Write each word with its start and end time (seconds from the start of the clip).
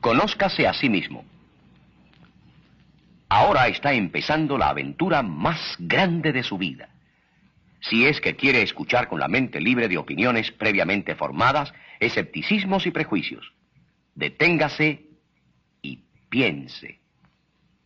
Conózcase 0.00 0.66
a 0.66 0.72
sí 0.72 0.88
mismo. 0.88 1.24
Ahora 3.28 3.68
está 3.68 3.92
empezando 3.92 4.58
la 4.58 4.70
aventura 4.70 5.22
más 5.22 5.76
grande 5.78 6.32
de 6.32 6.42
su 6.42 6.58
vida. 6.58 6.88
Si 7.80 8.06
es 8.06 8.20
que 8.20 8.34
quiere 8.34 8.62
escuchar 8.62 9.08
con 9.08 9.20
la 9.20 9.28
mente 9.28 9.60
libre 9.60 9.88
de 9.88 9.98
opiniones 9.98 10.50
previamente 10.50 11.14
formadas, 11.14 11.72
escepticismos 11.98 12.86
y 12.86 12.90
prejuicios. 12.90 13.52
Deténgase 14.14 15.06
y 15.82 16.00
piense. 16.28 16.98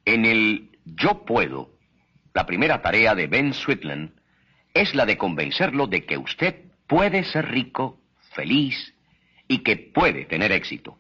En 0.04 0.24
el 0.24 0.70
yo 0.84 1.24
puedo, 1.24 1.70
la 2.32 2.46
primera 2.46 2.80
tarea 2.80 3.14
de 3.14 3.26
Ben 3.26 3.54
Switland 3.54 4.12
es 4.72 4.94
la 4.94 5.04
de 5.04 5.16
convencerlo 5.16 5.86
de 5.86 6.04
que 6.04 6.18
usted 6.18 6.56
puede 6.86 7.24
ser 7.24 7.50
rico, 7.50 8.00
feliz 8.34 8.94
y 9.46 9.58
que 9.58 9.76
puede 9.76 10.24
tener 10.24 10.52
éxito. 10.52 10.98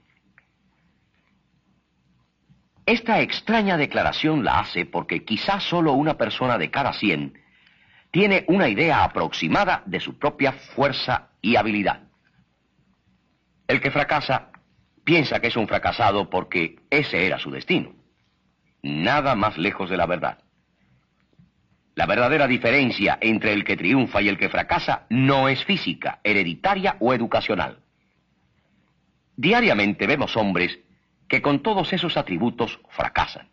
Esta 2.86 3.20
extraña 3.20 3.76
declaración 3.78 4.44
la 4.44 4.60
hace 4.60 4.84
porque 4.84 5.24
quizás 5.24 5.64
solo 5.64 5.92
una 5.92 6.18
persona 6.18 6.58
de 6.58 6.70
cada 6.70 6.92
cien 6.92 7.38
tiene 8.10 8.44
una 8.48 8.68
idea 8.68 9.04
aproximada 9.04 9.82
de 9.86 10.00
su 10.00 10.18
propia 10.18 10.52
fuerza 10.52 11.30
y 11.40 11.56
habilidad. 11.56 12.02
El 13.66 13.80
que 13.80 13.90
fracasa 13.90 14.50
piensa 15.02 15.40
que 15.40 15.48
es 15.48 15.56
un 15.56 15.66
fracasado 15.66 16.28
porque 16.28 16.76
ese 16.90 17.26
era 17.26 17.38
su 17.38 17.50
destino. 17.50 17.94
Nada 18.82 19.34
más 19.34 19.56
lejos 19.56 19.88
de 19.88 19.96
la 19.96 20.06
verdad. 20.06 20.38
La 21.94 22.06
verdadera 22.06 22.46
diferencia 22.46 23.18
entre 23.20 23.52
el 23.52 23.64
que 23.64 23.76
triunfa 23.76 24.20
y 24.20 24.28
el 24.28 24.36
que 24.36 24.50
fracasa 24.50 25.06
no 25.08 25.48
es 25.48 25.64
física, 25.64 26.20
hereditaria 26.22 26.96
o 27.00 27.14
educacional. 27.14 27.78
Diariamente 29.36 30.06
vemos 30.06 30.36
hombres 30.36 30.78
que 31.34 31.42
con 31.42 31.64
todos 31.64 31.92
esos 31.92 32.16
atributos 32.16 32.78
fracasan. 32.90 33.48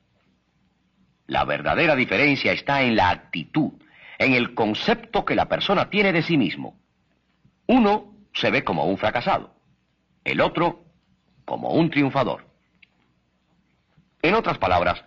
La 1.26 1.46
verdadera 1.46 1.96
diferencia 1.96 2.52
está 2.52 2.84
en 2.84 2.96
la 2.96 3.10
actitud, 3.10 3.72
en 4.20 4.34
el 4.34 4.54
concepto 4.54 5.26
que 5.26 5.34
la 5.34 5.48
persona 5.48 5.90
tiene 5.90 6.14
de 6.14 6.22
sí 6.22 6.38
mismo. 6.38 6.80
Uno 7.66 8.14
se 8.34 8.52
ve 8.52 8.64
como 8.64 8.86
un 8.86 9.00
fracasado, 9.00 9.56
el 10.24 10.42
otro 10.42 10.86
como 11.44 11.72
un 11.72 11.90
triunfador. 11.90 12.46
En 14.22 14.36
otras 14.36 14.60
palabras, 14.60 15.04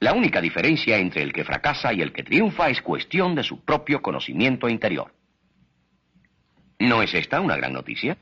la 0.00 0.14
única 0.14 0.40
diferencia 0.40 0.96
entre 0.96 1.22
el 1.22 1.34
que 1.34 1.44
fracasa 1.44 1.92
y 1.92 2.00
el 2.00 2.14
que 2.14 2.22
triunfa 2.22 2.70
es 2.70 2.80
cuestión 2.80 3.34
de 3.34 3.42
su 3.42 3.62
propio 3.62 4.00
conocimiento 4.00 4.70
interior. 4.70 5.12
¿No 6.78 7.02
es 7.02 7.12
esta 7.12 7.42
una 7.42 7.58
gran 7.58 7.74
noticia? 7.74 8.16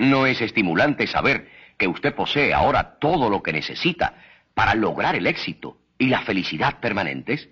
¿No 0.00 0.26
es 0.26 0.40
estimulante 0.40 1.06
saber 1.06 1.57
que 1.78 1.88
usted 1.88 2.14
posee 2.14 2.52
ahora 2.52 2.98
todo 2.98 3.30
lo 3.30 3.42
que 3.42 3.52
necesita 3.52 4.14
para 4.52 4.74
lograr 4.74 5.14
el 5.14 5.26
éxito 5.26 5.78
y 5.96 6.08
la 6.08 6.22
felicidad 6.22 6.80
permanentes? 6.80 7.48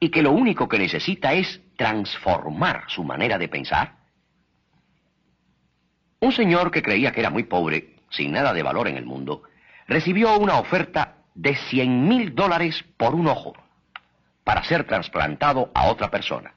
¿Y 0.00 0.10
que 0.10 0.22
lo 0.22 0.32
único 0.32 0.68
que 0.68 0.78
necesita 0.78 1.32
es 1.32 1.60
transformar 1.76 2.84
su 2.88 3.04
manera 3.04 3.38
de 3.38 3.48
pensar? 3.48 3.96
Un 6.20 6.32
señor 6.32 6.70
que 6.70 6.82
creía 6.82 7.12
que 7.12 7.20
era 7.20 7.30
muy 7.30 7.44
pobre, 7.44 7.96
sin 8.10 8.32
nada 8.32 8.52
de 8.52 8.62
valor 8.62 8.88
en 8.88 8.96
el 8.96 9.06
mundo, 9.06 9.44
recibió 9.86 10.36
una 10.36 10.58
oferta 10.58 11.18
de 11.34 11.54
100 11.54 12.08
mil 12.08 12.34
dólares 12.34 12.84
por 12.96 13.14
un 13.14 13.28
ojo 13.28 13.54
para 14.42 14.64
ser 14.64 14.84
trasplantado 14.84 15.70
a 15.74 15.86
otra 15.86 16.10
persona. 16.10 16.54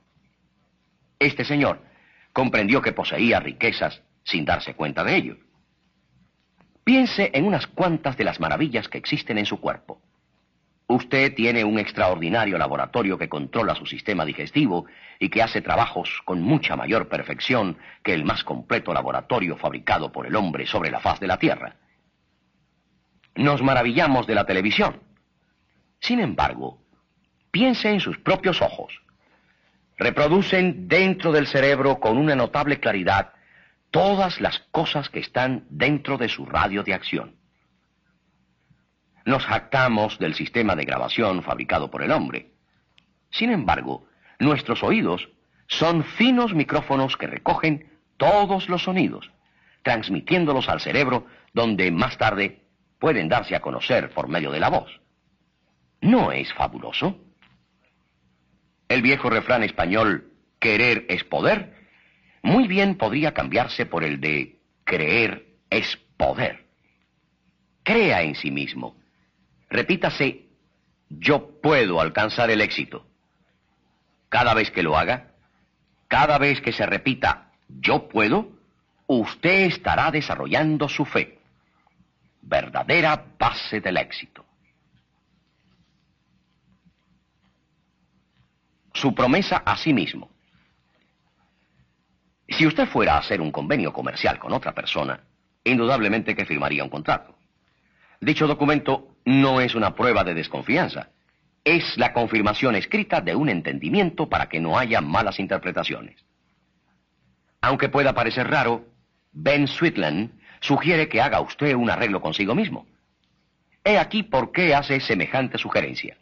Este 1.19 1.45
señor 1.45 1.83
comprendió 2.33 2.81
que 2.81 2.93
poseía 2.93 3.39
riquezas 3.39 4.01
sin 4.23 4.45
darse 4.45 4.73
cuenta 4.73 5.03
de 5.03 5.15
ello. 5.15 5.37
Piense 6.83 7.31
en 7.33 7.45
unas 7.45 7.67
cuantas 7.67 8.17
de 8.17 8.23
las 8.23 8.39
maravillas 8.39 8.87
que 8.87 8.97
existen 8.97 9.37
en 9.37 9.45
su 9.45 9.59
cuerpo. 9.59 10.01
Usted 10.87 11.33
tiene 11.35 11.63
un 11.63 11.79
extraordinario 11.79 12.57
laboratorio 12.57 13.17
que 13.17 13.29
controla 13.29 13.75
su 13.75 13.85
sistema 13.85 14.25
digestivo 14.25 14.87
y 15.19 15.29
que 15.29 15.41
hace 15.41 15.61
trabajos 15.61 16.21
con 16.25 16.41
mucha 16.41 16.75
mayor 16.75 17.07
perfección 17.07 17.77
que 18.03 18.13
el 18.13 18.25
más 18.25 18.43
completo 18.43 18.93
laboratorio 18.93 19.55
fabricado 19.55 20.11
por 20.11 20.25
el 20.25 20.35
hombre 20.35 20.65
sobre 20.65 20.91
la 20.91 20.99
faz 20.99 21.19
de 21.21 21.27
la 21.27 21.37
Tierra. 21.37 21.75
Nos 23.35 23.61
maravillamos 23.61 24.27
de 24.27 24.35
la 24.35 24.45
televisión. 24.45 24.99
Sin 26.01 26.19
embargo, 26.19 26.79
piense 27.51 27.89
en 27.89 28.01
sus 28.01 28.17
propios 28.17 28.61
ojos. 28.61 29.01
Reproducen 29.97 30.89
dentro 30.89 31.31
del 31.31 31.47
cerebro 31.47 31.99
con 31.99 32.17
una 32.17 32.35
notable 32.35 32.81
claridad 32.81 33.31
todas 33.91 34.39
las 34.41 34.59
cosas 34.71 35.09
que 35.09 35.19
están 35.19 35.65
dentro 35.69 36.17
de 36.17 36.29
su 36.29 36.45
radio 36.45 36.83
de 36.83 36.93
acción. 36.93 37.35
Nos 39.25 39.45
jactamos 39.45 40.17
del 40.17 40.33
sistema 40.33 40.75
de 40.75 40.85
grabación 40.85 41.43
fabricado 41.43 41.91
por 41.91 42.01
el 42.01 42.11
hombre. 42.11 42.53
Sin 43.29 43.51
embargo, 43.51 44.07
nuestros 44.39 44.81
oídos 44.81 45.29
son 45.67 46.03
finos 46.03 46.53
micrófonos 46.53 47.17
que 47.17 47.27
recogen 47.27 47.99
todos 48.17 48.67
los 48.67 48.83
sonidos, 48.83 49.31
transmitiéndolos 49.83 50.69
al 50.69 50.81
cerebro 50.81 51.27
donde 51.53 51.91
más 51.91 52.17
tarde 52.17 52.61
pueden 52.99 53.29
darse 53.29 53.55
a 53.55 53.61
conocer 53.61 54.09
por 54.11 54.27
medio 54.27 54.51
de 54.51 54.59
la 54.59 54.69
voz. 54.69 55.01
¿No 56.01 56.31
es 56.31 56.51
fabuloso? 56.53 57.19
El 58.89 59.01
viejo 59.01 59.29
refrán 59.29 59.63
español, 59.63 60.33
querer 60.59 61.05
es 61.09 61.23
poder, 61.23 61.80
muy 62.41 62.67
bien 62.67 62.95
podría 62.95 63.33
cambiarse 63.33 63.85
por 63.85 64.03
el 64.03 64.19
de 64.19 64.59
creer 64.83 65.45
es 65.69 65.97
poder. 66.17 66.65
Crea 67.83 68.21
en 68.21 68.35
sí 68.35 68.51
mismo. 68.51 68.95
Repítase, 69.69 70.45
yo 71.09 71.59
puedo 71.61 72.01
alcanzar 72.01 72.49
el 72.49 72.61
éxito. 72.61 73.05
Cada 74.29 74.53
vez 74.53 74.71
que 74.71 74.83
lo 74.83 74.97
haga, 74.97 75.31
cada 76.07 76.37
vez 76.37 76.61
que 76.61 76.71
se 76.71 76.85
repita, 76.85 77.51
yo 77.67 78.07
puedo, 78.07 78.49
usted 79.07 79.65
estará 79.65 80.11
desarrollando 80.11 80.87
su 80.89 81.05
fe 81.05 81.41
verdadera 82.41 83.23
base 83.37 83.79
del 83.79 83.97
éxito. 83.97 84.45
Su 88.93 89.15
promesa 89.15 89.57
a 89.57 89.77
sí 89.77 89.93
mismo. 89.93 90.29
Si 92.51 92.67
usted 92.67 92.85
fuera 92.87 93.15
a 93.15 93.19
hacer 93.19 93.39
un 93.41 93.51
convenio 93.51 93.93
comercial 93.93 94.37
con 94.37 94.51
otra 94.51 94.73
persona, 94.73 95.21
indudablemente 95.63 96.35
que 96.35 96.45
firmaría 96.45 96.83
un 96.83 96.89
contrato. 96.89 97.35
Dicho 98.19 98.45
documento 98.45 99.15
no 99.25 99.61
es 99.61 99.73
una 99.73 99.95
prueba 99.95 100.23
de 100.23 100.33
desconfianza, 100.33 101.09
es 101.63 101.97
la 101.97 102.13
confirmación 102.13 102.75
escrita 102.75 103.21
de 103.21 103.35
un 103.35 103.49
entendimiento 103.49 104.27
para 104.27 104.49
que 104.49 104.59
no 104.59 104.77
haya 104.77 104.99
malas 105.01 105.39
interpretaciones. 105.39 106.23
Aunque 107.61 107.89
pueda 107.89 108.13
parecer 108.13 108.49
raro, 108.49 108.85
Ben 109.31 109.67
Sweetland 109.67 110.31
sugiere 110.59 111.07
que 111.07 111.21
haga 111.21 111.39
usted 111.41 111.73
un 111.75 111.89
arreglo 111.89 112.21
consigo 112.21 112.53
mismo. 112.53 112.85
He 113.83 113.97
aquí 113.97 114.23
por 114.23 114.51
qué 114.51 114.75
hace 114.75 114.99
semejante 114.99 115.57
sugerencia. 115.57 116.17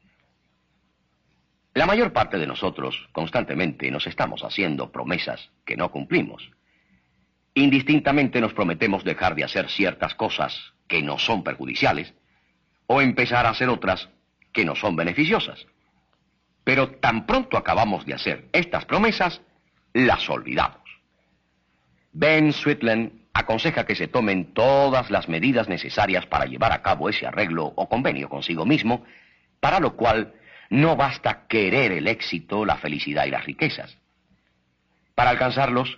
La 1.74 1.86
mayor 1.86 2.14
parte 2.14 2.38
de 2.38 2.48
nosotros 2.48 3.08
constantemente 3.12 3.92
nos 3.92 4.08
estamos 4.08 4.44
haciendo 4.44 4.92
promesas 4.92 5.52
que 5.66 5.78
no 5.78 5.92
cumplimos. 5.92 6.52
Indistintamente 7.54 8.42
nos 8.42 8.54
prometemos 8.54 9.04
dejar 9.04 9.36
de 9.36 9.44
hacer 9.44 9.70
ciertas 9.70 10.16
cosas 10.16 10.74
que 10.88 11.02
nos 11.02 11.24
son 11.24 11.44
perjudiciales 11.44 12.14
o 12.88 13.02
empezar 13.02 13.46
a 13.46 13.52
hacer 13.52 13.70
otras 13.70 14.10
que 14.52 14.66
nos 14.66 14.80
son 14.80 14.96
beneficiosas. 14.96 15.68
Pero 16.64 16.90
tan 16.90 17.26
pronto 17.26 17.58
acabamos 17.58 18.06
de 18.06 18.14
hacer 18.14 18.50
estas 18.52 18.86
promesas, 18.86 19.42
las 19.94 20.28
olvidamos. 20.30 20.82
Ben 22.12 22.52
Sweetland 22.52 23.12
aconseja 23.34 23.86
que 23.86 23.96
se 23.96 24.08
tomen 24.08 24.54
todas 24.54 25.12
las 25.12 25.30
medidas 25.30 25.70
necesarias 25.70 26.26
para 26.26 26.46
llevar 26.46 26.72
a 26.72 26.82
cabo 26.82 27.10
ese 27.10 27.28
arreglo 27.28 27.66
o 27.76 27.88
convenio 27.88 28.28
consigo 28.28 28.66
mismo, 28.66 29.06
para 29.60 29.80
lo 29.80 29.96
cual 29.96 30.34
no 30.70 30.96
basta 30.96 31.48
querer 31.48 31.92
el 31.92 32.08
éxito, 32.08 32.66
la 32.66 32.78
felicidad 32.78 33.26
y 33.26 33.32
las 33.32 33.46
riquezas. 33.46 33.98
Para 35.16 35.32
alcanzarlos, 35.32 35.98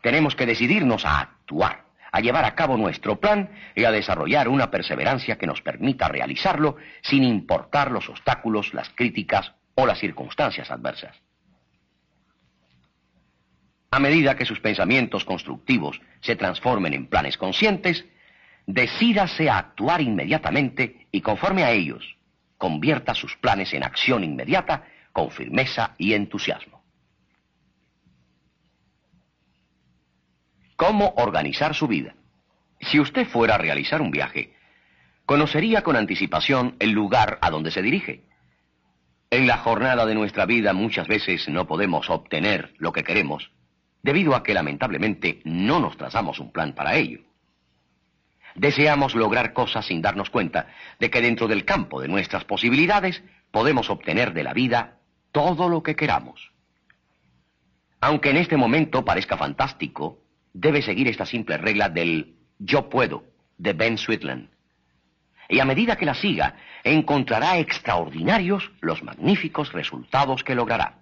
tenemos 0.00 0.36
que 0.36 0.46
decidirnos 0.46 1.04
a 1.04 1.20
actuar, 1.20 1.84
a 2.12 2.20
llevar 2.20 2.44
a 2.44 2.54
cabo 2.54 2.76
nuestro 2.76 3.18
plan 3.18 3.50
y 3.74 3.84
a 3.84 3.90
desarrollar 3.90 4.48
una 4.48 4.70
perseverancia 4.70 5.36
que 5.36 5.46
nos 5.46 5.60
permita 5.62 6.08
realizarlo 6.08 6.76
sin 7.02 7.24
importar 7.24 7.90
los 7.90 8.08
obstáculos, 8.08 8.72
las 8.72 8.88
críticas 8.90 9.52
o 9.74 9.86
las 9.86 9.98
circunstancias 9.98 10.70
adversas. 10.70 11.16
A 13.90 13.98
medida 14.00 14.36
que 14.36 14.44
sus 14.44 14.60
pensamientos 14.60 15.24
constructivos 15.24 16.00
se 16.20 16.36
transformen 16.36 16.94
en 16.94 17.06
planes 17.06 17.36
conscientes, 17.36 18.04
decídase 18.66 19.48
a 19.48 19.58
actuar 19.58 20.00
inmediatamente 20.00 21.06
y 21.12 21.20
conforme 21.20 21.64
a 21.64 21.70
ellos, 21.72 22.16
convierta 22.58 23.14
sus 23.14 23.36
planes 23.36 23.72
en 23.74 23.84
acción 23.84 24.24
inmediata 24.24 24.84
con 25.12 25.30
firmeza 25.30 25.94
y 25.98 26.14
entusiasmo. 26.14 26.82
¿Cómo 30.76 31.14
organizar 31.16 31.74
su 31.74 31.86
vida? 31.86 32.14
Si 32.80 32.98
usted 32.98 33.26
fuera 33.26 33.54
a 33.54 33.58
realizar 33.58 34.02
un 34.02 34.10
viaje, 34.10 34.54
conocería 35.24 35.82
con 35.82 35.96
anticipación 35.96 36.76
el 36.80 36.90
lugar 36.90 37.38
a 37.40 37.50
donde 37.50 37.70
se 37.70 37.82
dirige. 37.82 38.24
En 39.30 39.46
la 39.46 39.58
jornada 39.58 40.04
de 40.06 40.14
nuestra 40.14 40.46
vida 40.46 40.72
muchas 40.72 41.08
veces 41.08 41.48
no 41.48 41.66
podemos 41.66 42.10
obtener 42.10 42.74
lo 42.78 42.92
que 42.92 43.04
queremos, 43.04 43.50
debido 44.02 44.34
a 44.34 44.42
que 44.42 44.54
lamentablemente 44.54 45.40
no 45.44 45.80
nos 45.80 45.96
trazamos 45.96 46.38
un 46.40 46.52
plan 46.52 46.74
para 46.74 46.96
ello. 46.96 47.20
Deseamos 48.54 49.14
lograr 49.14 49.52
cosas 49.52 49.86
sin 49.86 50.00
darnos 50.00 50.30
cuenta 50.30 50.68
de 51.00 51.10
que 51.10 51.20
dentro 51.20 51.48
del 51.48 51.64
campo 51.64 52.00
de 52.00 52.08
nuestras 52.08 52.44
posibilidades 52.44 53.22
podemos 53.50 53.90
obtener 53.90 54.32
de 54.32 54.44
la 54.44 54.52
vida 54.52 54.98
todo 55.32 55.68
lo 55.68 55.82
que 55.82 55.96
queramos. 55.96 56.52
Aunque 58.00 58.30
en 58.30 58.36
este 58.36 58.56
momento 58.56 59.04
parezca 59.04 59.36
fantástico, 59.36 60.20
debe 60.52 60.82
seguir 60.82 61.08
esta 61.08 61.26
simple 61.26 61.56
regla 61.56 61.88
del 61.88 62.36
yo 62.58 62.88
puedo 62.88 63.24
de 63.58 63.72
Ben 63.72 63.98
Sweetland. 63.98 64.50
Y 65.48 65.58
a 65.58 65.64
medida 65.64 65.96
que 65.96 66.06
la 66.06 66.14
siga, 66.14 66.56
encontrará 66.84 67.58
extraordinarios 67.58 68.70
los 68.80 69.02
magníficos 69.02 69.72
resultados 69.72 70.44
que 70.44 70.54
logrará. 70.54 70.98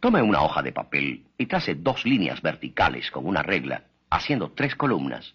Tome 0.00 0.22
una 0.22 0.42
hoja 0.42 0.62
de 0.62 0.72
papel 0.72 1.26
y 1.36 1.46
trace 1.46 1.74
dos 1.74 2.04
líneas 2.04 2.40
verticales 2.40 3.10
con 3.10 3.26
una 3.26 3.42
regla 3.42 3.87
haciendo 4.10 4.52
tres 4.52 4.74
columnas. 4.74 5.34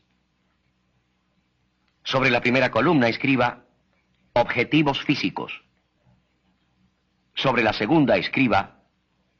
Sobre 2.03 2.29
la 2.29 2.41
primera 2.41 2.71
columna 2.71 3.07
escriba 3.07 3.65
objetivos 4.33 5.03
físicos. 5.03 5.63
Sobre 7.35 7.63
la 7.63 7.73
segunda 7.73 8.17
escriba 8.17 8.79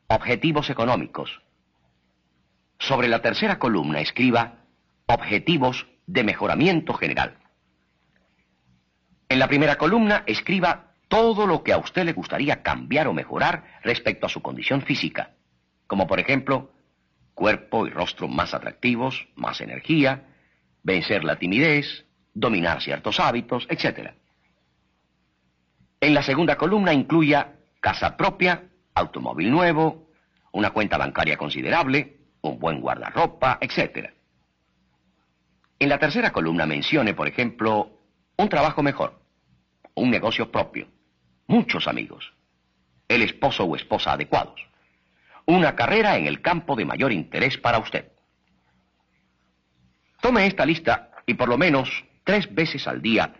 objetivos 0.08 0.70
económicos. 0.70 1.42
Sobre 2.80 3.08
la 3.08 3.22
tercera 3.22 3.60
columna 3.60 4.00
escriba 4.00 4.66
objetivos 5.08 5.88
de 6.06 6.24
mejoramiento 6.24 6.94
general. 6.94 7.38
En 9.30 9.40
la 9.40 9.48
primera 9.48 9.78
columna 9.78 10.24
escriba 10.26 10.94
todo 11.08 11.48
lo 11.48 11.64
que 11.64 11.74
a 11.74 11.78
usted 11.78 12.06
le 12.06 12.14
gustaría 12.14 12.62
cambiar 12.62 13.08
o 13.08 13.14
mejorar 13.14 13.80
respecto 13.84 14.26
a 14.26 14.30
su 14.30 14.42
condición 14.42 14.82
física, 14.82 15.32
como 15.88 16.08
por 16.08 16.20
ejemplo 16.20 16.72
cuerpo 17.34 17.88
y 17.88 17.90
rostro 17.90 18.28
más 18.28 18.54
atractivos, 18.54 19.28
más 19.36 19.62
energía, 19.62 20.28
vencer 20.84 21.24
la 21.24 21.38
timidez, 21.38 22.06
dominar 22.34 22.82
ciertos 22.82 23.20
hábitos, 23.20 23.68
etc. 23.70 24.12
En 26.00 26.14
la 26.14 26.24
segunda 26.24 26.58
columna 26.58 26.94
incluya 26.94 27.56
casa 27.80 28.16
propia, 28.18 28.64
automóvil 28.94 29.50
nuevo, 29.50 30.10
una 30.52 30.72
cuenta 30.72 30.98
bancaria 30.98 31.38
considerable, 31.38 32.18
un 32.42 32.60
buen 32.60 32.82
guardarropa, 32.82 33.58
etc. 33.62 34.10
En 35.80 35.90
la 35.90 36.00
tercera 36.00 36.32
columna 36.32 36.66
mencione, 36.66 37.14
por 37.14 37.28
ejemplo, 37.28 38.00
un 38.38 38.50
trabajo 38.50 38.84
mejor, 38.84 39.20
un 39.96 40.10
negocio 40.10 40.52
propio, 40.52 40.88
muchos 41.48 41.88
amigos, 41.88 42.34
el 43.08 43.22
esposo 43.22 43.64
o 43.64 43.76
esposa 43.76 44.14
adecuados, 44.14 44.62
una 45.46 45.76
carrera 45.76 46.18
en 46.18 46.28
el 46.28 46.42
campo 46.42 46.76
de 46.76 46.86
mayor 46.86 47.12
interés 47.12 47.58
para 47.58 47.80
usted. 47.80 48.12
Tome 50.22 50.48
esta 50.48 50.66
lista 50.66 51.12
y 51.26 51.34
por 51.34 51.50
lo 51.50 51.58
menos 51.58 51.90
tres 52.24 52.54
veces 52.54 52.88
al 52.88 53.02
día 53.02 53.34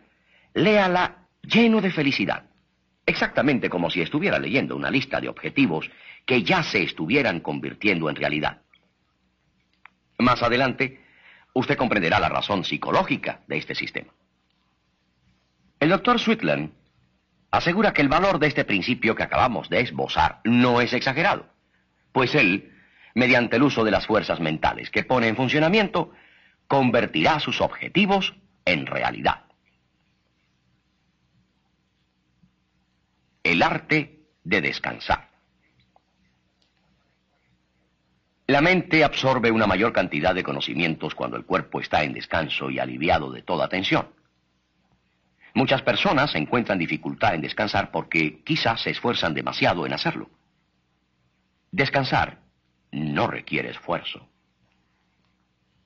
léala 0.54 1.28
lleno 1.42 1.82
de 1.82 1.92
felicidad, 1.92 2.44
exactamente 3.06 3.70
como 3.70 3.90
si 3.90 4.02
estuviera 4.02 4.38
leyendo 4.38 4.76
una 4.76 4.92
lista 4.92 5.22
de 5.22 5.30
objetivos 5.30 5.90
que 6.26 6.44
ya 6.44 6.64
se 6.64 6.84
estuvieran 6.84 7.40
convirtiendo 7.40 8.10
en 8.10 8.16
realidad. 8.16 8.62
Más 10.18 10.42
adelante, 10.44 11.02
usted 11.54 11.78
comprenderá 11.78 12.20
la 12.20 12.30
razón 12.30 12.64
psicológica 12.64 13.42
de 13.48 13.58
este 13.58 13.76
sistema. 13.76 14.14
El 15.80 15.90
doctor 15.90 16.20
Sweetland 16.20 16.72
asegura 17.52 17.94
que 17.94 18.02
el 18.02 18.10
valor 18.10 18.40
de 18.40 18.48
este 18.48 18.64
principio 18.64 19.16
que 19.16 19.24
acabamos 19.24 19.70
de 19.70 19.82
esbozar 19.82 20.40
no 20.44 20.82
es 20.82 20.94
exagerado 20.94 21.53
pues 22.14 22.34
él, 22.36 22.72
mediante 23.16 23.58
el 23.58 23.64
uso 23.64 23.84
de 23.84 23.92
las 23.92 24.08
fuerzas 24.08 24.40
mentales 24.40 24.90
que 24.90 25.04
pone 25.04 25.28
en 25.28 25.36
funcionamiento, 25.36 26.14
convertirá 26.68 27.40
sus 27.42 27.60
objetivos 27.60 28.34
en 28.64 28.86
realidad. 28.86 29.44
El 33.44 33.62
arte 33.62 34.22
de 34.44 34.62
descansar. 34.62 35.34
La 38.48 38.62
mente 38.62 39.04
absorbe 39.04 39.52
una 39.52 39.68
mayor 39.68 39.92
cantidad 39.94 40.36
de 40.36 40.44
conocimientos 40.44 41.16
cuando 41.16 41.38
el 41.38 41.46
cuerpo 41.46 41.82
está 41.82 42.04
en 42.04 42.14
descanso 42.14 42.70
y 42.70 42.80
aliviado 42.80 43.32
de 43.32 43.42
toda 43.42 43.68
tensión. 43.68 44.08
Muchas 45.56 45.82
personas 45.82 46.36
encuentran 46.36 46.78
dificultad 46.78 47.36
en 47.36 47.42
descansar 47.42 47.92
porque 47.92 48.44
quizás 48.44 48.82
se 48.82 48.92
esfuerzan 48.92 49.34
demasiado 49.34 49.86
en 49.86 49.94
hacerlo. 49.94 50.30
Descansar 51.74 52.38
no 52.92 53.26
requiere 53.26 53.72
esfuerzo. 53.72 54.30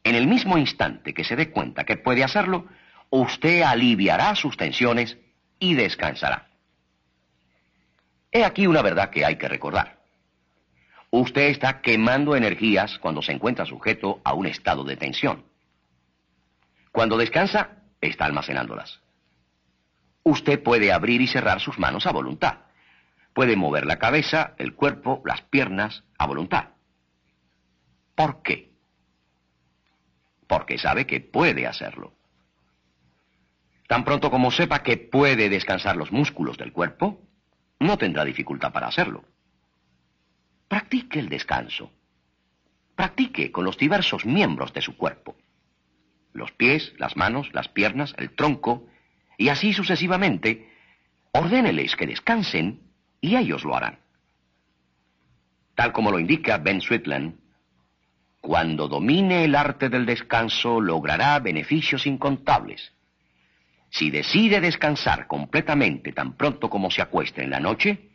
En 0.04 0.16
el 0.16 0.28
mismo 0.28 0.58
instante 0.58 1.14
que 1.14 1.24
se 1.24 1.38
dé 1.38 1.50
cuenta 1.50 1.86
que 1.86 1.96
puede 1.96 2.26
hacerlo, 2.26 2.66
usted 3.10 3.62
aliviará 3.62 4.36
sus 4.36 4.58
tensiones 4.58 5.18
y 5.60 5.76
descansará. 5.76 6.50
He 8.34 8.44
aquí 8.44 8.68
una 8.68 8.82
verdad 8.82 9.12
que 9.12 9.24
hay 9.24 9.38
que 9.38 9.48
recordar. 9.48 10.00
Usted 11.10 11.44
está 11.44 11.80
quemando 11.80 12.36
energías 12.36 13.00
cuando 13.00 13.22
se 13.22 13.32
encuentra 13.32 13.66
sujeto 13.66 14.20
a 14.26 14.34
un 14.34 14.46
estado 14.46 14.84
de 14.84 14.98
tensión. 14.98 15.46
Cuando 16.92 17.18
descansa, 17.18 17.78
está 18.02 18.26
almacenándolas. 18.26 19.00
Usted 20.24 20.62
puede 20.62 20.92
abrir 20.92 21.22
y 21.22 21.28
cerrar 21.28 21.62
sus 21.62 21.80
manos 21.80 22.06
a 22.06 22.12
voluntad. 22.12 22.67
Puede 23.38 23.56
mover 23.56 23.86
la 23.86 24.00
cabeza, 24.00 24.56
el 24.58 24.74
cuerpo, 24.74 25.22
las 25.24 25.44
piernas 25.44 26.04
a 26.18 26.26
voluntad. 26.26 26.70
¿Por 28.16 28.42
qué? 28.42 28.72
Porque 30.48 30.80
sabe 30.80 31.06
que 31.06 31.20
puede 31.20 31.68
hacerlo. 31.68 32.16
Tan 33.88 34.04
pronto 34.04 34.32
como 34.32 34.50
sepa 34.50 34.82
que 34.82 34.98
puede 34.98 35.50
descansar 35.50 35.98
los 35.98 36.12
músculos 36.12 36.58
del 36.58 36.74
cuerpo, 36.74 37.22
no 37.80 38.00
tendrá 38.00 38.26
dificultad 38.26 38.74
para 38.74 38.88
hacerlo. 38.88 39.24
Practique 40.68 41.20
el 41.20 41.30
descanso. 41.30 41.92
Practique 42.96 43.52
con 43.52 43.66
los 43.66 43.78
diversos 43.78 44.26
miembros 44.26 44.74
de 44.74 44.82
su 44.82 44.98
cuerpo. 44.98 45.36
Los 46.34 46.52
pies, 46.54 46.92
las 46.98 47.16
manos, 47.16 47.54
las 47.54 47.68
piernas, 47.68 48.16
el 48.18 48.32
tronco, 48.32 48.88
y 49.38 49.50
así 49.50 49.74
sucesivamente, 49.74 50.74
ordéneles 51.34 51.96
que 51.96 52.08
descansen 52.08 52.87
y 53.22 53.36
ellos 53.36 53.64
lo 53.64 53.76
harán. 53.76 54.00
Tal 55.76 55.92
como 55.92 56.12
lo 56.12 56.20
indica 56.20 56.58
Ben 56.58 56.82
Sweetland, 56.82 57.36
cuando 58.42 58.88
domine 58.88 59.44
el 59.44 59.56
arte 59.56 59.90
del 59.90 60.06
descanso 60.06 60.80
logrará 60.80 61.40
beneficios 61.40 62.08
incontables. 62.08 62.94
Si 63.90 64.10
decide 64.10 64.62
descansar 64.62 65.28
completamente 65.28 66.12
tan 66.14 66.34
pronto 66.34 66.70
como 66.70 66.92
se 66.92 67.02
acueste 67.02 67.44
en 67.44 67.50
la 67.50 67.60
noche, 67.60 68.10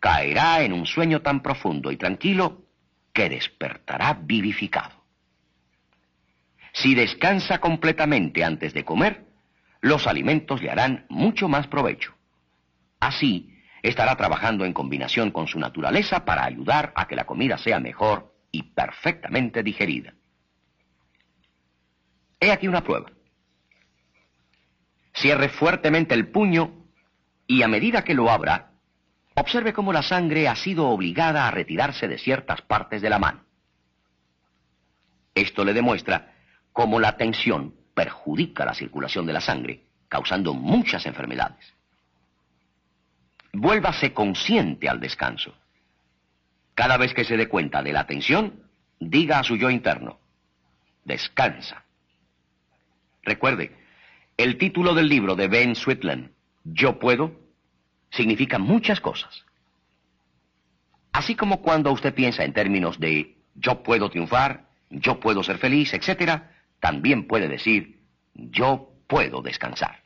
caerá 0.00 0.62
en 0.62 0.72
un 0.72 0.86
sueño 0.86 1.22
tan 1.22 1.42
profundo 1.42 1.90
y 1.90 1.96
tranquilo 1.96 2.62
que 3.12 3.28
despertará 3.28 4.14
vivificado. 4.22 4.94
Si 6.72 6.94
descansa 6.94 7.58
completamente 7.58 8.44
antes 8.44 8.72
de 8.74 8.84
comer, 8.84 9.26
los 9.80 10.06
alimentos 10.06 10.62
le 10.62 10.70
harán 10.70 11.06
mucho 11.08 11.48
más 11.48 11.66
provecho. 11.66 12.14
Así, 13.00 13.57
estará 13.82 14.16
trabajando 14.16 14.64
en 14.64 14.72
combinación 14.72 15.30
con 15.30 15.46
su 15.46 15.58
naturaleza 15.58 16.24
para 16.24 16.44
ayudar 16.44 16.92
a 16.94 17.06
que 17.06 17.16
la 17.16 17.26
comida 17.26 17.58
sea 17.58 17.80
mejor 17.80 18.34
y 18.50 18.62
perfectamente 18.62 19.62
digerida. 19.62 20.14
He 22.40 22.50
aquí 22.52 22.68
una 22.68 22.82
prueba. 22.82 23.10
Cierre 25.14 25.48
fuertemente 25.48 26.14
el 26.14 26.28
puño 26.28 26.86
y 27.46 27.62
a 27.62 27.68
medida 27.68 28.04
que 28.04 28.14
lo 28.14 28.30
abra, 28.30 28.72
observe 29.34 29.72
cómo 29.72 29.92
la 29.92 30.02
sangre 30.02 30.48
ha 30.48 30.54
sido 30.54 30.88
obligada 30.88 31.48
a 31.48 31.50
retirarse 31.50 32.06
de 32.06 32.18
ciertas 32.18 32.62
partes 32.62 33.02
de 33.02 33.10
la 33.10 33.18
mano. 33.18 33.44
Esto 35.34 35.64
le 35.64 35.72
demuestra 35.72 36.34
cómo 36.72 37.00
la 37.00 37.16
tensión 37.16 37.74
perjudica 37.94 38.64
la 38.64 38.74
circulación 38.74 39.26
de 39.26 39.32
la 39.32 39.40
sangre, 39.40 39.84
causando 40.08 40.54
muchas 40.54 41.06
enfermedades. 41.06 41.74
Vuélvase 43.52 44.12
consciente 44.12 44.88
al 44.88 45.00
descanso. 45.00 45.54
Cada 46.74 46.96
vez 46.96 47.14
que 47.14 47.24
se 47.24 47.36
dé 47.36 47.48
cuenta 47.48 47.82
de 47.82 47.92
la 47.92 48.06
tensión, 48.06 48.62
diga 49.00 49.38
a 49.38 49.44
su 49.44 49.56
yo 49.56 49.70
interno, 49.70 50.18
descansa. 51.04 51.84
Recuerde, 53.22 53.76
el 54.36 54.58
título 54.58 54.94
del 54.94 55.08
libro 55.08 55.34
de 55.34 55.48
Ben 55.48 55.74
Sweetland, 55.74 56.30
Yo 56.64 56.98
puedo, 56.98 57.32
significa 58.10 58.58
muchas 58.58 59.00
cosas. 59.00 59.44
Así 61.12 61.34
como 61.34 61.62
cuando 61.62 61.90
usted 61.90 62.14
piensa 62.14 62.44
en 62.44 62.52
términos 62.52 63.00
de 63.00 63.36
yo 63.54 63.82
puedo 63.82 64.08
triunfar, 64.08 64.68
yo 64.90 65.18
puedo 65.18 65.42
ser 65.42 65.58
feliz, 65.58 65.92
etc., 65.92 66.42
también 66.80 67.26
puede 67.26 67.48
decir 67.48 67.98
yo 68.34 68.92
puedo 69.08 69.42
descansar. 69.42 70.04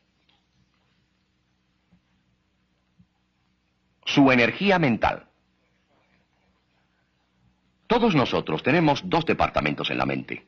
Su 4.04 4.30
energía 4.30 4.78
mental. 4.78 5.28
Todos 7.87 8.14
nosotros 8.14 8.62
tenemos 8.62 9.02
dos 9.04 9.26
departamentos 9.26 9.90
en 9.90 9.99
la 9.99 10.06
mente. 10.06 10.47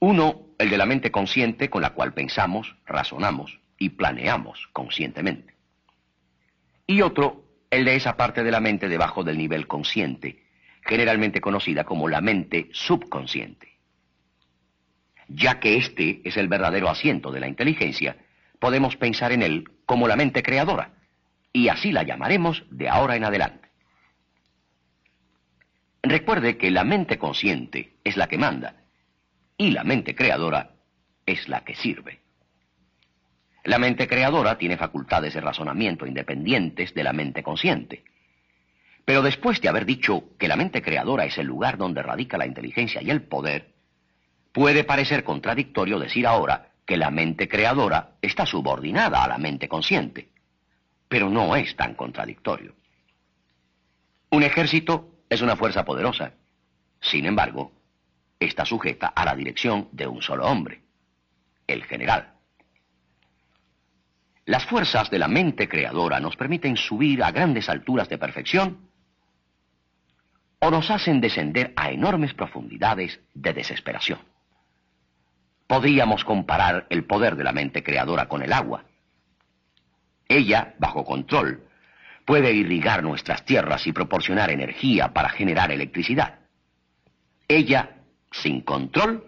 Uno, 0.00 0.46
el 0.58 0.70
de 0.70 0.78
la 0.78 0.86
mente 0.86 1.10
consciente 1.10 1.70
con 1.70 1.82
la 1.82 1.90
cual 1.90 2.14
pensamos, 2.14 2.74
razonamos 2.86 3.60
y 3.78 3.90
planeamos 3.90 4.68
conscientemente. 4.72 5.54
Y 6.86 7.02
otro, 7.02 7.44
el 7.70 7.84
de 7.84 7.94
esa 7.94 8.16
parte 8.16 8.42
de 8.42 8.50
la 8.50 8.60
mente 8.60 8.88
debajo 8.88 9.22
del 9.22 9.38
nivel 9.38 9.66
consciente, 9.66 10.42
generalmente 10.82 11.40
conocida 11.40 11.84
como 11.84 12.08
la 12.08 12.20
mente 12.20 12.68
subconsciente. 12.72 13.78
Ya 15.28 15.60
que 15.60 15.76
este 15.76 16.20
es 16.24 16.36
el 16.36 16.48
verdadero 16.48 16.88
asiento 16.88 17.30
de 17.30 17.40
la 17.40 17.46
inteligencia, 17.46 18.16
podemos 18.58 18.96
pensar 18.96 19.30
en 19.30 19.42
él 19.42 19.64
como 19.86 20.08
la 20.08 20.16
mente 20.16 20.42
creadora, 20.42 20.94
y 21.52 21.68
así 21.68 21.92
la 21.92 22.02
llamaremos 22.02 22.64
de 22.70 22.88
ahora 22.88 23.16
en 23.16 23.24
adelante. 23.24 23.68
Recuerde 26.02 26.56
que 26.56 26.70
la 26.70 26.84
mente 26.84 27.18
consciente 27.18 27.98
es 28.04 28.16
la 28.16 28.26
que 28.26 28.38
manda, 28.38 28.84
y 29.58 29.70
la 29.70 29.84
mente 29.84 30.14
creadora 30.14 30.70
es 31.26 31.48
la 31.48 31.62
que 31.64 31.74
sirve. 31.74 32.20
La 33.64 33.78
mente 33.78 34.08
creadora 34.08 34.56
tiene 34.56 34.78
facultades 34.78 35.34
de 35.34 35.40
razonamiento 35.40 36.06
independientes 36.06 36.94
de 36.94 37.04
la 37.04 37.12
mente 37.12 37.42
consciente. 37.42 38.04
Pero 39.04 39.22
después 39.22 39.60
de 39.60 39.68
haber 39.68 39.84
dicho 39.84 40.36
que 40.38 40.48
la 40.48 40.56
mente 40.56 40.80
creadora 40.80 41.26
es 41.26 41.36
el 41.36 41.46
lugar 41.46 41.76
donde 41.76 42.02
radica 42.02 42.38
la 42.38 42.46
inteligencia 42.46 43.02
y 43.02 43.10
el 43.10 43.22
poder, 43.22 43.74
puede 44.52 44.84
parecer 44.84 45.24
contradictorio 45.24 45.98
decir 45.98 46.26
ahora 46.26 46.70
que 46.86 46.96
la 46.96 47.10
mente 47.10 47.48
creadora 47.48 48.16
está 48.22 48.46
subordinada 48.46 49.22
a 49.22 49.28
la 49.28 49.38
mente 49.38 49.68
consciente. 49.68 50.30
Pero 51.10 51.28
no 51.28 51.56
es 51.56 51.74
tan 51.74 51.94
contradictorio. 51.94 52.72
Un 54.30 54.44
ejército 54.44 55.24
es 55.28 55.42
una 55.42 55.56
fuerza 55.56 55.84
poderosa. 55.84 56.34
Sin 57.00 57.26
embargo, 57.26 57.72
está 58.38 58.64
sujeta 58.64 59.08
a 59.08 59.24
la 59.24 59.34
dirección 59.34 59.88
de 59.90 60.06
un 60.06 60.22
solo 60.22 60.46
hombre, 60.46 60.82
el 61.66 61.82
general. 61.82 62.34
Las 64.46 64.64
fuerzas 64.66 65.10
de 65.10 65.18
la 65.18 65.26
mente 65.26 65.68
creadora 65.68 66.20
nos 66.20 66.36
permiten 66.36 66.76
subir 66.76 67.24
a 67.24 67.32
grandes 67.32 67.68
alturas 67.68 68.08
de 68.08 68.16
perfección 68.16 68.88
o 70.60 70.70
nos 70.70 70.92
hacen 70.92 71.20
descender 71.20 71.72
a 71.74 71.90
enormes 71.90 72.34
profundidades 72.34 73.18
de 73.34 73.52
desesperación. 73.52 74.20
Podríamos 75.66 76.24
comparar 76.24 76.86
el 76.88 77.04
poder 77.04 77.34
de 77.34 77.42
la 77.42 77.52
mente 77.52 77.82
creadora 77.82 78.28
con 78.28 78.42
el 78.42 78.52
agua. 78.52 78.84
Ella, 80.30 80.74
bajo 80.78 81.04
control, 81.04 81.66
puede 82.24 82.52
irrigar 82.52 83.02
nuestras 83.02 83.44
tierras 83.44 83.86
y 83.86 83.92
proporcionar 83.92 84.50
energía 84.50 85.12
para 85.12 85.28
generar 85.28 85.72
electricidad. 85.72 86.38
Ella 87.48 88.00
sin 88.30 88.60
control, 88.60 89.24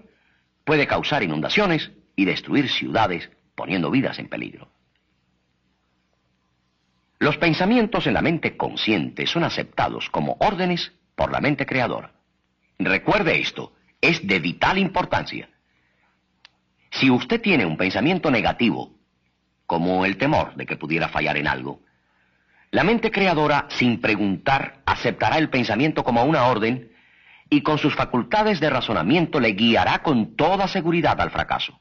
puede 0.64 0.86
causar 0.86 1.22
inundaciones 1.22 1.90
y 2.14 2.24
destruir 2.24 2.68
ciudades, 2.68 3.30
poniendo 3.54 3.90
vidas 3.90 4.18
en 4.18 4.28
peligro. 4.28 4.68
Los 7.18 7.36
pensamientos 7.36 8.06
en 8.06 8.14
la 8.14 8.22
mente 8.22 8.56
consciente 8.56 9.26
son 9.26 9.44
aceptados 9.44 10.08
como 10.10 10.36
órdenes 10.40 10.92
por 11.14 11.30
la 11.32 11.40
mente 11.40 11.66
creadora. 11.66 12.12
Recuerde 12.78 13.40
esto, 13.40 13.74
es 14.00 14.26
de 14.26 14.38
vital 14.40 14.78
importancia. 14.78 15.48
Si 16.90 17.10
usted 17.10 17.40
tiene 17.40 17.64
un 17.64 17.76
pensamiento 17.76 18.30
negativo, 18.30 19.01
como 19.72 20.04
el 20.04 20.18
temor 20.18 20.54
de 20.54 20.66
que 20.66 20.76
pudiera 20.76 21.08
fallar 21.08 21.38
en 21.38 21.48
algo, 21.48 21.80
la 22.72 22.84
mente 22.84 23.10
creadora, 23.10 23.68
sin 23.70 24.02
preguntar, 24.02 24.82
aceptará 24.84 25.38
el 25.38 25.48
pensamiento 25.48 26.04
como 26.04 26.22
una 26.24 26.44
orden 26.44 26.92
y 27.48 27.62
con 27.62 27.78
sus 27.78 27.94
facultades 27.94 28.60
de 28.60 28.68
razonamiento 28.68 29.40
le 29.40 29.52
guiará 29.52 30.02
con 30.02 30.36
toda 30.36 30.68
seguridad 30.68 31.18
al 31.18 31.30
fracaso. 31.30 31.80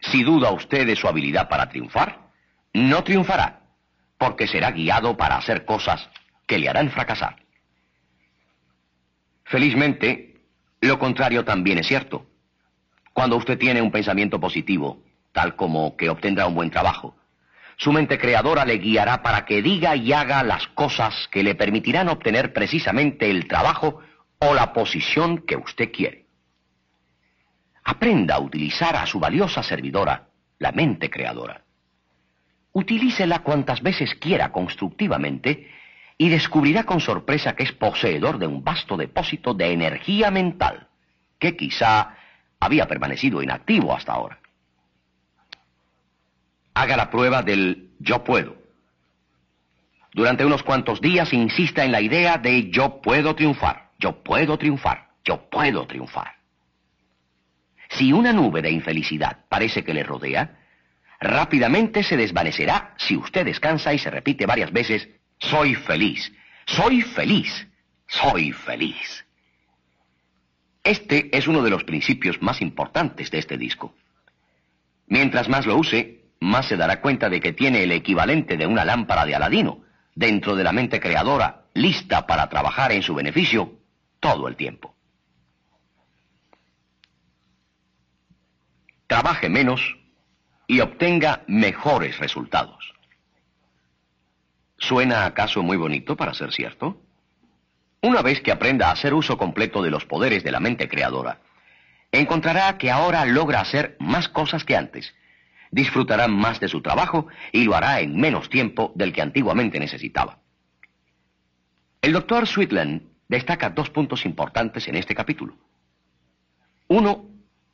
Si 0.00 0.22
duda 0.22 0.52
usted 0.52 0.86
de 0.86 0.94
su 0.94 1.08
habilidad 1.08 1.48
para 1.48 1.68
triunfar, 1.68 2.30
no 2.72 3.02
triunfará, 3.02 3.62
porque 4.16 4.46
será 4.46 4.70
guiado 4.70 5.16
para 5.16 5.38
hacer 5.38 5.64
cosas 5.64 6.08
que 6.46 6.58
le 6.58 6.68
harán 6.68 6.88
fracasar. 6.92 7.34
Felizmente, 9.42 10.36
lo 10.80 11.00
contrario 11.00 11.44
también 11.44 11.78
es 11.78 11.88
cierto. 11.88 12.26
Cuando 13.12 13.34
usted 13.34 13.58
tiene 13.58 13.82
un 13.82 13.90
pensamiento 13.90 14.38
positivo, 14.38 15.02
tal 15.38 15.54
como 15.54 15.96
que 15.96 16.10
obtendrá 16.10 16.48
un 16.48 16.56
buen 16.56 16.68
trabajo, 16.68 17.14
su 17.76 17.92
mente 17.92 18.18
creadora 18.18 18.64
le 18.64 18.78
guiará 18.78 19.22
para 19.22 19.44
que 19.44 19.62
diga 19.62 19.94
y 19.94 20.12
haga 20.12 20.42
las 20.42 20.66
cosas 20.66 21.28
que 21.30 21.44
le 21.44 21.54
permitirán 21.54 22.08
obtener 22.08 22.52
precisamente 22.52 23.30
el 23.30 23.46
trabajo 23.46 24.00
o 24.40 24.52
la 24.52 24.72
posición 24.72 25.38
que 25.46 25.54
usted 25.54 25.92
quiere. 25.92 26.26
Aprenda 27.84 28.34
a 28.34 28.40
utilizar 28.40 28.96
a 28.96 29.06
su 29.06 29.20
valiosa 29.20 29.62
servidora, 29.62 30.26
la 30.58 30.72
mente 30.72 31.08
creadora. 31.08 31.62
Utilícela 32.72 33.44
cuantas 33.44 33.80
veces 33.80 34.16
quiera 34.16 34.50
constructivamente 34.50 35.70
y 36.16 36.30
descubrirá 36.30 36.82
con 36.82 36.98
sorpresa 36.98 37.54
que 37.54 37.62
es 37.62 37.70
poseedor 37.70 38.40
de 38.40 38.48
un 38.48 38.64
vasto 38.64 38.96
depósito 38.96 39.54
de 39.54 39.70
energía 39.70 40.32
mental, 40.32 40.88
que 41.38 41.56
quizá 41.56 42.16
había 42.58 42.88
permanecido 42.88 43.40
inactivo 43.40 43.94
hasta 43.94 44.14
ahora. 44.14 44.40
Haga 46.78 46.96
la 46.96 47.10
prueba 47.10 47.42
del 47.42 47.90
yo 47.98 48.22
puedo. 48.22 48.56
Durante 50.12 50.44
unos 50.44 50.62
cuantos 50.62 51.00
días 51.00 51.32
insista 51.32 51.84
en 51.84 51.90
la 51.90 52.00
idea 52.00 52.38
de 52.38 52.70
yo 52.70 53.02
puedo 53.02 53.34
triunfar. 53.34 53.90
Yo 53.98 54.22
puedo 54.22 54.56
triunfar, 54.56 55.08
yo 55.24 55.50
puedo 55.50 55.88
triunfar. 55.88 56.36
Si 57.88 58.12
una 58.12 58.32
nube 58.32 58.62
de 58.62 58.70
infelicidad 58.70 59.38
parece 59.48 59.82
que 59.82 59.92
le 59.92 60.04
rodea, 60.04 60.56
rápidamente 61.18 62.04
se 62.04 62.16
desvanecerá 62.16 62.94
si 62.96 63.16
usted 63.16 63.44
descansa 63.44 63.92
y 63.92 63.98
se 63.98 64.10
repite 64.12 64.46
varias 64.46 64.70
veces, 64.70 65.08
soy 65.40 65.74
feliz, 65.74 66.32
soy 66.64 67.02
feliz, 67.02 67.66
soy 68.06 68.52
feliz. 68.52 69.26
Este 70.84 71.36
es 71.36 71.48
uno 71.48 71.64
de 71.64 71.70
los 71.70 71.82
principios 71.82 72.40
más 72.40 72.62
importantes 72.62 73.32
de 73.32 73.38
este 73.38 73.58
disco. 73.58 73.96
Mientras 75.08 75.48
más 75.48 75.66
lo 75.66 75.76
use, 75.76 76.17
más 76.40 76.66
se 76.66 76.76
dará 76.76 77.00
cuenta 77.00 77.28
de 77.28 77.40
que 77.40 77.52
tiene 77.52 77.82
el 77.82 77.92
equivalente 77.92 78.56
de 78.56 78.66
una 78.66 78.84
lámpara 78.84 79.24
de 79.24 79.34
Aladino 79.34 79.82
dentro 80.14 80.56
de 80.56 80.64
la 80.64 80.72
mente 80.72 81.00
creadora, 81.00 81.64
lista 81.74 82.26
para 82.26 82.48
trabajar 82.48 82.92
en 82.92 83.02
su 83.02 83.14
beneficio 83.14 83.78
todo 84.20 84.48
el 84.48 84.56
tiempo. 84.56 84.94
Trabaje 89.06 89.48
menos 89.48 89.96
y 90.66 90.80
obtenga 90.80 91.42
mejores 91.46 92.18
resultados. 92.18 92.92
¿Suena 94.76 95.24
acaso 95.24 95.62
muy 95.62 95.76
bonito 95.76 96.16
para 96.16 96.34
ser 96.34 96.52
cierto? 96.52 97.00
Una 98.02 98.22
vez 98.22 98.40
que 98.40 98.52
aprenda 98.52 98.88
a 98.88 98.92
hacer 98.92 99.14
uso 99.14 99.36
completo 99.36 99.82
de 99.82 99.90
los 99.90 100.04
poderes 100.04 100.44
de 100.44 100.52
la 100.52 100.60
mente 100.60 100.88
creadora, 100.88 101.40
encontrará 102.12 102.78
que 102.78 102.90
ahora 102.90 103.24
logra 103.24 103.60
hacer 103.60 103.96
más 103.98 104.28
cosas 104.28 104.64
que 104.64 104.76
antes, 104.76 105.14
disfrutará 105.70 106.28
más 106.28 106.60
de 106.60 106.68
su 106.68 106.80
trabajo 106.80 107.26
y 107.52 107.64
lo 107.64 107.74
hará 107.74 108.00
en 108.00 108.16
menos 108.16 108.48
tiempo 108.48 108.92
del 108.94 109.12
que 109.12 109.22
antiguamente 109.22 109.78
necesitaba. 109.78 110.38
El 112.00 112.12
doctor 112.12 112.46
Sweetland 112.46 113.02
destaca 113.28 113.70
dos 113.70 113.90
puntos 113.90 114.24
importantes 114.24 114.88
en 114.88 114.96
este 114.96 115.14
capítulo. 115.14 115.56
Uno, 116.88 117.26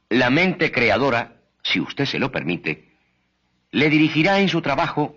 la 0.09 0.31
mente 0.31 0.73
creadora, 0.73 1.37
si 1.63 1.81
usted 1.81 2.07
se 2.07 2.19
lo 2.19 2.33
permite, 2.33 2.93
le 3.71 3.89
dirigirá 3.91 4.41
en 4.41 4.49
su 4.49 4.61
trabajo 4.63 5.17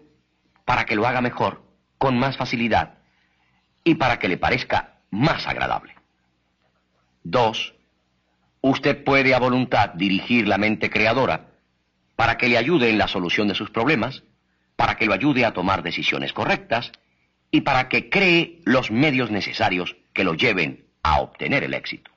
para 0.65 0.85
que 0.85 0.95
lo 0.95 1.07
haga 1.07 1.21
mejor, 1.21 1.63
con 1.97 2.17
más 2.17 2.37
facilidad 2.37 2.99
y 3.83 3.95
para 3.95 4.19
que 4.19 4.27
le 4.27 4.37
parezca 4.37 4.99
más 5.09 5.47
agradable. 5.47 5.95
Dos, 7.23 7.73
usted 8.61 9.03
puede 9.03 9.33
a 9.33 9.39
voluntad 9.39 9.89
dirigir 9.95 10.47
la 10.47 10.57
mente 10.57 10.89
creadora 10.89 11.56
para 12.17 12.37
que 12.37 12.49
le 12.49 12.57
ayude 12.57 12.89
en 12.89 12.97
la 12.97 13.07
solución 13.07 13.47
de 13.47 13.55
sus 13.55 13.69
problemas, 13.69 14.23
para 14.75 14.95
que 14.97 15.05
lo 15.05 15.13
ayude 15.13 15.45
a 15.45 15.53
tomar 15.53 15.83
decisiones 15.83 16.33
correctas 16.33 16.91
y 17.51 17.61
para 17.61 17.87
que 17.87 18.09
cree 18.09 18.59
los 18.65 18.91
medios 18.91 19.29
necesarios 19.29 19.95
que 20.13 20.23
lo 20.23 20.33
lleven 20.33 20.87
a 21.03 21.21
obtener 21.21 21.63
el 21.63 21.75
éxito. 21.75 22.11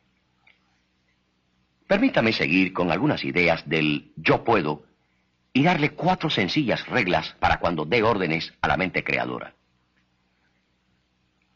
Permítame 1.86 2.32
seguir 2.32 2.72
con 2.72 2.90
algunas 2.90 3.24
ideas 3.24 3.68
del 3.68 4.10
yo 4.16 4.42
puedo 4.42 4.84
y 5.52 5.64
darle 5.64 5.90
cuatro 5.90 6.30
sencillas 6.30 6.86
reglas 6.86 7.36
para 7.38 7.60
cuando 7.60 7.84
dé 7.84 8.02
órdenes 8.02 8.54
a 8.62 8.68
la 8.68 8.78
mente 8.78 9.04
creadora. 9.04 9.52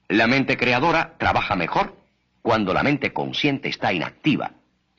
La 0.08 0.26
mente 0.26 0.58
creadora 0.58 1.14
trabaja 1.16 1.56
mejor 1.56 1.96
cuando 2.42 2.74
la 2.74 2.82
mente 2.82 3.14
consciente 3.14 3.70
está 3.70 3.90
inactiva 3.94 4.52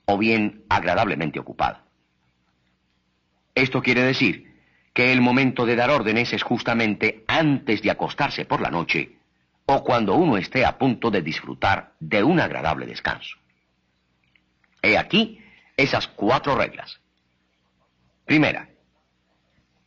o 0.05 0.17
bien 0.17 0.63
agradablemente 0.67 1.39
ocupada. 1.39 1.84
Esto 3.55 3.81
quiere 3.81 4.03
decir 4.03 4.53
que 4.93 5.13
el 5.13 5.21
momento 5.21 5.65
de 5.65 5.75
dar 5.75 5.89
órdenes 5.89 6.33
es 6.33 6.43
justamente 6.43 7.23
antes 7.27 7.81
de 7.81 7.89
acostarse 7.89 8.45
por 8.45 8.61
la 8.61 8.69
noche 8.69 9.17
o 9.65 9.83
cuando 9.83 10.15
uno 10.15 10.37
esté 10.37 10.65
a 10.65 10.77
punto 10.77 11.09
de 11.09 11.21
disfrutar 11.21 11.93
de 11.99 12.21
un 12.23 12.39
agradable 12.39 12.85
descanso. 12.85 13.37
He 14.81 14.97
aquí 14.97 15.41
esas 15.75 16.07
cuatro 16.07 16.55
reglas. 16.55 16.99
Primera, 18.25 18.69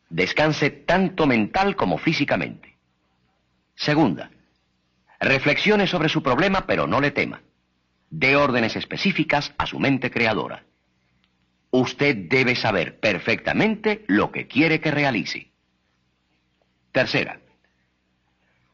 descanse 0.09 0.69
tanto 0.69 1.25
mental 1.27 1.75
como 1.75 1.97
físicamente. 1.97 2.75
Segunda, 3.75 4.31
reflexione 5.19 5.87
sobre 5.87 6.09
su 6.09 6.21
problema 6.21 6.65
pero 6.65 6.87
no 6.87 6.99
le 6.99 7.11
tema. 7.11 7.41
Dé 8.09 8.35
órdenes 8.35 8.75
específicas 8.75 9.53
a 9.57 9.65
su 9.65 9.79
mente 9.79 10.09
creadora. 10.09 10.65
Usted 11.71 12.15
debe 12.29 12.55
saber 12.55 12.99
perfectamente 12.99 14.03
lo 14.07 14.31
que 14.31 14.47
quiere 14.47 14.79
que 14.79 14.91
realice. 14.91 15.51
Tercera, 16.91 17.39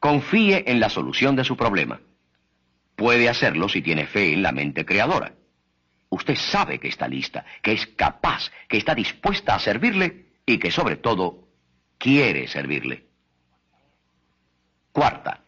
confíe 0.00 0.64
en 0.66 0.80
la 0.80 0.88
solución 0.88 1.36
de 1.36 1.44
su 1.44 1.56
problema. 1.56 2.00
Puede 2.94 3.28
hacerlo 3.28 3.68
si 3.68 3.82
tiene 3.82 4.06
fe 4.06 4.32
en 4.32 4.42
la 4.42 4.52
mente 4.52 4.86
creadora. 4.86 5.34
Usted 6.08 6.36
sabe 6.36 6.78
que 6.78 6.88
está 6.88 7.06
lista, 7.08 7.44
que 7.62 7.72
es 7.72 7.86
capaz, 7.88 8.50
que 8.68 8.78
está 8.78 8.94
dispuesta 8.94 9.54
a 9.54 9.58
servirle 9.58 10.26
y 10.46 10.58
que 10.58 10.70
sobre 10.70 10.96
todo 10.96 11.48
quiere 11.98 12.48
servirle. 12.48 13.04
Cuarta, 14.92 15.42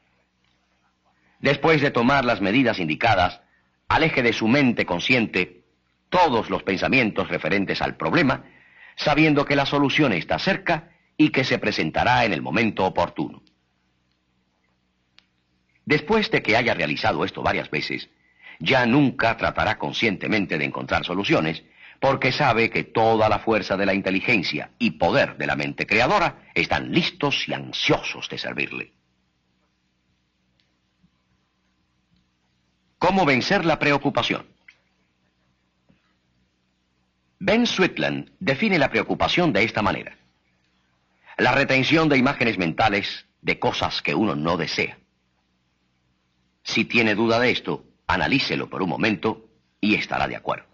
después 1.41 1.81
de 1.81 1.91
tomar 1.91 2.27
las 2.27 2.43
medidas 2.43 2.79
indicadas, 2.81 3.41
aleje 3.89 4.23
de 4.23 4.35
su 4.35 4.47
mente 4.47 4.85
consciente 4.85 5.58
todos 6.09 6.51
los 6.51 6.63
pensamientos 6.63 7.29
referentes 7.29 7.83
al 7.83 7.97
problema, 7.97 8.45
sabiendo 8.97 9.45
que 9.45 9.57
la 9.57 9.67
solución 9.67 10.13
está 10.13 10.39
cerca 10.39 10.91
y 11.17 11.31
que 11.31 11.45
se 11.45 11.59
presentará 11.59 12.25
en 12.25 12.33
el 12.33 12.43
momento 12.43 12.85
oportuno. 12.85 13.43
Después 15.85 16.31
de 16.31 16.43
que 16.43 16.57
haya 16.57 16.75
realizado 16.75 17.25
esto 17.25 17.43
varias 17.43 17.71
veces, 17.71 18.09
ya 18.59 18.87
nunca 18.87 19.37
tratará 19.37 19.79
conscientemente 19.79 20.59
de 20.59 20.65
encontrar 20.65 21.05
soluciones, 21.05 21.65
porque 22.01 22.31
sabe 22.31 22.71
que 22.71 22.85
toda 22.85 23.29
la 23.29 23.39
fuerza 23.39 23.77
de 23.77 23.87
la 23.87 23.95
inteligencia 23.95 24.71
y 24.79 24.93
poder 24.93 25.37
de 25.37 25.47
la 25.47 25.57
mente 25.57 25.87
creadora 25.87 26.51
están 26.55 26.93
listos 26.93 27.49
y 27.49 27.55
ansiosos 27.55 28.29
de 28.29 28.39
servirle. 28.39 28.93
¿Cómo 32.99 33.25
vencer 33.25 33.65
la 33.65 33.79
preocupación? 33.79 34.47
Ben 37.41 37.67
Switland 37.67 38.33
define 38.41 38.79
la 38.79 38.91
preocupación 38.91 39.53
de 39.53 39.63
esta 39.63 39.83
manera. 39.83 40.17
La 41.37 41.53
retención 41.53 42.09
de 42.09 42.19
imágenes 42.19 42.59
mentales 42.59 43.27
de 43.43 43.59
cosas 43.59 44.03
que 44.03 44.15
uno 44.15 44.35
no 44.35 44.57
desea. 44.57 44.99
Si 46.65 46.85
tiene 46.85 47.15
duda 47.15 47.39
de 47.39 47.51
esto, 47.51 47.85
analícelo 48.09 48.69
por 48.69 48.83
un 48.83 48.89
momento 48.89 49.49
y 49.81 49.95
estará 49.95 50.27
de 50.27 50.37
acuerdo. 50.37 50.67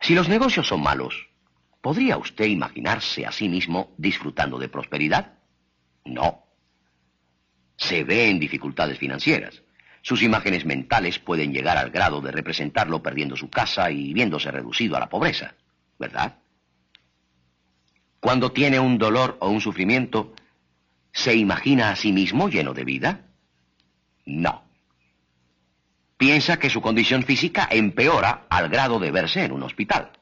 Si 0.00 0.14
los 0.14 0.28
negocios 0.28 0.68
son 0.68 0.82
malos, 0.82 1.28
¿podría 1.80 2.18
usted 2.18 2.44
imaginarse 2.44 3.24
a 3.24 3.32
sí 3.32 3.48
mismo 3.48 3.94
disfrutando 3.96 4.58
de 4.58 4.68
prosperidad? 4.68 5.38
No. 6.04 6.44
Se 7.76 8.04
ve 8.04 8.28
en 8.28 8.38
dificultades 8.38 8.98
financieras. 8.98 9.62
Sus 10.06 10.22
imágenes 10.22 10.64
mentales 10.64 11.18
pueden 11.18 11.52
llegar 11.52 11.76
al 11.76 11.90
grado 11.90 12.20
de 12.20 12.30
representarlo 12.30 13.02
perdiendo 13.02 13.34
su 13.34 13.50
casa 13.50 13.90
y 13.90 14.12
viéndose 14.12 14.52
reducido 14.52 14.96
a 14.96 15.00
la 15.00 15.08
pobreza, 15.08 15.56
¿verdad? 15.98 16.38
Cuando 18.20 18.52
tiene 18.52 18.78
un 18.78 18.98
dolor 18.98 19.36
o 19.40 19.48
un 19.48 19.60
sufrimiento, 19.60 20.32
¿se 21.10 21.34
imagina 21.34 21.90
a 21.90 21.96
sí 21.96 22.12
mismo 22.12 22.48
lleno 22.48 22.72
de 22.72 22.84
vida? 22.84 23.20
No 24.26 24.62
piensa 26.16 26.60
que 26.60 26.70
su 26.70 26.80
condición 26.80 27.24
física 27.24 27.66
empeora 27.68 28.46
al 28.48 28.68
grado 28.68 29.00
de 29.00 29.10
verse 29.10 29.42
en 29.42 29.50
un 29.50 29.64
hospital. 29.64 30.12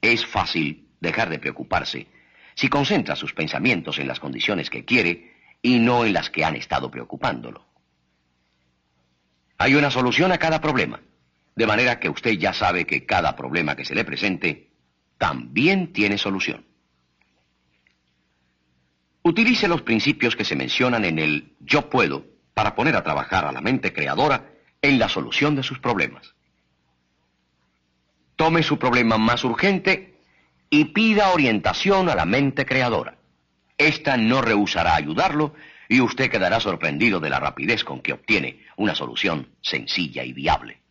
Es 0.00 0.24
fácil 0.24 0.88
dejar 1.00 1.28
de 1.28 1.38
preocuparse 1.38 2.06
si 2.54 2.70
concentra 2.70 3.14
sus 3.14 3.34
pensamientos 3.34 3.98
en 3.98 4.08
las 4.08 4.20
condiciones 4.20 4.70
que 4.70 4.86
quiere 4.86 5.34
y 5.60 5.80
no 5.80 6.06
en 6.06 6.14
las 6.14 6.30
que 6.30 6.46
han 6.46 6.56
estado 6.56 6.90
preocupándolo. 6.90 7.67
Hay 9.58 9.74
una 9.74 9.90
solución 9.90 10.30
a 10.30 10.38
cada 10.38 10.60
problema, 10.60 11.00
de 11.56 11.66
manera 11.66 11.98
que 11.98 12.08
usted 12.08 12.32
ya 12.32 12.52
sabe 12.52 12.86
que 12.86 13.04
cada 13.04 13.34
problema 13.34 13.74
que 13.74 13.84
se 13.84 13.94
le 13.94 14.04
presente 14.04 14.70
también 15.18 15.92
tiene 15.92 16.16
solución. 16.16 16.64
Utilice 19.22 19.66
los 19.66 19.82
principios 19.82 20.36
que 20.36 20.44
se 20.44 20.54
mencionan 20.54 21.04
en 21.04 21.18
el 21.18 21.56
yo 21.58 21.90
puedo 21.90 22.24
para 22.54 22.76
poner 22.76 22.94
a 22.94 23.02
trabajar 23.02 23.44
a 23.44 23.52
la 23.52 23.60
mente 23.60 23.92
creadora 23.92 24.48
en 24.80 24.98
la 24.98 25.08
solución 25.08 25.56
de 25.56 25.64
sus 25.64 25.80
problemas. 25.80 26.34
Tome 28.36 28.62
su 28.62 28.78
problema 28.78 29.18
más 29.18 29.42
urgente 29.42 30.20
y 30.70 30.86
pida 30.86 31.32
orientación 31.32 32.08
a 32.08 32.14
la 32.14 32.24
mente 32.24 32.64
creadora. 32.64 33.18
Esta 33.76 34.16
no 34.16 34.40
rehusará 34.40 34.94
ayudarlo 34.94 35.54
y 35.88 36.00
usted 36.00 36.30
quedará 36.30 36.60
sorprendido 36.60 37.18
de 37.20 37.30
la 37.30 37.40
rapidez 37.40 37.82
con 37.82 38.00
que 38.00 38.12
obtiene 38.12 38.64
una 38.76 38.94
solución 38.94 39.48
sencilla 39.62 40.24
y 40.24 40.32
viable. 40.32 40.82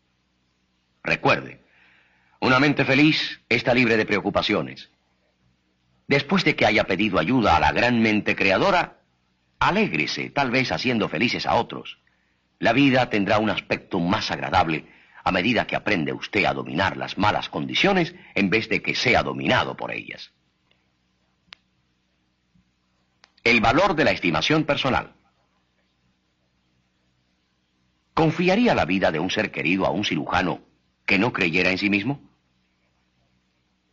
Recuerde, 1.03 1.61
una 2.41 2.59
mente 2.59 2.83
feliz 2.83 3.41
está 3.47 3.73
libre 3.73 3.97
de 3.97 4.05
preocupaciones. 4.05 4.89
Después 6.07 6.43
de 6.43 6.55
que 6.55 6.65
haya 6.65 6.85
pedido 6.85 7.19
ayuda 7.19 7.55
a 7.55 7.59
la 7.59 7.71
gran 7.71 8.01
mente 8.01 8.35
creadora, 8.35 8.97
Alégrese, 9.59 10.29
tal 10.29 10.51
vez 10.51 10.71
haciendo 10.71 11.09
felices 11.09 11.45
a 11.45 11.55
otros. 11.55 11.99
La 12.59 12.73
vida 12.73 13.09
tendrá 13.09 13.39
un 13.39 13.49
aspecto 13.49 13.99
más 13.99 14.29
agradable 14.31 14.85
a 15.23 15.31
medida 15.31 15.67
que 15.67 15.75
aprende 15.75 16.13
usted 16.13 16.45
a 16.45 16.53
dominar 16.53 16.95
las 16.95 17.17
malas 17.17 17.49
condiciones 17.49 18.15
en 18.35 18.49
vez 18.49 18.69
de 18.69 18.81
que 18.81 18.95
sea 18.95 19.23
dominado 19.23 19.75
por 19.75 19.91
ellas. 19.91 20.31
El 23.47 23.61
valor 23.61 23.95
de 23.95 24.03
la 24.03 24.11
estimación 24.11 24.65
personal. 24.65 25.13
¿Confiaría 28.13 28.75
la 28.75 28.83
vida 28.83 29.09
de 29.09 29.19
un 29.19 29.29
ser 29.29 29.51
querido 29.51 29.85
a 29.85 29.89
un 29.89 30.03
cirujano 30.03 30.59
que 31.05 31.17
no 31.17 31.31
creyera 31.31 31.71
en 31.71 31.77
sí 31.77 31.89
mismo? 31.89 32.19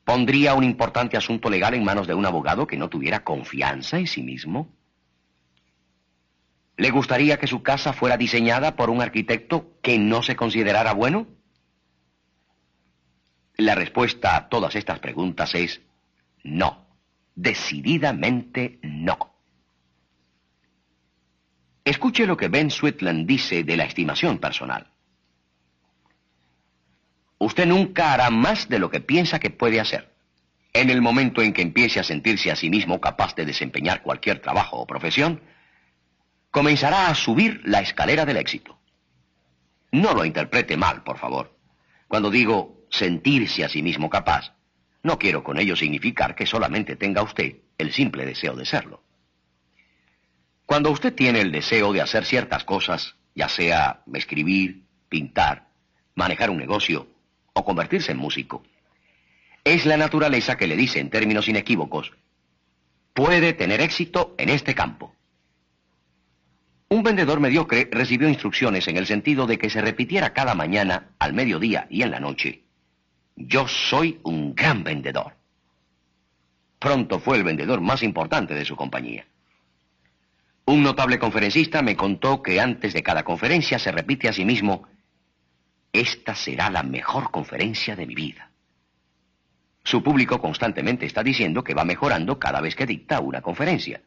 ¿Pondría 0.03 0.55
un 0.55 0.65
importante 0.65 1.17
asunto 1.17 1.51
legal 1.51 1.75
en 1.75 1.85
manos 1.85 2.09
de 2.09 2.15
un 2.15 2.27
abogado 2.27 2.67
que 2.67 2.77
no 2.77 2.89
tuviera 2.89 3.23
confianza 3.23 3.97
en 3.97 4.09
sí 4.09 4.25
mismo? 4.25 4.75
¿Le 6.77 6.91
gustaría 6.91 7.39
que 7.39 7.47
su 7.47 7.63
casa 7.63 7.93
fuera 7.93 8.17
diseñada 8.17 8.75
por 8.75 8.91
un 8.91 9.03
arquitecto 9.03 9.79
que 9.83 10.01
no 10.01 10.25
se 10.25 10.35
considerara 10.35 10.95
bueno? 10.95 11.29
La 13.55 13.77
respuesta 13.77 14.35
a 14.35 14.49
todas 14.49 14.75
estas 14.75 14.99
preguntas 14.99 15.55
es 15.55 15.81
no. 16.43 16.89
Decididamente 17.37 18.81
no. 18.83 19.34
Escuche 21.85 22.27
lo 22.27 22.37
que 22.37 22.49
Ben 22.49 22.71
Switland 22.71 23.27
dice 23.27 23.63
de 23.63 23.77
la 23.77 23.85
estimación 23.85 24.39
personal. 24.39 24.91
Usted 27.39 27.67
nunca 27.67 28.15
hará 28.15 28.31
más 28.31 28.71
de 28.71 28.79
lo 28.79 28.91
que 28.91 29.01
piensa 29.01 29.39
que 29.39 29.51
puede 29.51 29.81
hacer. 29.81 30.15
En 30.73 30.89
el 30.89 31.03
momento 31.03 31.43
en 31.43 31.53
que 31.53 31.61
empiece 31.61 32.01
a 32.01 32.05
sentirse 32.05 32.51
a 32.51 32.57
sí 32.57 32.71
mismo 32.71 33.01
capaz 33.01 33.35
de 33.35 33.45
desempeñar 33.45 34.03
cualquier 34.03 34.41
trabajo 34.41 34.79
o 34.79 34.87
profesión, 34.87 35.43
comenzará 36.51 37.09
a 37.09 37.15
subir 37.15 37.61
la 37.65 37.81
escalera 37.81 38.25
del 38.25 38.39
éxito. 38.39 38.79
No 39.93 40.15
lo 40.15 40.25
interprete 40.25 40.77
mal, 40.77 41.05
por 41.05 41.19
favor. 41.19 41.55
Cuando 42.09 42.31
digo 42.31 42.87
sentirse 42.91 43.63
a 43.63 43.69
sí 43.69 43.83
mismo 43.83 44.09
capaz, 44.09 44.55
no 45.03 45.19
quiero 45.19 45.45
con 45.45 45.59
ello 45.59 45.77
significar 45.77 46.35
que 46.35 46.47
solamente 46.47 46.97
tenga 46.97 47.23
usted 47.23 47.57
el 47.77 47.93
simple 47.93 48.25
deseo 48.25 48.57
de 48.57 48.65
serlo. 48.65 49.04
Cuando 50.67 50.91
usted 50.91 51.15
tiene 51.15 51.41
el 51.41 51.53
deseo 51.53 51.93
de 51.93 52.01
hacer 52.01 52.25
ciertas 52.25 52.65
cosas, 52.65 53.17
ya 53.35 53.49
sea 53.49 54.03
escribir, 54.15 54.85
pintar, 55.09 55.69
manejar 56.15 56.51
un 56.51 56.59
negocio 56.59 57.09
o 57.53 57.65
convertirse 57.65 58.13
en 58.13 58.19
músico, 58.19 58.63
es 59.63 59.87
la 59.87 59.97
naturaleza 59.97 60.57
que 60.57 60.67
le 60.67 60.77
dice 60.77 61.01
en 61.01 61.11
términos 61.11 61.49
inequívocos, 61.49 62.13
puede 63.13 63.53
tener 63.53 63.81
éxito 63.81 64.35
en 64.39 64.49
este 64.49 64.75
campo. 64.75 65.15
Un 66.89 67.03
vendedor 67.03 67.41
mediocre 67.41 67.89
recibió 67.91 68.29
instrucciones 68.29 68.89
en 68.89 68.97
el 68.97 69.07
sentido 69.07 69.47
de 69.47 69.59
que 69.59 69.71
se 69.71 69.81
repitiera 69.81 70.33
cada 70.33 70.55
mañana, 70.55 71.11
al 71.19 71.33
mediodía 71.33 71.87
y 71.91 72.03
en 72.03 72.11
la 72.11 72.21
noche. 72.21 72.63
Yo 73.37 73.67
soy 73.67 74.21
un 74.23 74.55
gran 74.55 74.85
vendedor. 74.85 75.35
Pronto 76.79 77.19
fue 77.19 77.37
el 77.37 77.45
vendedor 77.45 77.81
más 77.81 78.03
importante 78.03 78.55
de 78.55 78.65
su 78.65 78.77
compañía. 78.77 79.27
Un 80.67 80.83
notable 80.83 81.19
conferencista 81.19 81.83
me 81.83 81.97
contó 81.97 82.43
que 82.43 82.61
antes 82.61 82.95
de 82.95 83.03
cada 83.03 83.23
conferencia 83.23 83.79
se 83.79 83.93
repite 83.93 84.29
a 84.29 84.33
sí 84.33 84.45
mismo, 84.45 84.89
esta 85.93 86.35
será 86.35 86.71
la 86.71 86.83
mejor 86.83 87.31
conferencia 87.31 87.95
de 87.95 88.07
mi 88.07 88.15
vida. 88.15 88.51
Su 89.85 90.03
público 90.03 90.41
constantemente 90.41 91.05
está 91.05 91.23
diciendo 91.23 91.63
que 91.63 91.75
va 91.75 91.85
mejorando 91.85 92.39
cada 92.39 92.61
vez 92.63 92.75
que 92.75 92.87
dicta 92.87 93.21
una 93.21 93.43
conferencia. 93.43 94.01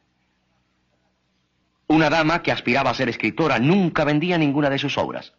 Una 1.86 2.10
dama 2.10 2.42
que 2.42 2.52
aspiraba 2.52 2.90
a 2.90 2.94
ser 2.94 3.08
escritora 3.08 3.58
nunca 3.60 4.04
vendía 4.04 4.36
ninguna 4.36 4.68
de 4.68 4.78
sus 4.78 4.98
obras, 4.98 5.32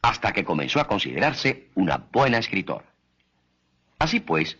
hasta 0.00 0.32
que 0.32 0.44
comenzó 0.44 0.80
a 0.80 0.86
considerarse 0.86 1.68
una 1.74 1.98
buena 1.98 2.38
escritora. 2.38 2.86
Así 3.98 4.20
pues, 4.20 4.56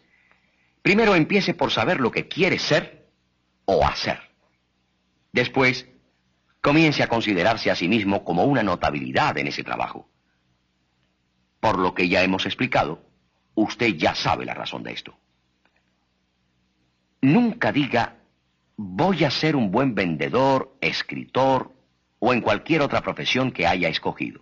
primero 0.82 1.14
empiece 1.14 1.54
por 1.54 1.70
saber 1.70 2.00
lo 2.00 2.10
que 2.10 2.26
quiere 2.28 2.58
ser 2.58 3.06
o 3.64 3.86
hacer. 3.86 4.20
Después, 5.32 5.86
comience 6.60 7.02
a 7.02 7.08
considerarse 7.08 7.70
a 7.70 7.76
sí 7.76 7.88
mismo 7.88 8.24
como 8.24 8.44
una 8.44 8.62
notabilidad 8.62 9.36
en 9.38 9.48
ese 9.48 9.64
trabajo. 9.64 10.08
Por 11.60 11.78
lo 11.78 11.94
que 11.94 12.08
ya 12.08 12.22
hemos 12.22 12.46
explicado, 12.46 13.02
usted 13.54 13.94
ya 13.96 14.14
sabe 14.14 14.44
la 14.44 14.54
razón 14.54 14.82
de 14.82 14.92
esto. 14.92 15.16
Nunca 17.22 17.72
diga, 17.72 18.16
voy 18.76 19.24
a 19.24 19.30
ser 19.30 19.56
un 19.56 19.70
buen 19.70 19.94
vendedor, 19.94 20.76
escritor 20.80 21.72
o 22.18 22.32
en 22.32 22.40
cualquier 22.40 22.82
otra 22.82 23.02
profesión 23.02 23.52
que 23.52 23.66
haya 23.66 23.88
escogido. 23.88 24.40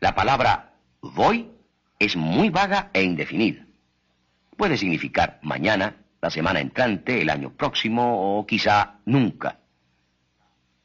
La 0.00 0.14
palabra 0.14 0.74
voy 1.00 1.50
es 1.98 2.16
muy 2.16 2.50
vaga 2.50 2.90
e 2.92 3.02
indefinida. 3.02 3.64
Puede 4.56 4.76
significar 4.76 5.38
mañana, 5.42 5.96
la 6.20 6.30
semana 6.30 6.60
entrante, 6.60 7.22
el 7.22 7.30
año 7.30 7.50
próximo 7.54 8.38
o 8.38 8.46
quizá 8.46 8.98
nunca. 9.06 9.61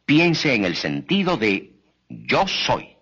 Piense 0.07 0.55
en 0.55 0.63
el 0.63 0.77
sentido 0.77 1.35
de 1.35 1.73
yo 2.07 2.47
soy. 2.47 2.95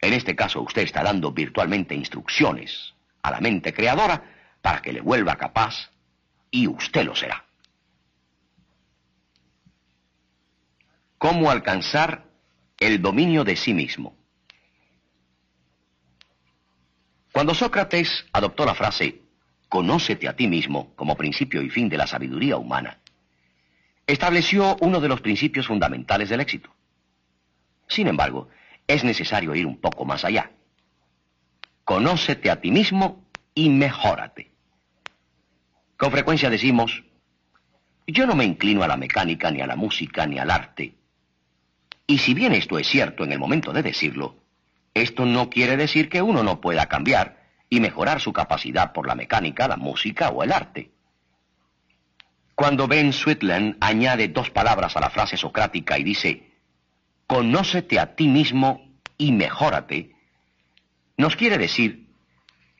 En 0.00 0.12
este 0.12 0.34
caso 0.34 0.60
usted 0.60 0.82
está 0.82 1.04
dando 1.04 1.30
virtualmente 1.30 1.94
instrucciones 1.94 2.94
a 3.22 3.30
la 3.30 3.40
mente 3.40 3.72
creadora 3.72 4.24
para 4.60 4.82
que 4.82 4.92
le 4.92 5.00
vuelva 5.00 5.36
capaz 5.36 5.88
y 6.50 6.66
usted 6.66 7.04
lo 7.04 7.14
será. 7.14 7.44
¿Cómo 11.16 11.48
alcanzar 11.48 12.24
el 12.80 13.00
dominio 13.00 13.44
de 13.44 13.54
sí 13.54 13.72
mismo? 13.72 14.16
Cuando 17.30 17.54
Sócrates 17.54 18.26
adoptó 18.32 18.64
la 18.64 18.74
frase 18.74 19.22
Conócete 19.68 20.26
a 20.26 20.34
ti 20.34 20.48
mismo 20.48 20.92
como 20.96 21.16
principio 21.16 21.62
y 21.62 21.70
fin 21.70 21.88
de 21.88 21.96
la 21.96 22.08
sabiduría 22.08 22.56
humana, 22.56 22.98
estableció 24.12 24.76
uno 24.80 25.00
de 25.00 25.08
los 25.08 25.20
principios 25.20 25.66
fundamentales 25.66 26.28
del 26.28 26.40
éxito. 26.40 26.70
Sin 27.86 28.08
embargo, 28.08 28.48
es 28.86 29.04
necesario 29.04 29.54
ir 29.54 29.66
un 29.66 29.80
poco 29.80 30.04
más 30.04 30.24
allá. 30.24 30.50
Conócete 31.84 32.50
a 32.50 32.60
ti 32.60 32.70
mismo 32.70 33.24
y 33.54 33.68
mejórate. 33.68 34.50
Con 35.96 36.10
frecuencia 36.10 36.50
decimos, 36.50 37.04
yo 38.06 38.26
no 38.26 38.34
me 38.34 38.44
inclino 38.44 38.82
a 38.82 38.88
la 38.88 38.96
mecánica, 38.96 39.50
ni 39.50 39.60
a 39.60 39.66
la 39.66 39.76
música, 39.76 40.26
ni 40.26 40.38
al 40.38 40.50
arte. 40.50 40.94
Y 42.06 42.18
si 42.18 42.34
bien 42.34 42.52
esto 42.52 42.78
es 42.78 42.88
cierto 42.88 43.22
en 43.24 43.32
el 43.32 43.38
momento 43.38 43.72
de 43.72 43.82
decirlo, 43.82 44.36
esto 44.94 45.24
no 45.24 45.48
quiere 45.50 45.76
decir 45.76 46.08
que 46.08 46.22
uno 46.22 46.42
no 46.42 46.60
pueda 46.60 46.86
cambiar 46.86 47.44
y 47.68 47.78
mejorar 47.78 48.20
su 48.20 48.32
capacidad 48.32 48.92
por 48.92 49.06
la 49.06 49.14
mecánica, 49.14 49.68
la 49.68 49.76
música 49.76 50.30
o 50.30 50.42
el 50.42 50.50
arte. 50.50 50.90
Cuando 52.60 52.86
Ben 52.86 53.14
Sweetland 53.14 53.78
añade 53.80 54.28
dos 54.28 54.50
palabras 54.50 54.94
a 54.94 55.00
la 55.00 55.08
frase 55.08 55.38
socrática 55.38 55.98
y 55.98 56.04
dice, 56.04 56.52
conócete 57.26 57.98
a 57.98 58.14
ti 58.14 58.28
mismo 58.28 58.98
y 59.16 59.32
mejórate, 59.32 60.14
nos 61.16 61.36
quiere 61.36 61.56
decir 61.56 62.08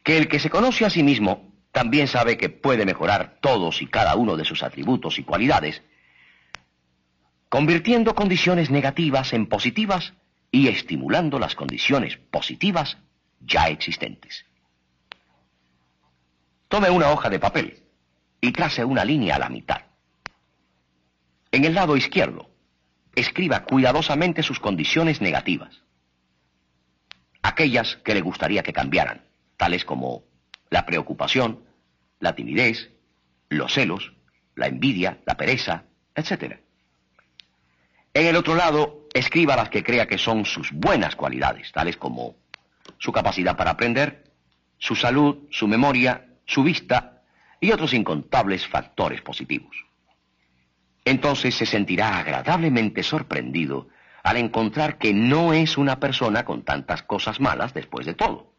que 0.05 0.19
el 0.19 0.29
que 0.29 0.39
se 0.39 0.51
conoce 0.51 0.85
a 0.85 0.91
sí 0.91 1.03
mismo 1.03 1.55
también 1.73 2.09
sabe 2.09 2.37
que 2.37 2.51
puede 2.51 2.85
mejorar 2.85 3.39
todos 3.41 3.81
y 3.81 3.87
cada 3.87 4.17
uno 4.17 4.37
de 4.37 4.45
sus 4.45 4.63
atributos 4.63 5.19
y 5.19 5.23
cualidades, 5.23 5.81
convirtiendo 7.49 8.15
condiciones 8.15 8.69
negativas 8.69 9.33
en 9.33 9.47
positivas 9.47 10.13
y 10.51 10.69
estimulando 10.69 11.39
las 11.39 11.55
condiciones 11.55 12.19
positivas 12.31 12.99
ya 13.41 13.69
existentes. 13.69 14.45
Tome 16.69 16.91
una 16.91 17.13
hoja 17.13 17.31
de 17.31 17.39
papel 17.39 17.90
y 18.41 18.53
trace 18.53 18.85
una 18.85 19.05
línea 19.05 19.37
a 19.37 19.39
la 19.39 19.49
mitad. 19.49 19.83
En 21.53 21.65
el 21.65 21.75
lado 21.75 21.97
izquierdo, 21.97 22.51
escriba 23.15 23.65
cuidadosamente 23.65 24.43
sus 24.43 24.61
condiciones 24.61 25.21
negativas. 25.21 25.83
Aquellas 27.43 27.97
que 28.05 28.15
le 28.15 28.21
gustaría 28.21 28.63
que 28.63 28.73
cambiaran, 28.73 29.25
tales 29.57 29.85
como 29.85 30.25
la 30.71 30.87
preocupación, 30.87 31.65
la 32.21 32.35
timidez, 32.35 32.91
los 33.49 33.73
celos, 33.73 34.13
la 34.55 34.67
envidia, 34.67 35.19
la 35.27 35.37
pereza, 35.37 35.85
etc. 36.15 36.61
En 38.15 38.27
el 38.27 38.37
otro 38.37 38.55
lado, 38.55 39.09
escriba 39.13 39.57
las 39.57 39.71
que 39.71 39.83
crea 39.83 40.07
que 40.07 40.19
son 40.19 40.45
sus 40.45 40.71
buenas 40.73 41.17
cualidades, 41.17 41.73
tales 41.73 41.97
como 41.97 42.37
su 42.99 43.13
capacidad 43.13 43.57
para 43.57 43.73
aprender, 43.73 44.25
su 44.79 44.95
salud, 44.95 45.49
su 45.51 45.67
memoria, 45.67 46.27
su 46.47 46.63
vista 46.63 47.20
y 47.61 47.71
otros 47.73 47.93
incontables 47.93 48.67
factores 48.67 49.21
positivos. 49.21 49.77
Entonces 51.05 51.55
se 51.55 51.67
sentirá 51.67 52.19
agradablemente 52.19 53.03
sorprendido 53.03 53.89
al 54.23 54.37
encontrar 54.37 54.99
que 54.99 55.13
no 55.13 55.53
es 55.53 55.79
una 55.79 55.99
persona 55.99 56.45
con 56.45 56.63
tantas 56.63 57.03
cosas 57.03 57.41
malas 57.41 57.73
después 57.75 58.07
de 58.07 58.15
todo. 58.15 58.53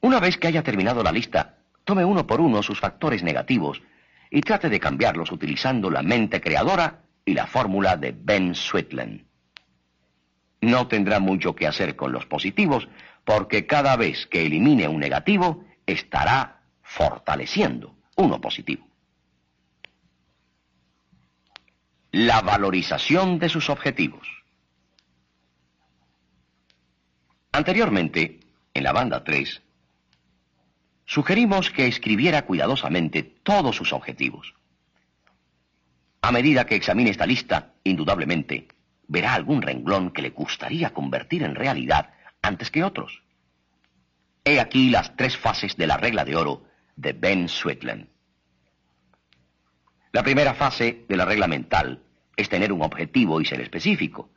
Una 0.00 0.20
vez 0.20 0.36
que 0.36 0.48
haya 0.48 0.62
terminado 0.62 1.02
la 1.02 1.12
lista, 1.12 1.58
tome 1.84 2.04
uno 2.04 2.26
por 2.26 2.40
uno 2.40 2.62
sus 2.62 2.80
factores 2.80 3.22
negativos 3.22 3.82
y 4.30 4.40
trate 4.40 4.68
de 4.68 4.80
cambiarlos 4.80 5.32
utilizando 5.32 5.90
la 5.90 6.02
mente 6.02 6.40
creadora 6.40 7.02
y 7.24 7.34
la 7.34 7.46
fórmula 7.46 7.96
de 7.96 8.14
Ben 8.16 8.54
Sweetland. 8.54 9.24
No 10.62 10.88
tendrá 10.88 11.20
mucho 11.20 11.54
que 11.54 11.66
hacer 11.66 11.96
con 11.96 12.12
los 12.12 12.26
positivos 12.26 12.88
porque 13.24 13.66
cada 13.66 13.96
vez 13.96 14.26
que 14.26 14.46
elimine 14.46 14.88
un 14.88 15.00
negativo 15.00 15.64
estará 15.86 16.59
fortaleciendo 16.90 17.94
uno 18.16 18.40
positivo. 18.40 18.84
La 22.10 22.40
valorización 22.40 23.38
de 23.38 23.48
sus 23.48 23.70
objetivos. 23.70 24.26
Anteriormente, 27.52 28.40
en 28.74 28.82
la 28.82 28.92
banda 28.92 29.22
3, 29.22 29.62
sugerimos 31.04 31.70
que 31.70 31.86
escribiera 31.86 32.42
cuidadosamente 32.42 33.22
todos 33.22 33.76
sus 33.76 33.92
objetivos. 33.92 34.54
A 36.22 36.32
medida 36.32 36.66
que 36.66 36.74
examine 36.74 37.10
esta 37.10 37.26
lista, 37.26 37.74
indudablemente, 37.84 38.66
verá 39.06 39.34
algún 39.34 39.62
renglón 39.62 40.10
que 40.10 40.22
le 40.22 40.30
gustaría 40.30 40.92
convertir 40.92 41.44
en 41.44 41.54
realidad 41.54 42.10
antes 42.42 42.70
que 42.72 42.82
otros. 42.82 43.22
He 44.44 44.58
aquí 44.58 44.90
las 44.90 45.14
tres 45.16 45.36
fases 45.36 45.76
de 45.76 45.86
la 45.86 45.96
regla 45.96 46.24
de 46.24 46.34
oro 46.34 46.69
de 47.00 47.14
Ben 47.14 47.48
Sweetland. 47.48 48.08
La 50.12 50.22
primera 50.22 50.54
fase 50.54 51.06
de 51.08 51.16
la 51.16 51.24
regla 51.24 51.46
mental 51.46 52.02
es 52.36 52.48
tener 52.48 52.72
un 52.72 52.82
objetivo 52.82 53.40
y 53.40 53.46
ser 53.46 53.60
específico. 53.60 54.30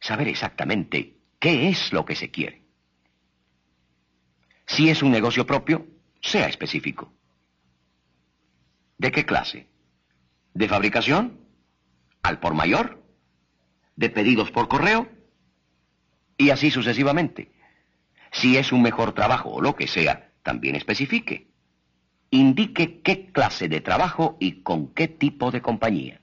Saber 0.00 0.28
exactamente 0.28 1.18
qué 1.38 1.68
es 1.68 1.92
lo 1.92 2.04
que 2.04 2.16
se 2.16 2.30
quiere. 2.30 2.62
Si 4.66 4.88
es 4.88 5.02
un 5.02 5.10
negocio 5.10 5.44
propio, 5.44 5.86
sea 6.22 6.48
específico. 6.48 7.12
¿De 8.96 9.12
qué 9.12 9.26
clase? 9.26 9.68
¿De 10.54 10.68
fabricación? 10.68 11.40
¿Al 12.22 12.40
por 12.40 12.54
mayor? 12.54 13.02
¿De 13.96 14.08
pedidos 14.08 14.50
por 14.50 14.68
correo? 14.68 15.10
Y 16.38 16.50
así 16.50 16.70
sucesivamente. 16.70 17.52
Si 18.30 18.56
es 18.56 18.72
un 18.72 18.80
mejor 18.80 19.12
trabajo 19.12 19.50
o 19.50 19.60
lo 19.60 19.76
que 19.76 19.88
sea, 19.88 20.32
también 20.42 20.74
especifique 20.74 21.51
indique 22.32 23.02
qué 23.02 23.26
clase 23.30 23.68
de 23.68 23.82
trabajo 23.82 24.36
y 24.40 24.62
con 24.62 24.88
qué 24.88 25.06
tipo 25.06 25.50
de 25.50 25.60
compañía. 25.60 26.20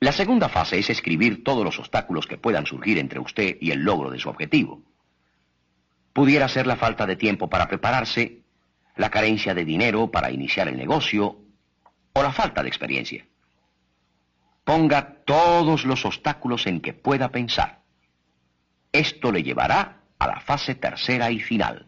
La 0.00 0.12
segunda 0.12 0.48
fase 0.48 0.80
es 0.80 0.90
escribir 0.90 1.44
todos 1.44 1.64
los 1.64 1.78
obstáculos 1.78 2.26
que 2.26 2.36
puedan 2.36 2.66
surgir 2.66 2.98
entre 2.98 3.20
usted 3.20 3.56
y 3.60 3.70
el 3.70 3.80
logro 3.80 4.10
de 4.10 4.18
su 4.18 4.28
objetivo. 4.28 4.82
Pudiera 6.12 6.48
ser 6.48 6.66
la 6.66 6.76
falta 6.76 7.06
de 7.06 7.14
tiempo 7.14 7.48
para 7.48 7.68
prepararse, 7.68 8.42
la 8.96 9.10
carencia 9.10 9.54
de 9.54 9.64
dinero 9.64 10.10
para 10.10 10.32
iniciar 10.32 10.66
el 10.66 10.76
negocio 10.76 11.38
o 12.12 12.22
la 12.22 12.32
falta 12.32 12.62
de 12.62 12.68
experiencia. 12.68 13.24
Ponga 14.64 15.22
todos 15.24 15.84
los 15.84 16.04
obstáculos 16.04 16.66
en 16.66 16.80
que 16.80 16.92
pueda 16.92 17.30
pensar. 17.30 17.82
Esto 18.90 19.30
le 19.30 19.44
llevará 19.44 20.00
a 20.18 20.26
la 20.26 20.40
fase 20.40 20.74
tercera 20.74 21.30
y 21.30 21.38
final. 21.38 21.86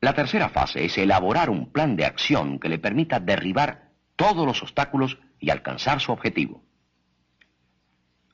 La 0.00 0.14
tercera 0.14 0.48
fase 0.48 0.84
es 0.84 0.96
elaborar 0.96 1.50
un 1.50 1.70
plan 1.72 1.94
de 1.94 2.06
acción 2.06 2.58
que 2.58 2.70
le 2.70 2.78
permita 2.78 3.20
derribar 3.20 3.90
todos 4.16 4.46
los 4.46 4.62
obstáculos 4.62 5.18
y 5.38 5.50
alcanzar 5.50 6.00
su 6.00 6.12
objetivo. 6.12 6.62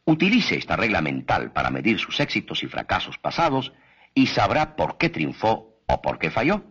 Utilice 0.04 0.56
esta 0.56 0.76
regla 0.76 1.00
mental 1.00 1.52
para 1.52 1.70
medir 1.70 1.98
sus 1.98 2.20
éxitos 2.20 2.62
y 2.62 2.68
fracasos 2.68 3.18
pasados 3.18 3.72
y 4.14 4.28
sabrá 4.28 4.76
por 4.76 4.96
qué 4.96 5.10
triunfó 5.10 5.80
o 5.86 6.00
por 6.00 6.20
qué 6.20 6.30
falló. 6.30 6.62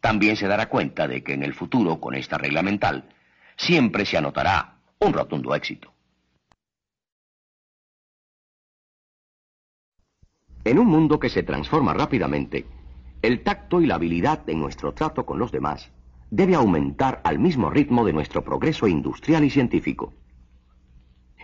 También 0.00 0.36
se 0.36 0.48
dará 0.48 0.68
cuenta 0.68 1.06
de 1.06 1.22
que 1.22 1.34
en 1.34 1.44
el 1.44 1.54
futuro, 1.54 2.00
con 2.00 2.14
esta 2.14 2.36
regla 2.36 2.62
mental, 2.62 3.08
siempre 3.56 4.04
se 4.04 4.16
anotará 4.16 4.78
un 4.98 5.12
rotundo 5.12 5.54
éxito. 5.54 5.92
En 10.64 10.78
un 10.78 10.86
mundo 10.88 11.18
que 11.18 11.30
se 11.30 11.44
transforma 11.44 11.94
rápidamente, 11.94 12.66
el 13.22 13.42
tacto 13.42 13.80
y 13.80 13.86
la 13.86 13.96
habilidad 13.96 14.48
en 14.48 14.60
nuestro 14.60 14.94
trato 14.94 15.26
con 15.26 15.38
los 15.38 15.50
demás 15.50 15.90
debe 16.30 16.54
aumentar 16.54 17.20
al 17.24 17.38
mismo 17.38 17.70
ritmo 17.70 18.04
de 18.04 18.12
nuestro 18.12 18.44
progreso 18.44 18.86
industrial 18.86 19.44
y 19.44 19.50
científico. 19.50 20.14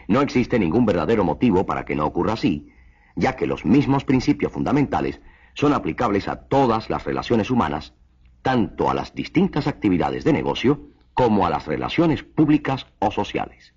No 0.09 0.21
existe 0.21 0.59
ningún 0.59 0.85
verdadero 0.87 1.25
motivo 1.25 1.65
para 1.67 1.85
que 1.85 1.97
no 1.97 2.05
ocurra 2.07 2.35
así, 2.35 2.69
ya 3.17 3.37
que 3.37 3.47
los 3.47 3.65
mismos 3.65 4.05
principios 4.05 4.53
fundamentales 4.53 5.21
son 5.55 5.73
aplicables 5.73 6.29
a 6.29 6.47
todas 6.47 6.91
las 6.91 7.05
relaciones 7.05 7.51
humanas, 7.51 7.95
tanto 8.43 8.91
a 8.91 8.95
las 8.95 9.15
distintas 9.15 9.67
actividades 9.67 10.25
de 10.25 10.33
negocio 10.33 10.89
como 11.15 11.47
a 11.47 11.51
las 11.51 11.67
relaciones 11.67 12.23
públicas 12.23 12.87
o 12.99 13.11
sociales. 13.11 13.73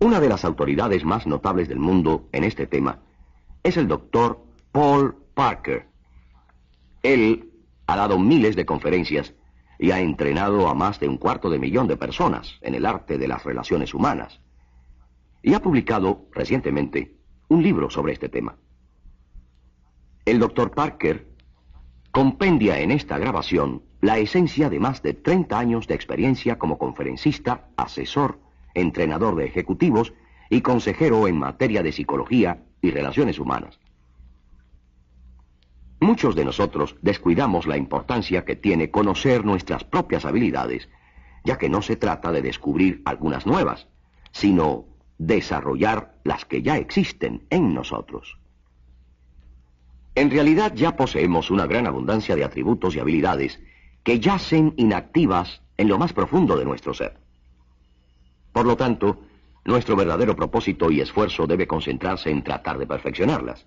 Una 0.00 0.20
de 0.20 0.28
las 0.28 0.44
autoridades 0.44 1.04
más 1.04 1.26
notables 1.26 1.68
del 1.68 1.80
mundo 1.80 2.28
en 2.32 2.44
este 2.44 2.66
tema 2.66 3.00
es 3.64 3.76
el 3.76 3.88
doctor 3.88 4.44
Paul 4.70 5.16
Parker. 5.34 5.88
Él 7.08 7.54
ha 7.86 7.96
dado 7.96 8.18
miles 8.18 8.54
de 8.54 8.66
conferencias 8.66 9.34
y 9.78 9.92
ha 9.92 10.00
entrenado 10.00 10.68
a 10.68 10.74
más 10.74 11.00
de 11.00 11.08
un 11.08 11.16
cuarto 11.16 11.48
de 11.48 11.58
millón 11.58 11.88
de 11.88 11.96
personas 11.96 12.58
en 12.60 12.74
el 12.74 12.84
arte 12.84 13.16
de 13.16 13.26
las 13.26 13.44
relaciones 13.44 13.94
humanas. 13.94 14.42
Y 15.42 15.54
ha 15.54 15.62
publicado 15.62 16.28
recientemente 16.32 17.16
un 17.48 17.62
libro 17.62 17.88
sobre 17.88 18.12
este 18.12 18.28
tema. 18.28 18.58
El 20.26 20.38
doctor 20.38 20.72
Parker 20.72 21.26
compendia 22.10 22.78
en 22.78 22.90
esta 22.90 23.16
grabación 23.16 23.84
la 24.02 24.18
esencia 24.18 24.68
de 24.68 24.78
más 24.78 25.00
de 25.00 25.14
30 25.14 25.58
años 25.58 25.86
de 25.86 25.94
experiencia 25.94 26.58
como 26.58 26.76
conferencista, 26.76 27.70
asesor, 27.78 28.38
entrenador 28.74 29.34
de 29.36 29.46
ejecutivos 29.46 30.12
y 30.50 30.60
consejero 30.60 31.26
en 31.26 31.38
materia 31.38 31.82
de 31.82 31.92
psicología 31.92 32.64
y 32.82 32.90
relaciones 32.90 33.38
humanas. 33.38 33.80
Muchos 36.00 36.34
de 36.34 36.44
nosotros 36.44 36.96
descuidamos 37.02 37.66
la 37.66 37.76
importancia 37.76 38.44
que 38.44 38.56
tiene 38.56 38.90
conocer 38.90 39.44
nuestras 39.44 39.84
propias 39.84 40.24
habilidades, 40.24 40.88
ya 41.44 41.58
que 41.58 41.68
no 41.68 41.82
se 41.82 41.96
trata 41.96 42.30
de 42.30 42.42
descubrir 42.42 43.02
algunas 43.04 43.46
nuevas, 43.46 43.88
sino 44.30 44.84
desarrollar 45.18 46.14
las 46.22 46.44
que 46.44 46.62
ya 46.62 46.76
existen 46.76 47.46
en 47.50 47.74
nosotros. 47.74 48.38
En 50.14 50.30
realidad 50.30 50.72
ya 50.74 50.96
poseemos 50.96 51.50
una 51.50 51.66
gran 51.66 51.86
abundancia 51.86 52.36
de 52.36 52.44
atributos 52.44 52.94
y 52.94 53.00
habilidades 53.00 53.60
que 54.02 54.20
yacen 54.20 54.74
inactivas 54.76 55.62
en 55.76 55.88
lo 55.88 55.98
más 55.98 56.12
profundo 56.12 56.56
de 56.56 56.64
nuestro 56.64 56.94
ser. 56.94 57.18
Por 58.52 58.66
lo 58.66 58.76
tanto, 58.76 59.20
nuestro 59.64 59.96
verdadero 59.96 60.34
propósito 60.34 60.90
y 60.90 61.00
esfuerzo 61.00 61.46
debe 61.46 61.66
concentrarse 61.66 62.30
en 62.30 62.42
tratar 62.42 62.78
de 62.78 62.86
perfeccionarlas. 62.86 63.66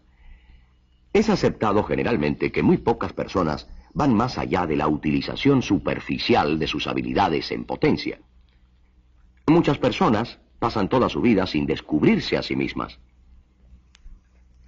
Es 1.14 1.30
aceptado 1.30 1.84
generalmente 1.84 2.52
que 2.52 2.64
muy 2.64 2.78
pocas 2.78 3.14
personas 3.14 3.70
van 3.94 4.14
más 4.14 4.38
allá 4.38 4.66
de 4.66 4.78
la 4.78 4.88
utilización 4.88 5.62
superficial 5.62 6.58
de 6.58 6.68
sus 6.68 6.88
habilidades 6.88 7.52
en 7.52 7.66
potencia. 7.66 8.20
Muchas 9.48 9.78
personas 9.78 10.40
pasan 10.60 10.88
toda 10.88 11.10
su 11.10 11.22
vida 11.22 11.46
sin 11.48 11.66
descubrirse 11.66 12.38
a 12.38 12.44
sí 12.44 12.56
mismas. 12.56 13.00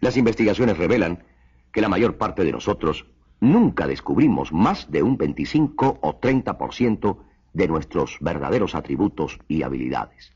Las 0.01 0.17
investigaciones 0.17 0.77
revelan 0.77 1.23
que 1.71 1.79
la 1.79 1.87
mayor 1.87 2.17
parte 2.17 2.43
de 2.43 2.51
nosotros 2.51 3.05
nunca 3.39 3.87
descubrimos 3.87 4.51
más 4.51 4.91
de 4.91 5.01
un 5.01 5.17
25 5.17 5.99
o 6.01 6.19
30% 6.19 7.17
de 7.53 7.67
nuestros 7.67 8.17
verdaderos 8.19 8.75
atributos 8.75 9.39
y 9.47 9.63
habilidades. 9.63 10.33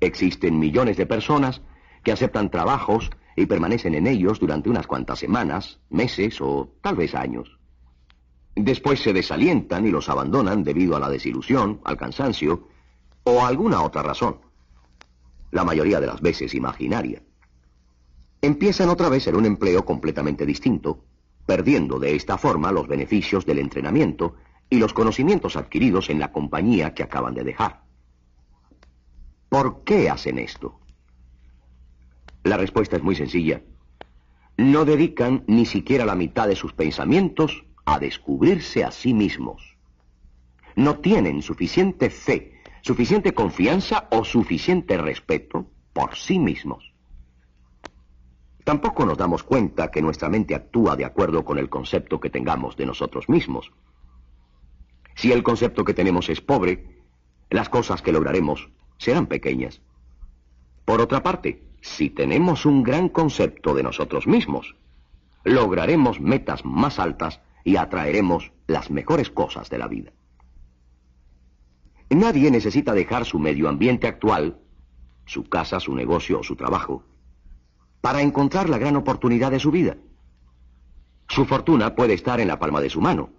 Existen 0.00 0.58
millones 0.58 0.96
de 0.96 1.06
personas 1.06 1.62
que 2.04 2.12
aceptan 2.12 2.50
trabajos 2.50 3.10
y 3.36 3.44
permanecen 3.44 3.94
en 3.94 4.06
ellos 4.06 4.40
durante 4.40 4.70
unas 4.70 4.86
cuantas 4.86 5.18
semanas, 5.18 5.78
meses 5.90 6.40
o 6.40 6.72
tal 6.80 6.96
vez 6.96 7.14
años. 7.14 7.58
Después 8.54 9.00
se 9.00 9.12
desalientan 9.12 9.86
y 9.86 9.90
los 9.90 10.08
abandonan 10.08 10.64
debido 10.64 10.96
a 10.96 11.00
la 11.00 11.10
desilusión, 11.10 11.80
al 11.84 11.98
cansancio 11.98 12.68
o 13.24 13.42
a 13.42 13.48
alguna 13.48 13.82
otra 13.82 14.02
razón. 14.02 14.38
La 15.50 15.62
mayoría 15.62 16.00
de 16.00 16.06
las 16.06 16.22
veces 16.22 16.54
imaginaria. 16.54 17.22
Empiezan 18.40 18.88
otra 18.88 19.10
vez 19.10 19.26
en 19.26 19.36
un 19.36 19.44
empleo 19.44 19.84
completamente 19.84 20.46
distinto, 20.46 21.04
perdiendo 21.44 21.98
de 21.98 22.16
esta 22.16 22.38
forma 22.38 22.72
los 22.72 22.88
beneficios 22.88 23.44
del 23.44 23.58
entrenamiento 23.58 24.36
y 24.70 24.78
los 24.78 24.94
conocimientos 24.94 25.56
adquiridos 25.56 26.08
en 26.08 26.18
la 26.18 26.32
compañía 26.32 26.94
que 26.94 27.02
acaban 27.02 27.34
de 27.34 27.44
dejar. 27.44 27.82
¿Por 29.50 29.84
qué 29.84 30.08
hacen 30.08 30.38
esto? 30.38 30.80
La 32.46 32.56
respuesta 32.56 32.94
es 32.94 33.02
muy 33.02 33.16
sencilla. 33.16 33.60
No 34.56 34.84
dedican 34.84 35.42
ni 35.48 35.66
siquiera 35.66 36.04
la 36.04 36.14
mitad 36.14 36.46
de 36.46 36.54
sus 36.54 36.72
pensamientos 36.72 37.64
a 37.84 37.98
descubrirse 37.98 38.84
a 38.84 38.92
sí 38.92 39.14
mismos. 39.14 39.76
No 40.76 41.00
tienen 41.00 41.42
suficiente 41.42 42.08
fe, 42.08 42.62
suficiente 42.82 43.34
confianza 43.34 44.06
o 44.12 44.24
suficiente 44.24 44.96
respeto 44.96 45.66
por 45.92 46.14
sí 46.14 46.38
mismos. 46.38 46.92
Tampoco 48.62 49.04
nos 49.04 49.18
damos 49.18 49.42
cuenta 49.42 49.90
que 49.90 50.00
nuestra 50.00 50.28
mente 50.28 50.54
actúa 50.54 50.94
de 50.94 51.04
acuerdo 51.04 51.44
con 51.44 51.58
el 51.58 51.68
concepto 51.68 52.20
que 52.20 52.30
tengamos 52.30 52.76
de 52.76 52.86
nosotros 52.86 53.28
mismos. 53.28 53.72
Si 55.16 55.32
el 55.32 55.42
concepto 55.42 55.82
que 55.82 55.94
tenemos 55.94 56.28
es 56.28 56.40
pobre, 56.40 57.02
las 57.50 57.68
cosas 57.68 58.02
que 58.02 58.12
lograremos 58.12 58.70
serán 58.98 59.26
pequeñas. 59.26 59.82
Por 60.84 61.00
otra 61.00 61.24
parte, 61.24 61.66
si 61.86 62.10
tenemos 62.10 62.66
un 62.66 62.82
gran 62.82 63.08
concepto 63.08 63.72
de 63.74 63.84
nosotros 63.84 64.26
mismos, 64.26 64.74
lograremos 65.44 66.20
metas 66.20 66.64
más 66.64 66.98
altas 66.98 67.40
y 67.64 67.76
atraeremos 67.76 68.52
las 68.66 68.90
mejores 68.90 69.30
cosas 69.30 69.70
de 69.70 69.78
la 69.78 69.86
vida. 69.86 70.12
Nadie 72.10 72.50
necesita 72.50 72.92
dejar 72.92 73.24
su 73.24 73.38
medio 73.38 73.68
ambiente 73.68 74.08
actual, 74.08 74.58
su 75.26 75.44
casa, 75.44 75.78
su 75.78 75.94
negocio 75.94 76.40
o 76.40 76.42
su 76.42 76.56
trabajo, 76.56 77.04
para 78.00 78.20
encontrar 78.20 78.68
la 78.68 78.78
gran 78.78 78.96
oportunidad 78.96 79.52
de 79.52 79.60
su 79.60 79.70
vida. 79.70 79.96
Su 81.28 81.44
fortuna 81.46 81.94
puede 81.94 82.14
estar 82.14 82.40
en 82.40 82.48
la 82.48 82.58
palma 82.58 82.80
de 82.80 82.90
su 82.90 83.00
mano, 83.00 83.30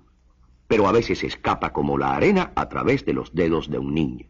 pero 0.67 0.88
a 0.88 0.93
veces 0.93 1.23
escapa 1.23 1.73
como 1.73 1.97
la 1.97 2.15
arena 2.15 2.53
a 2.55 2.69
través 2.69 3.05
de 3.05 3.13
los 3.13 3.36
dedos 3.36 3.69
de 3.69 3.77
un 3.77 3.93
niño. 3.93 4.27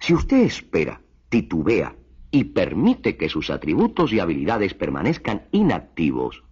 Si 0.00 0.14
usted 0.14 0.38
espera, 0.38 1.00
titubea 1.28 1.94
y 2.30 2.44
permite 2.44 3.16
que 3.16 3.28
sus 3.28 3.50
atributos 3.50 4.12
y 4.12 4.20
habilidades 4.20 4.74
permanezcan 4.74 5.48
inactivos, 5.50 6.44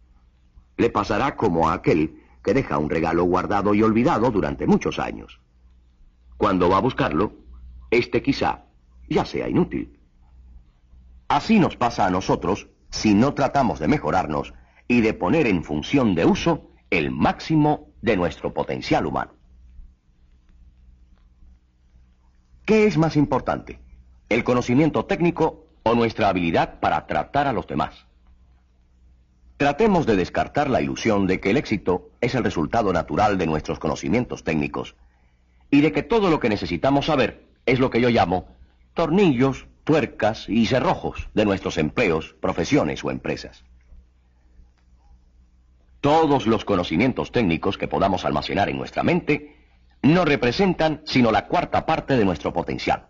le 0.77 0.91
pasará 0.91 1.37
como 1.37 1.69
a 1.69 1.75
aquel 1.75 2.23
que 2.43 2.55
deja 2.55 2.79
un 2.79 2.91
regalo 2.91 3.25
guardado 3.25 3.75
y 3.75 3.83
olvidado 3.83 4.31
durante 4.31 4.67
muchos 4.67 4.99
años. 4.99 5.41
Cuando 6.37 6.69
va 6.69 6.79
a 6.79 6.83
buscarlo, 6.83 7.33
este 7.91 8.23
quizá 8.23 8.65
ya 9.09 9.25
sea 9.25 9.49
inútil. 9.49 9.99
Así 11.29 11.59
nos 11.59 11.77
pasa 11.77 12.07
a 12.07 12.11
nosotros 12.11 12.69
si 12.91 13.15
no 13.15 13.35
tratamos 13.35 13.81
de 13.81 13.89
mejorarnos 13.89 14.55
y 14.89 15.01
de 15.01 15.15
poner 15.15 15.47
en 15.47 15.65
función 15.65 16.15
de 16.15 16.25
uso 16.25 16.71
el 16.91 17.11
máximo 17.11 17.89
de 18.01 18.17
nuestro 18.17 18.55
potencial 18.55 19.07
humano. 19.07 19.33
¿Qué 22.65 22.87
es 22.87 22.97
más 22.97 23.17
importante? 23.17 23.81
¿El 24.29 24.45
conocimiento 24.45 25.05
técnico 25.05 25.66
o 25.87 25.95
nuestra 25.95 26.29
habilidad 26.29 26.81
para 26.81 27.07
tratar 27.07 27.47
a 27.47 27.53
los 27.53 27.69
demás. 27.69 28.07
Tratemos 29.57 30.05
de 30.05 30.17
descartar 30.17 30.69
la 30.69 30.83
ilusión 30.83 31.29
de 31.29 31.39
que 31.39 31.51
el 31.51 31.57
éxito 31.57 32.11
es 32.21 32.35
el 32.35 32.43
resultado 32.43 32.93
natural 32.93 33.39
de 33.39 33.47
nuestros 33.47 33.79
conocimientos 33.79 34.43
técnicos 34.43 34.97
y 35.71 35.83
de 35.83 35.93
que 35.93 36.03
todo 36.03 36.29
lo 36.29 36.41
que 36.41 36.49
necesitamos 36.49 37.07
saber 37.07 37.47
es 37.67 37.79
lo 37.79 37.91
que 37.91 38.01
yo 38.01 38.11
llamo 38.11 38.49
tornillos, 38.95 39.67
tuercas 39.85 40.49
y 40.49 40.67
cerrojos 40.67 41.29
de 41.35 41.45
nuestros 41.45 41.79
empleos, 41.79 42.35
profesiones 42.41 43.05
o 43.05 43.13
empresas. 43.13 43.63
Todos 46.01 46.49
los 46.49 46.65
conocimientos 46.65 47.31
técnicos 47.31 47.79
que 47.79 47.87
podamos 47.87 48.25
almacenar 48.25 48.69
en 48.69 48.79
nuestra 48.79 49.05
mente 49.05 49.55
no 50.03 50.25
representan 50.25 51.03
sino 51.05 51.31
la 51.31 51.47
cuarta 51.47 51.87
parte 51.87 52.17
de 52.17 52.25
nuestro 52.25 52.53
potencial. 52.53 53.07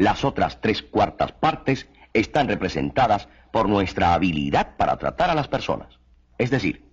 Las 0.00 0.24
otras 0.24 0.62
tres 0.62 0.80
cuartas 0.80 1.32
partes 1.32 1.86
están 2.14 2.48
representadas 2.48 3.28
por 3.52 3.68
nuestra 3.68 4.14
habilidad 4.14 4.78
para 4.78 4.96
tratar 4.96 5.28
a 5.28 5.34
las 5.34 5.46
personas. 5.46 6.00
Es 6.38 6.48
decir, 6.48 6.86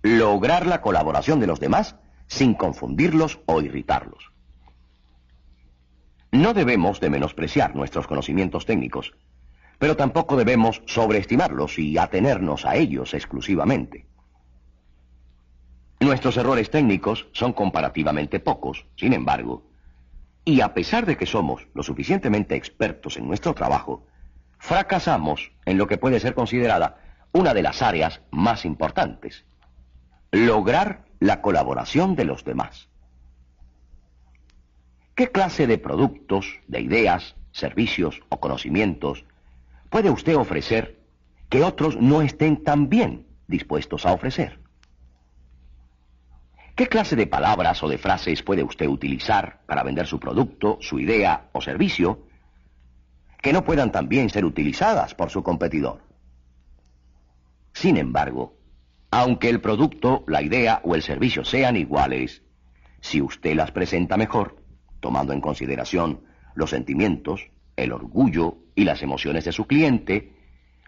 lograr 0.00 0.64
la 0.64 0.80
colaboración 0.80 1.38
de 1.38 1.46
los 1.46 1.60
demás 1.60 1.96
sin 2.28 2.54
confundirlos 2.54 3.40
o 3.44 3.60
irritarlos. 3.60 4.32
No 6.32 6.54
debemos 6.54 6.98
de 6.98 7.10
menospreciar 7.10 7.76
nuestros 7.76 8.06
conocimientos 8.06 8.64
técnicos, 8.64 9.12
Pero 9.78 9.96
tampoco 9.96 10.36
debemos 10.36 10.82
sobreestimarlos 10.86 11.78
y 11.78 11.98
atenernos 11.98 12.64
a 12.64 12.76
ellos 12.76 13.12
exclusivamente. 13.12 14.06
Nuestros 16.00 16.38
errores 16.38 16.70
técnicos 16.70 17.28
son 17.32 17.52
comparativamente 17.52 18.40
pocos, 18.40 18.86
sin 18.96 19.12
embargo, 19.12 19.69
y 20.44 20.60
a 20.60 20.74
pesar 20.74 21.06
de 21.06 21.16
que 21.16 21.26
somos 21.26 21.66
lo 21.74 21.82
suficientemente 21.82 22.54
expertos 22.54 23.16
en 23.16 23.26
nuestro 23.26 23.54
trabajo, 23.54 24.06
fracasamos 24.58 25.52
en 25.64 25.78
lo 25.78 25.86
que 25.86 25.98
puede 25.98 26.20
ser 26.20 26.34
considerada 26.34 26.98
una 27.32 27.54
de 27.54 27.62
las 27.62 27.82
áreas 27.82 28.22
más 28.30 28.64
importantes, 28.64 29.44
lograr 30.32 31.04
la 31.18 31.40
colaboración 31.40 32.16
de 32.16 32.24
los 32.24 32.44
demás. 32.44 32.88
¿Qué 35.14 35.30
clase 35.30 35.66
de 35.66 35.78
productos, 35.78 36.60
de 36.66 36.80
ideas, 36.80 37.36
servicios 37.52 38.20
o 38.28 38.40
conocimientos 38.40 39.24
puede 39.90 40.10
usted 40.10 40.36
ofrecer 40.36 41.00
que 41.48 41.62
otros 41.62 41.96
no 41.96 42.22
estén 42.22 42.62
tan 42.62 42.88
bien 42.88 43.26
dispuestos 43.46 44.06
a 44.06 44.12
ofrecer? 44.12 44.59
¿Qué 46.80 46.88
clase 46.88 47.14
de 47.14 47.26
palabras 47.26 47.82
o 47.82 47.88
de 47.88 47.98
frases 47.98 48.42
puede 48.42 48.62
usted 48.62 48.86
utilizar 48.86 49.60
para 49.66 49.82
vender 49.82 50.06
su 50.06 50.18
producto, 50.18 50.78
su 50.80 50.98
idea 50.98 51.50
o 51.52 51.60
servicio 51.60 52.20
que 53.42 53.52
no 53.52 53.64
puedan 53.64 53.92
también 53.92 54.30
ser 54.30 54.46
utilizadas 54.46 55.14
por 55.14 55.28
su 55.28 55.42
competidor? 55.42 56.00
Sin 57.74 57.98
embargo, 57.98 58.56
aunque 59.10 59.50
el 59.50 59.60
producto, 59.60 60.24
la 60.26 60.40
idea 60.40 60.80
o 60.82 60.94
el 60.94 61.02
servicio 61.02 61.44
sean 61.44 61.76
iguales, 61.76 62.44
si 63.02 63.20
usted 63.20 63.54
las 63.54 63.72
presenta 63.72 64.16
mejor, 64.16 64.56
tomando 65.00 65.34
en 65.34 65.42
consideración 65.42 66.22
los 66.54 66.70
sentimientos, 66.70 67.50
el 67.76 67.92
orgullo 67.92 68.56
y 68.74 68.84
las 68.84 69.02
emociones 69.02 69.44
de 69.44 69.52
su 69.52 69.66
cliente, 69.66 70.32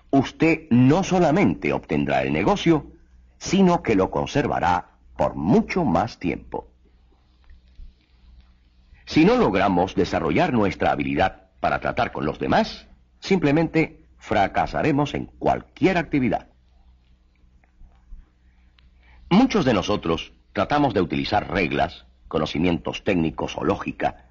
usted 0.09 0.69
no 0.71 1.05
solamente 1.05 1.75
obtendrá 1.75 2.23
el 2.23 2.33
negocio, 2.33 2.93
sino 3.37 3.83
que 3.83 3.95
lo 3.95 4.11
conservará 4.11 4.92
por 5.17 5.35
mucho 5.35 5.85
más 5.85 6.19
tiempo. 6.19 6.69
Si 9.07 9.25
no 9.25 9.37
logramos 9.37 9.95
desarrollar 9.95 10.53
nuestra 10.53 10.93
habilidad 10.93 11.51
para 11.61 11.81
tratar 11.81 12.13
con 12.13 12.25
los 12.25 12.39
demás, 12.39 12.87
simplemente 13.21 14.07
fracasaremos 14.19 15.15
en 15.15 15.27
cualquier 15.27 15.99
actividad. 15.99 16.49
Muchos 19.29 19.65
de 19.65 19.75
nosotros 19.75 20.33
tratamos 20.53 20.95
de 20.95 21.01
utilizar 21.01 21.51
reglas, 21.51 22.07
conocimientos 22.29 23.05
técnicos 23.05 23.57
o 23.57 23.65
lógica, 23.65 24.29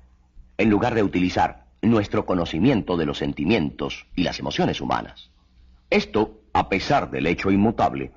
en 0.58 0.70
lugar 0.70 0.96
de 0.96 1.04
utilizar 1.04 1.66
nuestro 1.82 2.26
conocimiento 2.26 2.98
de 2.98 3.06
los 3.06 3.18
sentimientos 3.18 4.08
y 4.16 4.24
las 4.24 4.40
emociones 4.40 4.80
humanas. 4.80 5.32
Esto, 5.90 6.42
a 6.54 6.70
pesar 6.70 7.12
del 7.12 7.28
hecho 7.28 7.52
inmutable 7.52 8.12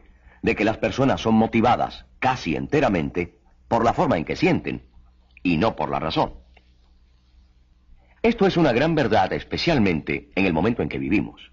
de 0.45 0.55
que 0.55 0.67
las 0.67 0.77
personas 0.77 1.23
son 1.23 1.37
motivadas 1.37 2.05
casi 2.19 2.55
enteramente 2.55 3.39
por 3.67 3.83
la 3.83 3.95
forma 3.95 4.19
en 4.19 4.27
que 4.27 4.37
sienten 4.37 4.85
y 5.43 5.57
no 5.57 5.75
por 5.75 5.89
la 5.89 5.99
razón. 5.99 6.35
Esto 8.21 8.47
es 8.47 8.59
una 8.59 8.73
gran 8.73 8.95
verdad 8.95 9.33
especialmente 9.33 10.31
en 10.35 10.45
el 10.45 10.53
momento 10.53 10.83
en 10.83 10.91
que 10.91 10.99
vivimos. 10.99 11.51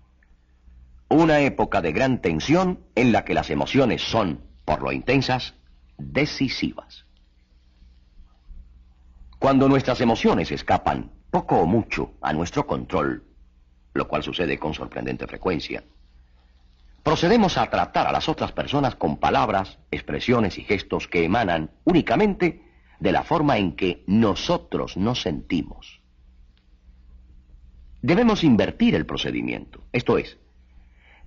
Una 1.07 1.39
época 1.39 1.79
de 1.79 1.93
gran 1.93 2.21
tensión 2.21 2.81
en 2.95 3.13
la 3.13 3.23
que 3.23 3.33
las 3.33 3.49
emociones 3.49 4.01
son, 4.01 4.41
por 4.65 4.81
lo 4.81 4.91
intensas, 4.91 5.53
decisivas. 5.97 7.05
Cuando 9.39 9.69
nuestras 9.69 10.01
emociones 10.01 10.51
escapan 10.51 11.11
poco 11.29 11.61
o 11.61 11.65
mucho 11.65 12.15
a 12.19 12.33
nuestro 12.33 12.67
control, 12.67 13.23
lo 13.93 14.09
cual 14.09 14.21
sucede 14.21 14.59
con 14.59 14.73
sorprendente 14.73 15.27
frecuencia, 15.27 15.81
procedemos 17.03 17.57
a 17.57 17.69
tratar 17.69 18.07
a 18.07 18.11
las 18.11 18.29
otras 18.29 18.51
personas 18.51 18.95
con 18.95 19.17
palabras, 19.17 19.79
expresiones 19.91 20.57
y 20.57 20.63
gestos 20.63 21.07
que 21.07 21.23
emanan 21.23 21.71
únicamente 21.83 22.63
de 22.99 23.11
la 23.11 23.23
forma 23.23 23.57
en 23.57 23.75
que 23.75 24.03
nosotros 24.07 24.97
nos 24.97 25.21
sentimos. 25.21 26.01
Debemos 28.01 28.43
invertir 28.43 28.95
el 28.95 29.05
procedimiento, 29.05 29.83
esto 29.91 30.17
es, 30.17 30.39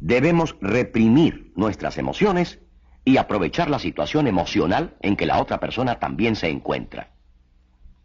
debemos 0.01 0.57
reprimir 0.61 1.53
nuestras 1.57 1.99
emociones 1.99 2.61
y 3.05 3.17
aprovechar 3.17 3.71
la 3.71 3.79
situación 3.79 4.27
emocional 4.27 4.97
en 5.01 5.17
que 5.17 5.27
la 5.27 5.41
otra 5.41 5.61
persona 5.61 5.99
también 5.99 6.37
se 6.37 6.49
encuentra. 6.49 7.13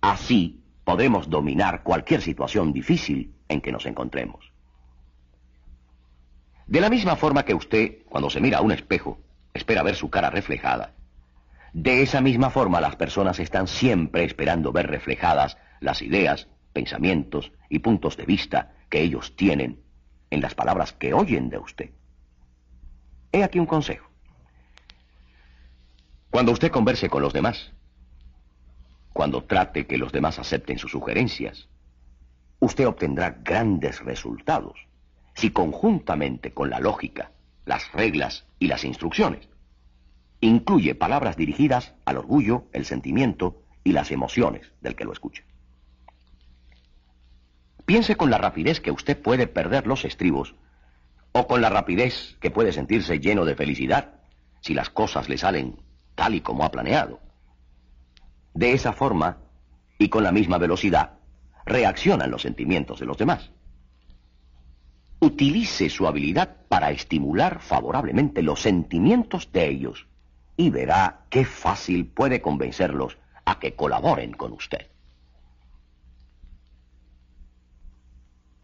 Así 0.01 0.63
podremos 0.83 1.29
dominar 1.29 1.83
cualquier 1.83 2.21
situación 2.21 2.73
difícil 2.73 3.35
en 3.47 3.61
que 3.61 3.71
nos 3.71 3.85
encontremos. 3.85 4.51
De 6.69 6.81
la 6.81 6.91
misma 6.91 7.15
forma 7.15 7.45
que 7.45 7.55
usted, 7.55 8.03
cuando 8.05 8.29
se 8.29 8.39
mira 8.39 8.59
a 8.59 8.61
un 8.61 8.71
espejo, 8.71 9.17
espera 9.55 9.81
ver 9.81 9.95
su 9.95 10.11
cara 10.11 10.29
reflejada, 10.29 10.93
de 11.73 12.03
esa 12.03 12.21
misma 12.21 12.51
forma 12.51 12.79
las 12.79 12.95
personas 12.95 13.39
están 13.39 13.67
siempre 13.67 14.23
esperando 14.23 14.71
ver 14.71 14.85
reflejadas 14.85 15.57
las 15.79 16.03
ideas, 16.03 16.47
pensamientos 16.71 17.51
y 17.69 17.79
puntos 17.79 18.17
de 18.17 18.25
vista 18.27 18.73
que 18.87 19.01
ellos 19.01 19.35
tienen 19.35 19.81
en 20.29 20.41
las 20.41 20.53
palabras 20.53 20.93
que 20.93 21.11
oyen 21.11 21.49
de 21.49 21.57
usted. 21.57 21.89
He 23.31 23.43
aquí 23.43 23.57
un 23.57 23.65
consejo. 23.65 24.07
Cuando 26.29 26.51
usted 26.51 26.69
converse 26.69 27.09
con 27.09 27.23
los 27.23 27.33
demás, 27.33 27.73
cuando 29.11 29.43
trate 29.43 29.87
que 29.87 29.97
los 29.97 30.11
demás 30.11 30.37
acepten 30.37 30.77
sus 30.77 30.91
sugerencias, 30.91 31.67
usted 32.59 32.87
obtendrá 32.87 33.39
grandes 33.41 34.05
resultados 34.05 34.88
si 35.33 35.51
conjuntamente 35.51 36.53
con 36.53 36.69
la 36.69 36.79
lógica, 36.79 37.31
las 37.65 37.91
reglas 37.91 38.45
y 38.59 38.67
las 38.67 38.83
instrucciones, 38.83 39.47
incluye 40.41 40.95
palabras 40.95 41.37
dirigidas 41.37 41.93
al 42.05 42.17
orgullo, 42.17 42.65
el 42.73 42.85
sentimiento 42.85 43.61
y 43.83 43.91
las 43.91 44.11
emociones 44.11 44.71
del 44.81 44.95
que 44.95 45.05
lo 45.05 45.13
escucha. 45.13 45.43
Piense 47.85 48.15
con 48.15 48.29
la 48.29 48.37
rapidez 48.37 48.79
que 48.79 48.91
usted 48.91 49.19
puede 49.19 49.47
perder 49.47 49.87
los 49.87 50.05
estribos 50.05 50.55
o 51.31 51.47
con 51.47 51.61
la 51.61 51.69
rapidez 51.69 52.37
que 52.39 52.51
puede 52.51 52.71
sentirse 52.71 53.19
lleno 53.19 53.45
de 53.45 53.55
felicidad 53.55 54.19
si 54.61 54.73
las 54.73 54.89
cosas 54.89 55.29
le 55.29 55.37
salen 55.37 55.81
tal 56.15 56.35
y 56.35 56.41
como 56.41 56.63
ha 56.63 56.71
planeado. 56.71 57.19
De 58.53 58.73
esa 58.73 58.93
forma, 58.93 59.37
y 59.97 60.09
con 60.09 60.23
la 60.23 60.31
misma 60.31 60.57
velocidad, 60.57 61.13
reaccionan 61.65 62.31
los 62.31 62.41
sentimientos 62.41 62.99
de 62.99 63.05
los 63.05 63.17
demás. 63.17 63.51
Utilice 65.19 65.89
su 65.89 66.07
habilidad 66.07 66.57
para 66.69 66.91
estimular 66.91 67.59
favorablemente 67.61 68.41
los 68.41 68.61
sentimientos 68.61 69.51
de 69.51 69.67
ellos 69.67 70.07
y 70.55 70.69
verá 70.69 71.21
qué 71.29 71.45
fácil 71.45 72.05
puede 72.05 72.41
convencerlos 72.41 73.17
a 73.45 73.59
que 73.59 73.75
colaboren 73.75 74.33
con 74.33 74.53
usted. 74.53 74.87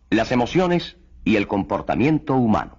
Las 0.10 0.32
emociones 0.32 0.98
y 1.26 1.36
el 1.36 1.48
comportamiento 1.48 2.36
humano. 2.36 2.78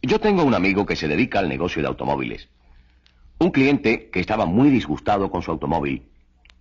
Yo 0.00 0.20
tengo 0.20 0.44
un 0.44 0.54
amigo 0.54 0.86
que 0.86 0.96
se 0.96 1.08
dedica 1.08 1.38
al 1.38 1.48
negocio 1.48 1.82
de 1.82 1.88
automóviles. 1.88 2.48
Un 3.38 3.50
cliente 3.50 4.10
que 4.10 4.20
estaba 4.20 4.46
muy 4.46 4.70
disgustado 4.70 5.30
con 5.30 5.42
su 5.42 5.50
automóvil 5.50 6.08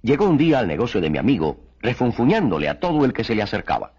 llegó 0.01 0.25
un 0.25 0.37
día 0.37 0.59
al 0.59 0.67
negocio 0.67 0.99
de 1.01 1.09
mi 1.09 1.17
amigo 1.17 1.59
refunfuñándole 1.81 2.69
a 2.69 2.79
todo 2.79 3.05
el 3.05 3.13
que 3.13 3.23
se 3.23 3.35
le 3.35 3.41
acercaba. 3.41 3.93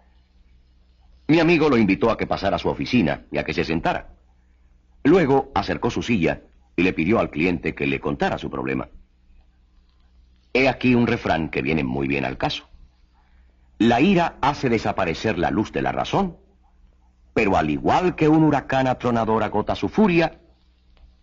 Mi 1.27 1.39
amigo 1.39 1.69
lo 1.69 1.77
invitó 1.77 2.11
a 2.11 2.17
que 2.17 2.27
pasara 2.27 2.57
a 2.57 2.59
su 2.59 2.69
oficina 2.69 3.23
y 3.31 3.37
a 3.37 3.43
que 3.43 3.53
se 3.53 3.63
sentara. 3.63 4.09
Luego 5.03 5.51
acercó 5.55 5.89
su 5.89 6.03
silla 6.03 6.41
y 6.75 6.83
le 6.83 6.93
pidió 6.93 7.19
al 7.19 7.31
cliente 7.31 7.73
que 7.73 7.87
le 7.87 7.99
contara 7.99 8.37
su 8.37 8.49
problema. 8.49 8.89
He 10.53 10.69
aquí 10.69 10.95
un 10.95 11.07
refrán 11.07 11.49
que 11.49 11.61
viene 11.61 11.83
muy 11.83 12.07
bien 12.07 12.25
al 12.25 12.37
caso. 12.37 12.67
La 13.77 14.01
ira 14.01 14.37
hace 14.41 14.69
desaparecer 14.69 15.37
la 15.37 15.51
luz 15.51 15.71
de 15.71 15.81
la 15.81 15.91
razón, 15.91 16.37
pero 17.33 17.57
al 17.57 17.69
igual 17.69 18.15
que 18.15 18.29
un 18.29 18.43
huracán 18.43 18.87
atronador 18.87 19.43
agota 19.43 19.75
su 19.75 19.89
furia, 19.89 20.39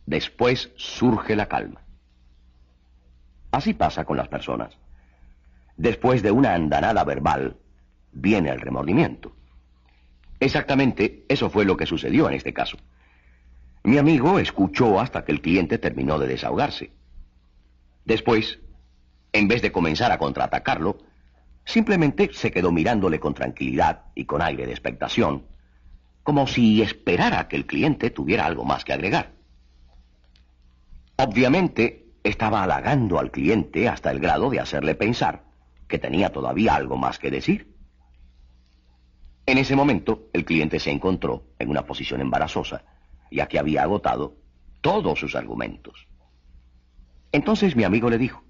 después 0.04 0.70
surge 0.76 1.36
la 1.36 1.46
calma. 1.46 1.80
Así 3.52 3.72
pasa 3.72 4.04
con 4.04 4.16
las 4.16 4.28
personas. 4.28 4.76
Después 5.76 6.22
de 6.22 6.30
una 6.30 6.54
andanada 6.54 7.04
verbal, 7.04 7.56
viene 8.12 8.50
el 8.50 8.60
remordimiento. 8.60 9.34
Exactamente 10.42 11.24
eso 11.28 11.50
fue 11.50 11.64
lo 11.64 11.76
que 11.76 11.86
sucedió 11.86 12.28
en 12.28 12.34
este 12.34 12.52
caso. 12.52 12.76
Mi 13.84 13.96
amigo 13.96 14.40
escuchó 14.40 14.98
hasta 14.98 15.24
que 15.24 15.30
el 15.30 15.40
cliente 15.40 15.78
terminó 15.78 16.18
de 16.18 16.26
desahogarse. 16.26 16.90
Después, 18.04 18.58
en 19.32 19.46
vez 19.46 19.62
de 19.62 19.70
comenzar 19.70 20.10
a 20.10 20.18
contraatacarlo, 20.18 20.98
simplemente 21.64 22.28
se 22.32 22.50
quedó 22.50 22.72
mirándole 22.72 23.20
con 23.20 23.34
tranquilidad 23.34 24.06
y 24.16 24.24
con 24.24 24.42
aire 24.42 24.66
de 24.66 24.72
expectación, 24.72 25.46
como 26.24 26.48
si 26.48 26.82
esperara 26.82 27.46
que 27.46 27.54
el 27.54 27.64
cliente 27.64 28.10
tuviera 28.10 28.44
algo 28.44 28.64
más 28.64 28.84
que 28.84 28.94
agregar. 28.94 29.30
Obviamente, 31.18 32.14
estaba 32.24 32.64
halagando 32.64 33.20
al 33.20 33.30
cliente 33.30 33.88
hasta 33.88 34.10
el 34.10 34.18
grado 34.18 34.50
de 34.50 34.58
hacerle 34.58 34.96
pensar 34.96 35.44
que 35.86 36.00
tenía 36.00 36.32
todavía 36.32 36.74
algo 36.74 36.96
más 36.96 37.20
que 37.20 37.30
decir. 37.30 37.71
En 39.46 39.58
ese 39.58 39.74
momento, 39.74 40.28
el 40.32 40.44
cliente 40.44 40.78
se 40.78 40.90
encontró 40.90 41.44
en 41.58 41.70
una 41.70 41.84
posición 41.84 42.20
embarazosa, 42.20 42.84
ya 43.30 43.48
que 43.48 43.58
había 43.58 43.82
agotado 43.82 44.36
todos 44.80 45.18
sus 45.18 45.34
argumentos. 45.34 46.06
Entonces 47.32 47.74
mi 47.74 47.84
amigo 47.84 48.08
le 48.10 48.18
dijo, 48.18 48.44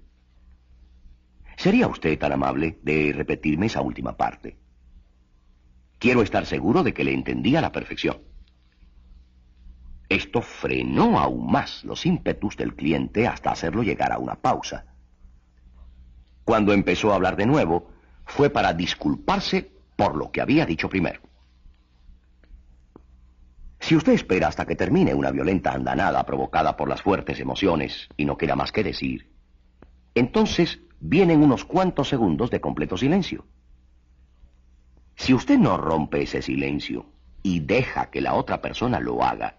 ¿sería 1.57 1.87
usted 1.87 2.19
tan 2.19 2.33
amable 2.33 2.79
de 2.83 3.13
repetirme 3.13 3.67
esa 3.67 3.81
última 3.81 4.17
parte? 4.17 4.57
Quiero 5.99 6.21
estar 6.21 6.45
seguro 6.45 6.83
de 6.83 6.93
que 6.93 7.03
le 7.03 7.13
entendí 7.13 7.55
a 7.55 7.61
la 7.61 7.71
perfección. 7.71 8.21
Esto 10.09 10.41
frenó 10.41 11.17
aún 11.19 11.49
más 11.49 11.83
los 11.85 12.05
ímpetus 12.05 12.57
del 12.57 12.75
cliente 12.75 13.25
hasta 13.25 13.51
hacerlo 13.51 13.83
llegar 13.83 14.11
a 14.11 14.19
una 14.19 14.35
pausa. 14.35 14.85
Cuando 16.43 16.73
empezó 16.73 17.11
a 17.11 17.15
hablar 17.15 17.37
de 17.37 17.45
nuevo, 17.45 17.89
fue 18.25 18.49
para 18.49 18.73
disculparse 18.73 19.72
por 19.95 20.15
lo 20.15 20.31
que 20.31 20.41
había 20.41 20.65
dicho 20.65 20.89
primero. 20.89 21.21
Si 23.79 23.95
usted 23.95 24.13
espera 24.13 24.47
hasta 24.47 24.65
que 24.65 24.77
termine 24.77 25.13
una 25.13 25.31
violenta 25.31 25.73
andanada 25.73 26.25
provocada 26.25 26.77
por 26.77 26.87
las 26.87 27.01
fuertes 27.01 27.39
emociones 27.39 28.07
y 28.15 28.23
no 28.25 28.37
queda 28.37 28.55
más 28.55 28.71
que 28.71 28.83
decir, 28.83 29.29
entonces 30.15 30.79
vienen 31.01 31.43
unos 31.43 31.65
cuantos 31.65 32.07
segundos 32.07 32.49
de 32.49 32.61
completo 32.61 32.95
silencio. 32.95 33.45
Si 35.15 35.33
usted 35.33 35.57
no 35.59 35.77
rompe 35.77 36.23
ese 36.23 36.41
silencio 36.41 37.07
y 37.43 37.59
deja 37.59 38.09
que 38.09 38.21
la 38.21 38.35
otra 38.35 38.61
persona 38.61 39.01
lo 39.01 39.21
haga, 39.21 39.57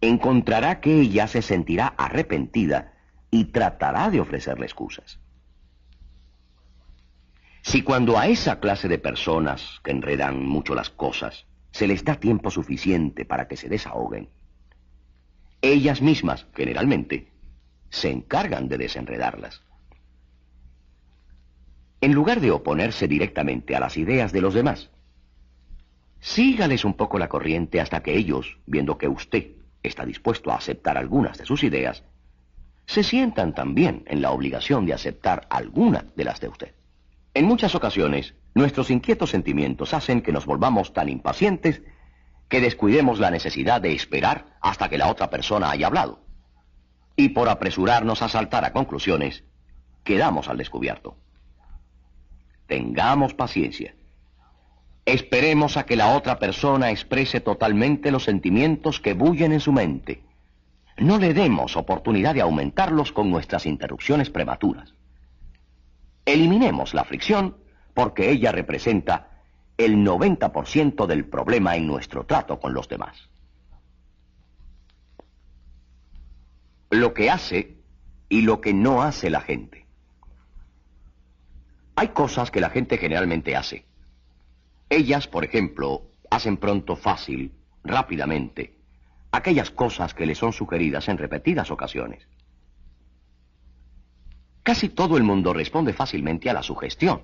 encontrará 0.00 0.80
que 0.80 1.00
ella 1.00 1.28
se 1.28 1.40
sentirá 1.40 1.94
arrepentida 1.96 2.94
y 3.30 3.46
tratará 3.46 4.10
de 4.10 4.20
ofrecerle 4.20 4.66
excusas. 4.66 5.20
Si 7.62 7.82
cuando 7.82 8.18
a 8.18 8.26
esa 8.26 8.60
clase 8.60 8.88
de 8.88 8.98
personas 8.98 9.80
que 9.84 9.90
enredan 9.90 10.44
mucho 10.44 10.74
las 10.74 10.90
cosas 10.90 11.46
se 11.72 11.86
les 11.86 12.04
da 12.04 12.16
tiempo 12.16 12.50
suficiente 12.50 13.24
para 13.24 13.46
que 13.48 13.56
se 13.56 13.68
desahoguen. 13.68 14.28
Ellas 15.62 16.02
mismas, 16.02 16.46
generalmente, 16.54 17.28
se 17.90 18.10
encargan 18.10 18.68
de 18.68 18.78
desenredarlas. 18.78 19.62
En 22.00 22.14
lugar 22.14 22.40
de 22.40 22.50
oponerse 22.50 23.06
directamente 23.06 23.76
a 23.76 23.80
las 23.80 23.96
ideas 23.96 24.32
de 24.32 24.40
los 24.40 24.54
demás, 24.54 24.90
sígales 26.18 26.84
un 26.84 26.94
poco 26.94 27.18
la 27.18 27.28
corriente 27.28 27.80
hasta 27.80 28.02
que 28.02 28.16
ellos, 28.16 28.58
viendo 28.66 28.96
que 28.96 29.08
usted 29.08 29.52
está 29.82 30.06
dispuesto 30.06 30.50
a 30.50 30.56
aceptar 30.56 30.96
algunas 30.96 31.36
de 31.36 31.44
sus 31.44 31.62
ideas, 31.62 32.04
se 32.86 33.02
sientan 33.02 33.54
también 33.54 34.02
en 34.06 34.22
la 34.22 34.30
obligación 34.30 34.86
de 34.86 34.94
aceptar 34.94 35.46
alguna 35.50 36.06
de 36.16 36.24
las 36.24 36.40
de 36.40 36.48
usted. 36.48 36.74
En 37.34 37.44
muchas 37.44 37.74
ocasiones, 37.74 38.34
Nuestros 38.54 38.90
inquietos 38.90 39.30
sentimientos 39.30 39.94
hacen 39.94 40.22
que 40.22 40.32
nos 40.32 40.44
volvamos 40.44 40.92
tan 40.92 41.08
impacientes 41.08 41.82
que 42.48 42.60
descuidemos 42.60 43.20
la 43.20 43.30
necesidad 43.30 43.80
de 43.80 43.92
esperar 43.92 44.56
hasta 44.60 44.88
que 44.88 44.98
la 44.98 45.08
otra 45.08 45.30
persona 45.30 45.70
haya 45.70 45.86
hablado. 45.86 46.20
Y 47.14 47.28
por 47.28 47.48
apresurarnos 47.48 48.22
a 48.22 48.28
saltar 48.28 48.64
a 48.64 48.72
conclusiones, 48.72 49.44
quedamos 50.02 50.48
al 50.48 50.58
descubierto. 50.58 51.16
Tengamos 52.66 53.34
paciencia. 53.34 53.94
Esperemos 55.04 55.76
a 55.76 55.86
que 55.86 55.96
la 55.96 56.16
otra 56.16 56.38
persona 56.38 56.90
exprese 56.90 57.40
totalmente 57.40 58.10
los 58.10 58.24
sentimientos 58.24 59.00
que 59.00 59.14
bullen 59.14 59.52
en 59.52 59.60
su 59.60 59.72
mente. 59.72 60.24
No 60.98 61.18
le 61.18 61.34
demos 61.34 61.76
oportunidad 61.76 62.34
de 62.34 62.42
aumentarlos 62.42 63.12
con 63.12 63.30
nuestras 63.30 63.64
interrupciones 63.64 64.28
prematuras. 64.28 64.92
Eliminemos 66.32 66.94
la 66.94 67.02
fricción 67.02 67.56
porque 67.92 68.30
ella 68.30 68.52
representa 68.52 69.30
el 69.76 69.96
90% 69.96 71.06
del 71.06 71.24
problema 71.24 71.74
en 71.74 71.88
nuestro 71.88 72.24
trato 72.24 72.60
con 72.60 72.72
los 72.72 72.88
demás. 72.88 73.28
Lo 76.90 77.14
que 77.14 77.30
hace 77.30 77.78
y 78.28 78.42
lo 78.42 78.60
que 78.60 78.72
no 78.72 79.02
hace 79.02 79.28
la 79.28 79.40
gente. 79.40 79.86
Hay 81.96 82.08
cosas 82.08 82.52
que 82.52 82.60
la 82.60 82.70
gente 82.70 82.96
generalmente 82.96 83.56
hace. 83.56 83.84
Ellas, 84.88 85.26
por 85.26 85.44
ejemplo, 85.44 86.12
hacen 86.30 86.58
pronto 86.58 86.94
fácil, 86.94 87.52
rápidamente, 87.82 88.78
aquellas 89.32 89.72
cosas 89.72 90.14
que 90.14 90.26
le 90.26 90.36
son 90.36 90.52
sugeridas 90.52 91.08
en 91.08 91.18
repetidas 91.18 91.72
ocasiones. 91.72 92.24
Casi 94.62 94.88
todo 94.88 95.16
el 95.16 95.22
mundo 95.22 95.52
responde 95.52 95.92
fácilmente 95.92 96.50
a 96.50 96.54
la 96.54 96.62
sugestión. 96.62 97.22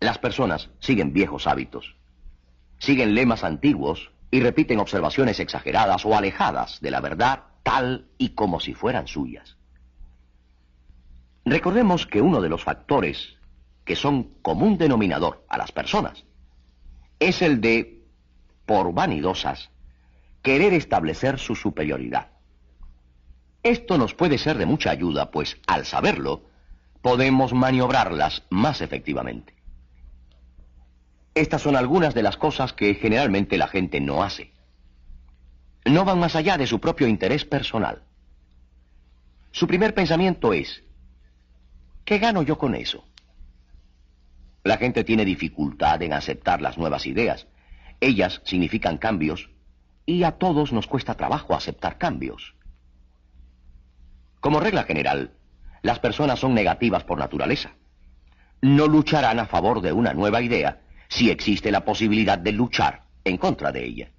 Las 0.00 0.18
personas 0.18 0.70
siguen 0.80 1.12
viejos 1.12 1.46
hábitos, 1.46 1.96
siguen 2.78 3.14
lemas 3.14 3.44
antiguos 3.44 4.12
y 4.30 4.40
repiten 4.40 4.80
observaciones 4.80 5.38
exageradas 5.40 6.04
o 6.04 6.16
alejadas 6.16 6.80
de 6.80 6.90
la 6.90 7.00
verdad 7.00 7.44
tal 7.62 8.08
y 8.18 8.30
como 8.30 8.60
si 8.60 8.74
fueran 8.74 9.06
suyas. 9.06 9.56
Recordemos 11.44 12.06
que 12.06 12.20
uno 12.20 12.40
de 12.40 12.48
los 12.48 12.64
factores 12.64 13.36
que 13.84 13.96
son 13.96 14.34
común 14.42 14.78
denominador 14.78 15.44
a 15.48 15.58
las 15.58 15.72
personas 15.72 16.24
es 17.18 17.42
el 17.42 17.60
de, 17.60 18.02
por 18.66 18.92
vanidosas, 18.92 19.70
querer 20.42 20.72
establecer 20.72 21.38
su 21.38 21.54
superioridad. 21.54 22.31
Esto 23.62 23.96
nos 23.96 24.14
puede 24.14 24.38
ser 24.38 24.58
de 24.58 24.66
mucha 24.66 24.90
ayuda, 24.90 25.30
pues 25.30 25.56
al 25.66 25.86
saberlo, 25.86 26.42
podemos 27.00 27.52
maniobrarlas 27.52 28.42
más 28.50 28.80
efectivamente. 28.80 29.54
Estas 31.34 31.62
son 31.62 31.76
algunas 31.76 32.14
de 32.14 32.22
las 32.22 32.36
cosas 32.36 32.72
que 32.72 32.94
generalmente 32.94 33.56
la 33.56 33.68
gente 33.68 34.00
no 34.00 34.22
hace. 34.22 34.52
No 35.84 36.04
van 36.04 36.18
más 36.18 36.36
allá 36.36 36.58
de 36.58 36.66
su 36.66 36.80
propio 36.80 37.06
interés 37.06 37.44
personal. 37.44 38.02
Su 39.52 39.66
primer 39.66 39.94
pensamiento 39.94 40.52
es, 40.52 40.82
¿qué 42.04 42.18
gano 42.18 42.42
yo 42.42 42.58
con 42.58 42.74
eso? 42.74 43.04
La 44.64 44.76
gente 44.76 45.04
tiene 45.04 45.24
dificultad 45.24 46.02
en 46.02 46.12
aceptar 46.12 46.62
las 46.62 46.78
nuevas 46.78 47.06
ideas. 47.06 47.46
Ellas 48.00 48.40
significan 48.44 48.98
cambios 48.98 49.50
y 50.04 50.24
a 50.24 50.32
todos 50.32 50.72
nos 50.72 50.86
cuesta 50.86 51.14
trabajo 51.14 51.54
aceptar 51.54 51.98
cambios. 51.98 52.54
Como 54.42 54.58
regla 54.58 54.82
general, 54.82 55.30
las 55.82 56.00
personas 56.00 56.40
son 56.40 56.52
negativas 56.52 57.04
por 57.04 57.16
naturaleza. 57.16 57.76
No 58.60 58.88
lucharán 58.88 59.38
a 59.38 59.46
favor 59.46 59.80
de 59.80 59.92
una 59.92 60.14
nueva 60.14 60.42
idea 60.42 60.80
si 61.08 61.30
existe 61.30 61.70
la 61.70 61.84
posibilidad 61.84 62.38
de 62.38 62.50
luchar 62.50 63.04
en 63.22 63.36
contra 63.36 63.70
de 63.70 63.84
ella. 63.84 64.10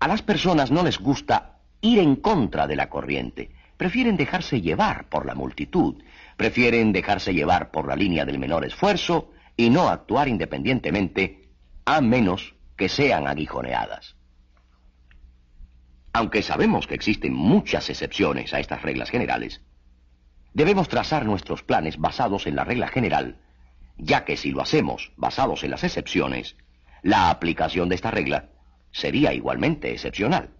A 0.00 0.08
las 0.08 0.22
personas 0.22 0.72
no 0.72 0.82
les 0.82 0.98
gusta 0.98 1.60
ir 1.80 2.00
en 2.00 2.16
contra 2.16 2.66
de 2.66 2.74
la 2.74 2.90
corriente, 2.90 3.52
prefieren 3.76 4.16
dejarse 4.16 4.60
llevar 4.60 5.08
por 5.08 5.26
la 5.26 5.36
multitud, 5.36 6.02
prefieren 6.36 6.90
dejarse 6.90 7.32
llevar 7.32 7.70
por 7.70 7.86
la 7.86 7.94
línea 7.94 8.24
del 8.24 8.40
menor 8.40 8.64
esfuerzo 8.64 9.30
y 9.56 9.70
no 9.70 9.88
actuar 9.88 10.26
independientemente, 10.26 11.50
a 11.84 12.00
menos 12.00 12.56
que 12.76 12.88
sean 12.88 13.28
aguijoneadas. 13.28 14.16
Aunque 16.12 16.42
sabemos 16.42 16.86
que 16.86 16.94
existen 16.94 17.32
muchas 17.32 17.88
excepciones 17.88 18.52
a 18.52 18.60
estas 18.60 18.82
reglas 18.82 19.10
generales, 19.10 19.62
debemos 20.52 20.88
trazar 20.88 21.24
nuestros 21.24 21.62
planes 21.62 21.98
basados 21.98 22.46
en 22.46 22.56
la 22.56 22.64
regla 22.64 22.88
general 22.88 23.38
ya 24.02 24.24
que 24.24 24.36
si 24.36 24.50
lo 24.50 24.62
hacemos 24.62 25.12
basados 25.16 25.62
en 25.62 25.70
las 25.70 25.84
excepciones, 25.84 26.56
la 27.02 27.30
aplicación 27.30 27.88
de 27.88 27.94
esta 27.94 28.10
regla 28.10 28.48
sería 28.92 29.32
igualmente 29.32 29.92
excepcional. 29.92 30.50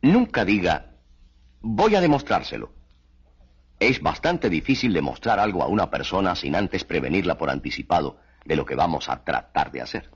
Nunca 0.00 0.44
diga, 0.44 0.92
voy 1.60 1.94
a 1.94 2.00
demostrárselo. 2.00 2.72
Es 3.78 4.00
bastante 4.00 4.48
difícil 4.48 4.92
demostrar 4.92 5.38
algo 5.38 5.62
a 5.62 5.66
una 5.66 5.90
persona 5.90 6.34
sin 6.34 6.54
antes 6.54 6.84
prevenirla 6.84 7.36
por 7.36 7.50
anticipado 7.50 8.18
de 8.44 8.56
lo 8.56 8.64
que 8.64 8.74
vamos 8.74 9.08
a 9.08 9.22
tratar 9.24 9.70
de 9.72 9.82
hacer. 9.82 10.10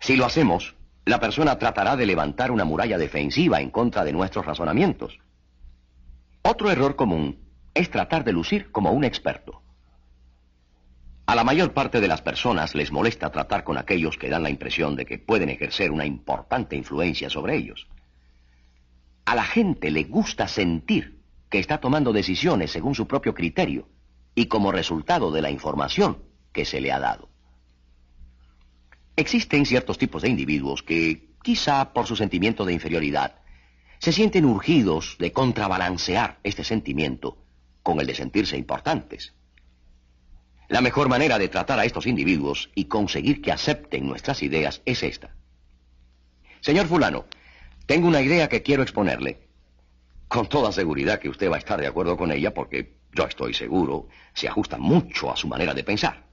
Si 0.00 0.16
lo 0.16 0.24
hacemos, 0.24 0.74
la 1.04 1.18
persona 1.18 1.58
tratará 1.58 1.96
de 1.96 2.06
levantar 2.06 2.50
una 2.50 2.64
muralla 2.64 2.98
defensiva 2.98 3.60
en 3.60 3.70
contra 3.70 4.04
de 4.04 4.12
nuestros 4.12 4.46
razonamientos. 4.46 5.18
Otro 6.42 6.70
error 6.70 6.96
común 6.96 7.38
es 7.74 7.90
tratar 7.90 8.24
de 8.24 8.32
lucir 8.32 8.70
como 8.70 8.92
un 8.92 9.04
experto. 9.04 9.62
A 11.26 11.34
la 11.34 11.44
mayor 11.44 11.72
parte 11.72 12.00
de 12.00 12.08
las 12.08 12.20
personas 12.20 12.74
les 12.74 12.92
molesta 12.92 13.30
tratar 13.30 13.64
con 13.64 13.78
aquellos 13.78 14.18
que 14.18 14.28
dan 14.28 14.42
la 14.42 14.50
impresión 14.50 14.96
de 14.96 15.06
que 15.06 15.18
pueden 15.18 15.48
ejercer 15.48 15.90
una 15.90 16.04
importante 16.04 16.76
influencia 16.76 17.30
sobre 17.30 17.56
ellos. 17.56 17.88
A 19.24 19.34
la 19.34 19.44
gente 19.44 19.90
le 19.90 20.04
gusta 20.04 20.46
sentir 20.46 21.20
que 21.48 21.58
está 21.58 21.78
tomando 21.78 22.12
decisiones 22.12 22.70
según 22.70 22.94
su 22.94 23.06
propio 23.06 23.34
criterio 23.34 23.88
y 24.34 24.46
como 24.46 24.72
resultado 24.72 25.30
de 25.30 25.42
la 25.42 25.50
información 25.50 26.18
que 26.52 26.64
se 26.64 26.80
le 26.80 26.92
ha 26.92 26.98
dado. 26.98 27.31
Existen 29.16 29.66
ciertos 29.66 29.98
tipos 29.98 30.22
de 30.22 30.28
individuos 30.28 30.82
que, 30.82 31.28
quizá 31.42 31.92
por 31.92 32.06
su 32.06 32.16
sentimiento 32.16 32.64
de 32.64 32.72
inferioridad, 32.72 33.36
se 33.98 34.12
sienten 34.12 34.44
urgidos 34.44 35.16
de 35.18 35.32
contrabalancear 35.32 36.40
este 36.42 36.64
sentimiento 36.64 37.38
con 37.82 38.00
el 38.00 38.06
de 38.06 38.14
sentirse 38.14 38.56
importantes. 38.56 39.34
La 40.68 40.80
mejor 40.80 41.08
manera 41.08 41.38
de 41.38 41.48
tratar 41.48 41.78
a 41.78 41.84
estos 41.84 42.06
individuos 42.06 42.70
y 42.74 42.86
conseguir 42.86 43.42
que 43.42 43.52
acepten 43.52 44.06
nuestras 44.06 44.42
ideas 44.42 44.80
es 44.86 45.02
esta. 45.02 45.34
Señor 46.60 46.86
fulano, 46.86 47.26
tengo 47.86 48.08
una 48.08 48.22
idea 48.22 48.48
que 48.48 48.62
quiero 48.62 48.82
exponerle. 48.82 49.48
Con 50.28 50.48
toda 50.48 50.72
seguridad 50.72 51.20
que 51.20 51.28
usted 51.28 51.50
va 51.50 51.56
a 51.56 51.58
estar 51.58 51.78
de 51.78 51.86
acuerdo 51.86 52.16
con 52.16 52.32
ella 52.32 52.54
porque 52.54 52.96
yo 53.12 53.24
estoy 53.24 53.52
seguro, 53.52 54.08
se 54.32 54.48
ajusta 54.48 54.78
mucho 54.78 55.30
a 55.30 55.36
su 55.36 55.46
manera 55.46 55.74
de 55.74 55.84
pensar. 55.84 56.31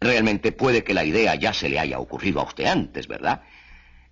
Realmente 0.00 0.52
puede 0.52 0.82
que 0.82 0.94
la 0.94 1.04
idea 1.04 1.34
ya 1.34 1.52
se 1.52 1.68
le 1.68 1.78
haya 1.78 1.98
ocurrido 1.98 2.40
a 2.40 2.44
usted 2.44 2.64
antes, 2.64 3.06
¿verdad? 3.06 3.42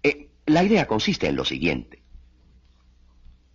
Eh, 0.02 0.28
la 0.46 0.62
idea 0.62 0.86
consiste 0.86 1.28
en 1.28 1.36
lo 1.36 1.46
siguiente. 1.46 2.02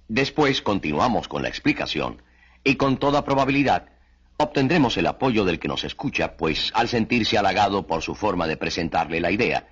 Después 0.07 0.61
continuamos 0.61 1.27
con 1.27 1.43
la 1.43 1.49
explicación 1.49 2.23
y 2.63 2.75
con 2.75 2.97
toda 2.97 3.23
probabilidad 3.23 3.89
obtendremos 4.37 4.97
el 4.97 5.07
apoyo 5.07 5.45
del 5.45 5.59
que 5.59 5.67
nos 5.67 5.83
escucha, 5.83 6.35
pues 6.35 6.71
al 6.73 6.87
sentirse 6.87 7.37
halagado 7.37 7.85
por 7.85 8.01
su 8.01 8.15
forma 8.15 8.47
de 8.47 8.57
presentarle 8.57 9.21
la 9.21 9.31
idea, 9.31 9.67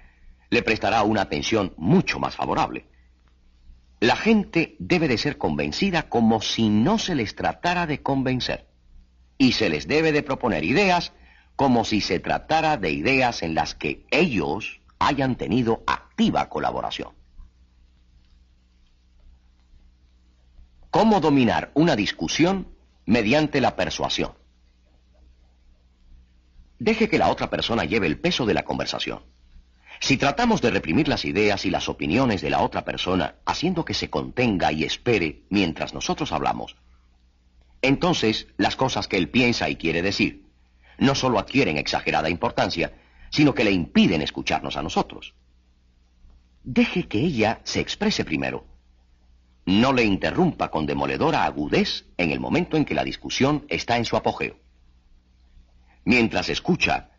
le 0.49 0.61
prestará 0.61 1.01
una 1.03 1.21
atención 1.21 1.73
mucho 1.77 2.19
más 2.19 2.35
favorable. 2.35 2.85
La 3.99 4.15
gente 4.15 4.75
debe 4.79 5.07
de 5.07 5.17
ser 5.17 5.37
convencida 5.37 6.09
como 6.09 6.41
si 6.41 6.69
no 6.69 6.99
se 6.99 7.15
les 7.15 7.35
tratara 7.35 7.87
de 7.87 8.01
convencer. 8.01 8.67
Y 9.37 9.53
se 9.53 9.69
les 9.69 9.87
debe 9.87 10.11
de 10.11 10.23
proponer 10.23 10.63
ideas 10.63 11.13
como 11.55 11.85
si 11.85 12.01
se 12.01 12.19
tratara 12.19 12.77
de 12.77 12.91
ideas 12.91 13.43
en 13.43 13.55
las 13.55 13.75
que 13.75 14.05
ellos 14.11 14.81
hayan 14.99 15.35
tenido 15.35 15.83
activa 15.87 16.49
colaboración. 16.49 17.13
¿Cómo 20.89 21.21
dominar 21.21 21.71
una 21.73 21.95
discusión 21.95 22.67
mediante 23.05 23.61
la 23.61 23.75
persuasión? 23.75 24.33
Deje 26.79 27.07
que 27.07 27.17
la 27.17 27.29
otra 27.29 27.49
persona 27.49 27.85
lleve 27.85 28.07
el 28.07 28.19
peso 28.19 28.45
de 28.45 28.53
la 28.53 28.63
conversación. 28.63 29.23
Si 29.99 30.17
tratamos 30.17 30.61
de 30.61 30.71
reprimir 30.71 31.07
las 31.07 31.25
ideas 31.25 31.65
y 31.65 31.69
las 31.69 31.87
opiniones 31.87 32.41
de 32.41 32.49
la 32.49 32.61
otra 32.61 32.83
persona, 32.83 33.35
haciendo 33.45 33.85
que 33.85 33.93
se 33.93 34.09
contenga 34.09 34.71
y 34.71 34.83
espere 34.83 35.43
mientras 35.49 35.93
nosotros 35.93 36.31
hablamos, 36.31 36.75
entonces 37.81 38.47
las 38.57 38.75
cosas 38.75 39.07
que 39.07 39.17
él 39.17 39.29
piensa 39.29 39.69
y 39.69 39.75
quiere 39.75 40.01
decir 40.01 40.50
no 41.01 41.15
solo 41.15 41.39
adquieren 41.39 41.77
exagerada 41.77 42.29
importancia, 42.29 42.93
sino 43.31 43.55
que 43.55 43.63
le 43.63 43.71
impiden 43.71 44.21
escucharnos 44.21 44.77
a 44.77 44.83
nosotros. 44.83 45.33
Deje 46.63 47.07
que 47.07 47.19
ella 47.19 47.59
se 47.63 47.79
exprese 47.79 48.23
primero. 48.23 48.65
No 49.65 49.93
le 49.93 50.03
interrumpa 50.03 50.69
con 50.69 50.85
demoledora 50.85 51.43
agudez 51.45 52.05
en 52.17 52.29
el 52.29 52.39
momento 52.39 52.77
en 52.77 52.85
que 52.85 52.93
la 52.93 53.03
discusión 53.03 53.65
está 53.67 53.97
en 53.97 54.05
su 54.05 54.15
apogeo. 54.15 54.59
Mientras 56.05 56.49
escucha, 56.49 57.09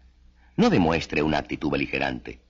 no 0.57 0.70
demuestre 0.70 1.22
una 1.22 1.39
actitud 1.39 1.70
beligerante. 1.70 2.41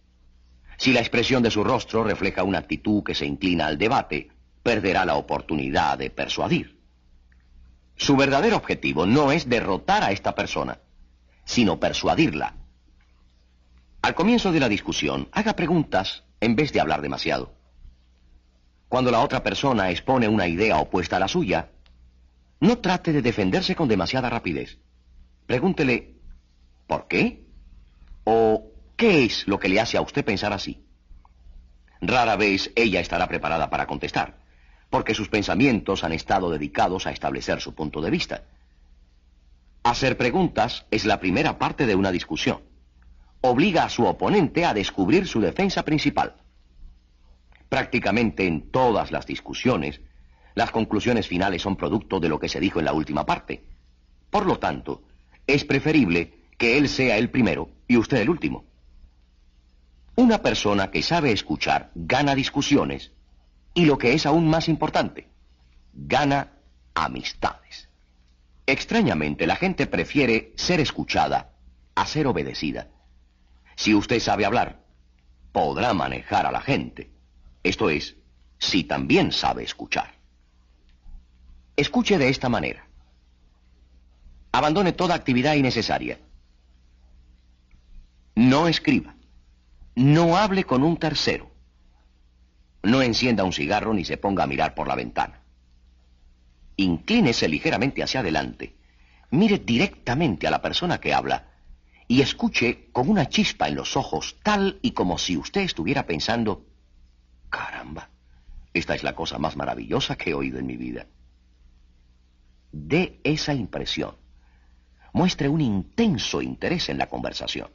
Si 0.77 0.93
la 0.93 1.01
expresión 1.01 1.43
de 1.43 1.51
su 1.51 1.65
rostro 1.65 2.05
refleja 2.05 2.43
una 2.43 2.59
actitud 2.59 3.03
que 3.03 3.15
se 3.15 3.25
inclina 3.25 3.67
al 3.67 3.79
debate, 3.79 4.31
perderá 4.63 5.07
la 5.07 5.17
oportunidad 5.17 5.97
de 5.97 6.11
persuadir. 6.11 6.79
Su 7.97 8.17
verdadero 8.17 8.57
objetivo 8.57 9.07
no 9.07 9.33
es 9.33 9.49
derrotar 9.49 10.03
a 10.03 10.13
esta 10.13 10.35
persona, 10.35 10.79
sino 11.45 11.79
persuadirla. 11.79 12.55
Al 14.03 14.15
comienzo 14.15 14.53
de 14.53 14.61
la 14.61 14.69
discusión, 14.69 15.29
haga 15.33 15.55
preguntas 15.55 16.25
en 16.41 16.57
vez 16.57 16.73
de 16.73 16.81
hablar 16.81 17.03
demasiado. 17.03 17.55
Cuando 18.89 19.11
la 19.11 19.21
otra 19.21 19.43
persona 19.43 19.91
expone 19.91 20.29
una 20.29 20.49
idea 20.49 20.79
opuesta 20.79 21.17
a 21.17 21.21
la 21.21 21.29
suya, 21.29 21.71
no 22.61 22.79
trate 22.79 23.13
de 23.13 23.23
defenderse 23.23 23.75
con 23.75 23.89
demasiada 23.89 24.29
rapidez. 24.29 24.79
Pregúntele, 25.47 26.17
¿por 26.87 27.09
qué? 27.09 27.47
¿O 28.25 28.73
¿Qué 29.03 29.25
es 29.25 29.49
lo 29.49 29.59
que 29.59 29.69
le 29.69 29.81
hace 29.81 29.97
a 29.97 30.01
usted 30.01 30.25
pensar 30.25 30.53
así? 30.53 30.87
Rara 32.01 32.37
vez 32.37 32.71
ella 32.77 33.01
estará 33.01 33.27
preparada 33.27 33.69
para 33.69 33.89
contestar, 33.89 34.39
porque 34.91 35.13
sus 35.13 35.29
pensamientos 35.29 36.05
han 36.05 36.13
estado 36.13 36.51
dedicados 36.51 37.09
a 37.09 37.11
establecer 37.11 37.61
su 37.61 37.75
punto 37.75 38.01
de 38.01 38.11
vista. 38.11 38.45
Hacer 39.85 40.17
preguntas 40.17 40.87
es 40.91 41.05
la 41.05 41.19
primera 41.19 41.59
parte 41.59 41.87
de 41.87 41.97
una 41.97 42.13
discusión. 42.13 42.63
Obliga 43.41 43.85
a 43.85 43.89
su 43.89 44.05
oponente 44.05 44.65
a 44.65 44.75
descubrir 44.75 45.27
su 45.27 45.41
defensa 45.41 45.85
principal. 45.85 46.37
Prácticamente 47.69 48.47
en 48.47 48.71
todas 48.71 49.11
las 49.11 49.27
discusiones, 49.27 50.01
las 50.55 50.71
conclusiones 50.71 51.27
finales 51.27 51.63
son 51.63 51.77
producto 51.77 52.21
de 52.21 52.29
lo 52.29 52.39
que 52.39 52.49
se 52.49 52.61
dijo 52.61 52.79
en 52.79 52.85
la 52.85 52.93
última 52.93 53.27
parte. 53.27 53.65
Por 54.31 54.47
lo 54.47 54.59
tanto, 54.59 55.03
es 55.47 55.65
preferible 55.65 56.47
que 56.59 56.79
él 56.79 56.89
sea 56.89 57.17
el 57.17 57.31
primero 57.31 57.71
y 57.89 57.97
usted 57.97 58.19
el 58.19 58.31
último. 58.31 58.65
Una 60.15 60.43
persona 60.43 60.91
que 60.91 61.03
sabe 61.03 61.33
escuchar 61.33 61.91
gana 61.97 62.37
discusiones 62.37 63.13
y 63.75 63.87
lo 63.87 63.99
que 63.99 64.13
es 64.13 64.27
aún 64.27 64.49
más 64.49 64.69
importante, 64.69 65.29
gana 65.93 66.53
amistades. 66.95 67.89
Extrañamente, 68.67 69.47
la 69.47 69.57
gente 69.57 69.87
prefiere 69.87 70.53
ser 70.57 70.81
escuchada 70.81 71.53
a 71.95 72.07
ser 72.07 72.27
obedecida. 72.27 72.89
Si 73.77 73.95
usted 73.95 74.21
sabe 74.21 74.45
hablar, 74.45 74.85
podrá 75.53 75.93
manejar 75.93 76.47
a 76.47 76.53
la 76.53 76.61
gente. 76.61 77.11
Esto 77.63 77.91
es, 77.91 78.17
si 78.59 78.85
también 78.85 79.33
sabe 79.33 79.65
escuchar. 79.65 80.15
Escuche 81.77 82.19
de 82.19 82.29
esta 82.29 82.49
manera. 82.49 82.87
Abandone 84.53 84.93
toda 84.93 85.15
actividad 85.15 85.55
innecesaria. 85.55 86.19
No 88.35 88.69
escriba. 88.69 89.15
No 89.95 90.37
hable 90.37 90.65
con 90.65 90.83
un 90.85 90.97
tercero. 90.97 91.51
No 92.83 93.03
encienda 93.03 93.45
un 93.45 93.53
cigarro 93.53 93.95
ni 93.95 94.05
se 94.05 94.17
ponga 94.17 94.45
a 94.45 94.47
mirar 94.47 94.75
por 94.75 94.89
la 94.89 94.95
ventana. 94.95 95.42
Inclínese 96.77 97.49
ligeramente 97.49 98.03
hacia 98.03 98.21
adelante. 98.21 98.77
Mire 99.31 99.59
directamente 99.59 100.47
a 100.47 100.51
la 100.51 100.63
persona 100.63 101.01
que 101.01 101.15
habla 101.15 101.49
y 102.09 102.21
escuche 102.21 102.91
con 102.93 103.09
una 103.09 103.29
chispa 103.29 103.69
en 103.69 103.77
los 103.77 103.97
ojos, 103.97 104.37
tal 104.43 104.79
y 104.83 104.93
como 104.93 105.19
si 105.19 105.37
usted 105.37 105.63
estuviera 105.63 106.07
pensando, 106.07 106.67
caramba, 107.49 108.11
esta 108.75 108.95
es 108.95 109.03
la 109.03 109.15
cosa 109.15 109.39
más 109.39 109.57
maravillosa 109.57 110.17
que 110.17 110.31
he 110.31 110.35
oído 110.35 110.59
en 110.59 110.67
mi 110.67 110.77
vida. 110.77 111.07
Dé 112.71 113.21
esa 113.25 113.55
impresión. 113.55 114.17
Muestre 115.13 115.49
un 115.49 115.61
intenso 115.61 116.41
interés 116.41 116.89
en 116.89 116.99
la 116.99 117.09
conversación. 117.09 117.71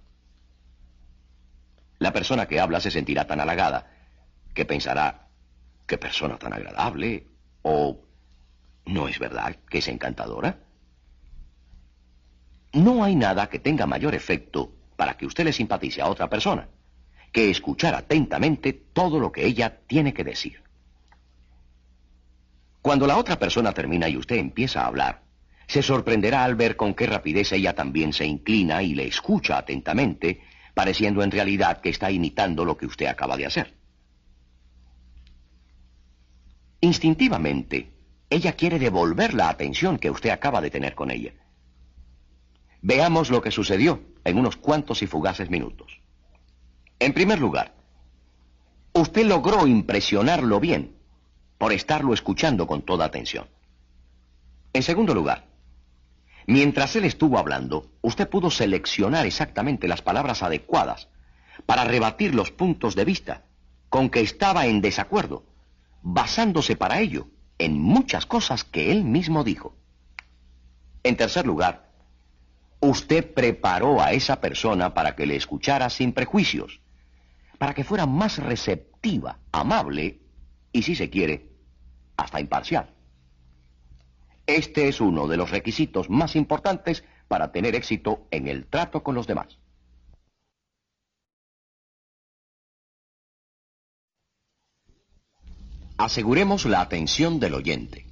La 2.00 2.14
persona 2.14 2.48
que 2.48 2.60
habla 2.60 2.80
se 2.80 2.92
sentirá 2.92 3.26
tan 3.26 3.40
halagada 3.40 3.92
que 4.54 4.66
pensará, 4.66 5.30
qué 5.86 5.98
persona 5.98 6.38
tan 6.38 6.54
agradable, 6.54 7.28
o 7.62 8.07
¿no 8.88 9.08
es 9.08 9.20
verdad 9.20 9.56
que 9.70 9.80
es 9.80 9.88
encantadora? 9.88 10.60
No 12.74 13.04
hay 13.04 13.16
nada 13.16 13.50
que 13.50 13.60
tenga 13.60 13.86
mayor 13.86 14.16
efecto 14.16 14.72
para 14.96 15.16
que 15.16 15.26
usted 15.26 15.46
le 15.46 15.54
simpatice 15.54 16.02
a 16.02 16.08
otra 16.08 16.30
persona 16.30 16.68
que 17.32 17.50
escuchar 17.50 17.94
atentamente 17.94 18.74
todo 18.74 19.20
lo 19.20 19.32
que 19.32 19.46
ella 19.46 19.82
tiene 19.86 20.14
que 20.14 20.24
decir. 20.24 20.64
Cuando 22.82 23.06
la 23.06 23.18
otra 23.18 23.38
persona 23.38 23.74
termina 23.74 24.08
y 24.08 24.18
usted 24.18 24.38
empieza 24.38 24.82
a 24.82 24.88
hablar, 24.88 25.24
se 25.68 25.84
sorprenderá 25.84 26.46
al 26.46 26.56
ver 26.56 26.78
con 26.78 26.94
qué 26.94 27.06
rapidez 27.06 27.52
ella 27.52 27.74
también 27.74 28.14
se 28.14 28.26
inclina 28.26 28.82
y 28.82 28.96
le 28.96 29.06
escucha 29.08 29.58
atentamente 29.58 30.42
pareciendo 30.74 31.22
en 31.22 31.32
realidad 31.32 31.82
que 31.82 31.90
está 31.90 32.10
imitando 32.10 32.64
lo 32.64 32.78
que 32.78 32.86
usted 32.86 33.08
acaba 33.08 33.36
de 33.36 33.46
hacer. 33.46 33.76
Instintivamente, 36.80 37.92
ella 38.30 38.54
quiere 38.54 38.80
devolver 38.80 39.34
la 39.34 39.50
atención 39.50 39.98
que 39.98 40.10
usted 40.10 40.30
acaba 40.30 40.62
de 40.62 40.70
tener 40.70 40.96
con 40.96 41.12
ella. 41.12 41.34
Veamos 42.82 43.30
lo 43.30 43.42
que 43.42 43.52
sucedió 43.52 44.02
en 44.24 44.38
unos 44.38 44.58
cuantos 44.58 45.02
y 45.02 45.08
fugaces 45.08 45.50
minutos. 45.50 46.02
En 47.00 47.14
primer 47.14 47.40
lugar, 47.40 47.74
usted 48.94 49.26
logró 49.26 49.68
impresionarlo 49.68 50.60
bien 50.60 50.96
por 51.58 51.74
estarlo 51.74 52.14
escuchando 52.14 52.68
con 52.68 52.82
toda 52.82 53.06
atención. 53.06 53.48
En 54.74 54.84
segundo 54.84 55.14
lugar, 55.14 55.48
Mientras 56.50 56.96
él 56.96 57.04
estuvo 57.04 57.38
hablando, 57.38 57.92
usted 58.02 58.30
pudo 58.30 58.50
seleccionar 58.50 59.26
exactamente 59.26 59.90
las 59.90 60.02
palabras 60.02 60.44
adecuadas 60.44 61.10
para 61.66 61.84
rebatir 61.84 62.34
los 62.34 62.52
puntos 62.52 62.96
de 62.96 63.04
vista 63.04 63.44
con 63.90 64.10
que 64.10 64.22
estaba 64.22 64.66
en 64.66 64.80
desacuerdo, 64.80 65.44
basándose 66.02 66.78
para 66.78 67.02
ello 67.02 67.28
en 67.60 67.80
muchas 67.80 68.26
cosas 68.26 68.64
que 68.64 68.92
él 68.92 69.04
mismo 69.04 69.44
dijo. 69.44 69.76
En 71.04 71.16
tercer 71.16 71.46
lugar, 71.46 71.90
usted 72.80 73.34
preparó 73.34 74.02
a 74.02 74.12
esa 74.12 74.40
persona 74.42 74.94
para 74.94 75.16
que 75.16 75.26
le 75.26 75.36
escuchara 75.36 75.90
sin 75.90 76.14
prejuicios, 76.14 76.82
para 77.58 77.74
que 77.74 77.84
fuera 77.84 78.06
más 78.06 78.38
receptiva, 78.38 79.40
amable 79.52 80.20
y, 80.72 80.84
si 80.84 80.96
se 80.96 81.10
quiere, 81.10 81.50
hasta 82.16 82.40
imparcial. 82.40 82.94
Este 84.46 84.88
es 84.88 85.02
uno 85.02 85.28
de 85.28 85.38
los 85.38 85.52
requisitos 85.52 86.10
más 86.10 86.36
importantes 86.36 87.04
para 87.28 87.52
tener 87.52 87.76
éxito 87.76 88.28
en 88.32 88.48
el 88.48 88.66
trato 88.66 89.04
con 89.04 89.16
los 89.16 89.28
demás. 89.28 89.58
Aseguremos 95.98 96.66
la 96.66 96.82
atención 96.82 97.40
del 97.40 97.56
oyente. 97.56 98.06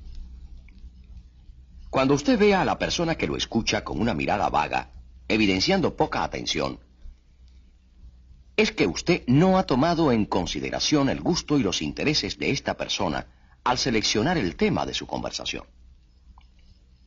Cuando 1.92 2.16
usted 2.16 2.38
vea 2.40 2.62
a 2.62 2.66
la 2.66 2.80
persona 2.80 3.16
que 3.16 3.28
lo 3.28 3.38
escucha 3.38 3.84
con 3.84 4.02
una 4.02 4.14
mirada 4.14 4.50
vaga, 4.50 4.92
evidenciando 5.28 5.96
poca 5.96 6.24
atención, 6.24 6.80
es 8.58 8.72
que 8.72 8.88
usted 8.88 9.24
no 9.28 9.58
ha 9.58 9.64
tomado 9.64 10.12
en 10.12 10.26
consideración 10.26 11.10
el 11.10 11.22
gusto 11.22 11.60
y 11.60 11.64
los 11.64 11.82
intereses 11.82 12.40
de 12.40 12.52
esta 12.52 12.76
persona 12.76 13.28
al 13.64 13.78
seleccionar 13.78 14.38
el 14.38 14.56
tema 14.56 14.86
de 14.86 14.94
su 14.94 15.06
conversación. 15.06 15.66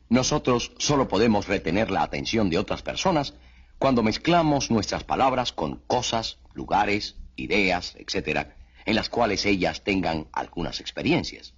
Nosotros 0.09 0.71
solo 0.77 1.07
podemos 1.07 1.47
retener 1.47 1.91
la 1.91 2.03
atención 2.03 2.49
de 2.49 2.57
otras 2.57 2.81
personas 2.81 3.33
cuando 3.77 4.01
mezclamos 4.01 4.71
nuestras 4.71 5.03
palabras 5.03 5.51
con 5.51 5.77
cosas, 5.87 6.37
lugares, 6.53 7.15
ideas, 7.35 7.95
etc., 7.97 8.58
en 8.89 8.95
las 8.95 9.07
cuales 9.07 9.45
ellas 9.45 9.83
tengan 9.83 10.27
algunas 10.33 10.79
experiencias. 10.79 11.53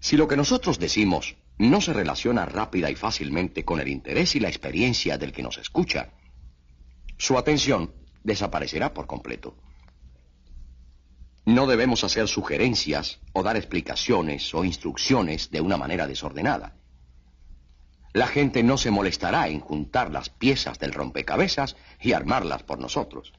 Si 0.00 0.16
lo 0.16 0.26
que 0.26 0.36
nosotros 0.36 0.78
decimos 0.78 1.36
no 1.58 1.82
se 1.82 1.92
relaciona 1.92 2.46
rápida 2.46 2.90
y 2.90 2.94
fácilmente 2.94 3.66
con 3.66 3.80
el 3.80 3.88
interés 3.88 4.34
y 4.34 4.40
la 4.40 4.48
experiencia 4.48 5.18
del 5.18 5.32
que 5.32 5.42
nos 5.42 5.58
escucha, 5.58 6.14
su 7.18 7.36
atención 7.36 7.92
desaparecerá 8.22 8.94
por 8.94 9.06
completo. 9.06 9.54
No 11.44 11.66
debemos 11.66 12.02
hacer 12.02 12.26
sugerencias 12.26 13.20
o 13.34 13.42
dar 13.42 13.58
explicaciones 13.58 14.54
o 14.54 14.64
instrucciones 14.64 15.50
de 15.50 15.60
una 15.60 15.76
manera 15.76 16.06
desordenada. 16.06 16.78
La 18.14 18.26
gente 18.26 18.62
no 18.62 18.78
se 18.78 18.90
molestará 18.90 19.48
en 19.48 19.60
juntar 19.60 20.10
las 20.10 20.30
piezas 20.30 20.78
del 20.78 20.94
rompecabezas 20.94 21.76
y 22.00 22.12
armarlas 22.12 22.62
por 22.62 22.78
nosotros. 22.78 23.34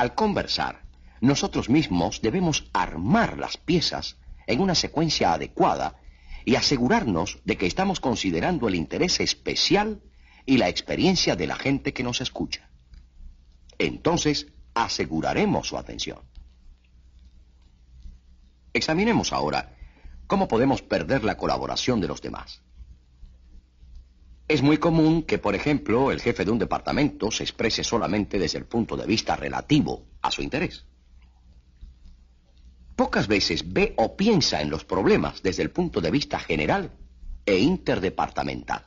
Al 0.00 0.14
conversar, 0.14 0.80
nosotros 1.20 1.68
mismos 1.68 2.22
debemos 2.22 2.70
armar 2.72 3.36
las 3.36 3.58
piezas 3.58 4.16
en 4.46 4.62
una 4.62 4.74
secuencia 4.74 5.34
adecuada 5.34 6.00
y 6.46 6.54
asegurarnos 6.54 7.40
de 7.44 7.58
que 7.58 7.66
estamos 7.66 8.00
considerando 8.00 8.66
el 8.66 8.76
interés 8.76 9.20
especial 9.20 10.00
y 10.46 10.56
la 10.56 10.70
experiencia 10.70 11.36
de 11.36 11.46
la 11.46 11.56
gente 11.56 11.92
que 11.92 12.02
nos 12.02 12.22
escucha. 12.22 12.70
Entonces, 13.76 14.46
aseguraremos 14.72 15.68
su 15.68 15.76
atención. 15.76 16.20
Examinemos 18.72 19.34
ahora 19.34 19.76
cómo 20.26 20.48
podemos 20.48 20.80
perder 20.80 21.24
la 21.24 21.36
colaboración 21.36 22.00
de 22.00 22.08
los 22.08 22.22
demás. 22.22 22.62
Es 24.50 24.62
muy 24.62 24.78
común 24.78 25.22
que, 25.22 25.38
por 25.38 25.54
ejemplo, 25.54 26.10
el 26.10 26.20
jefe 26.20 26.44
de 26.44 26.50
un 26.50 26.58
departamento 26.58 27.30
se 27.30 27.44
exprese 27.44 27.84
solamente 27.84 28.36
desde 28.36 28.58
el 28.58 28.64
punto 28.64 28.96
de 28.96 29.06
vista 29.06 29.36
relativo 29.36 30.08
a 30.22 30.32
su 30.32 30.42
interés. 30.42 30.86
Pocas 32.96 33.28
veces 33.28 33.72
ve 33.72 33.94
o 33.96 34.16
piensa 34.16 34.60
en 34.60 34.68
los 34.68 34.84
problemas 34.84 35.40
desde 35.44 35.62
el 35.62 35.70
punto 35.70 36.00
de 36.00 36.10
vista 36.10 36.40
general 36.40 36.90
e 37.46 37.58
interdepartamental. 37.58 38.86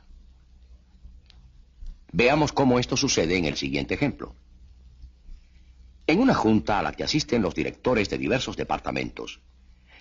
Veamos 2.11 2.51
cómo 2.51 2.78
esto 2.78 2.97
sucede 2.97 3.38
en 3.38 3.45
el 3.45 3.55
siguiente 3.55 3.93
ejemplo. 3.93 4.36
En 6.07 6.20
una 6.20 6.34
junta 6.34 6.80
a 6.80 6.84
la 6.84 6.91
que 6.91 7.05
asisten 7.05 7.41
los 7.41 7.55
directores 7.55 8.09
de 8.09 8.18
diversos 8.18 8.57
departamentos, 8.57 9.39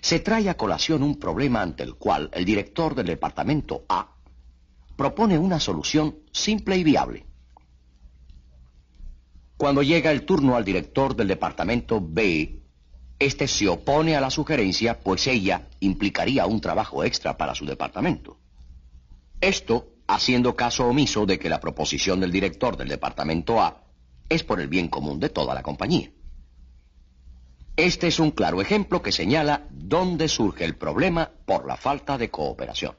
se 0.01 0.19
trae 0.19 0.49
a 0.49 0.57
colación 0.57 1.03
un 1.03 1.17
problema 1.17 1.61
ante 1.61 1.83
el 1.83 1.95
cual 1.95 2.29
el 2.33 2.43
director 2.43 2.95
del 2.95 3.05
departamento 3.07 3.85
A 3.87 4.12
propone 4.95 5.37
una 5.37 5.59
solución 5.59 6.19
simple 6.31 6.77
y 6.77 6.83
viable. 6.83 7.25
Cuando 9.57 9.81
llega 9.81 10.11
el 10.11 10.25
turno 10.25 10.55
al 10.55 10.65
director 10.65 11.15
del 11.15 11.27
departamento 11.27 12.01
B, 12.01 12.61
este 13.19 13.47
se 13.47 13.67
opone 13.67 14.15
a 14.15 14.21
la 14.21 14.29
sugerencia, 14.29 14.99
pues 14.99 15.27
ella 15.27 15.69
implicaría 15.79 16.45
un 16.45 16.59
trabajo 16.59 17.03
extra 17.03 17.37
para 17.37 17.55
su 17.55 17.65
departamento. 17.65 18.37
Esto 19.39 19.93
haciendo 20.07 20.55
caso 20.55 20.87
omiso 20.87 21.25
de 21.25 21.39
que 21.39 21.49
la 21.49 21.59
proposición 21.59 22.19
del 22.19 22.31
director 22.31 22.75
del 22.75 22.89
departamento 22.89 23.61
A 23.61 23.83
es 24.29 24.43
por 24.43 24.59
el 24.59 24.67
bien 24.67 24.87
común 24.87 25.19
de 25.19 25.29
toda 25.29 25.53
la 25.53 25.63
compañía. 25.63 26.11
Este 27.75 28.07
es 28.07 28.19
un 28.19 28.31
claro 28.31 28.61
ejemplo 28.61 29.01
que 29.01 29.11
señala 29.11 29.67
dónde 29.71 30.27
surge 30.27 30.65
el 30.65 30.75
problema 30.75 31.31
por 31.45 31.65
la 31.65 31.77
falta 31.77 32.17
de 32.17 32.29
cooperación. 32.29 32.95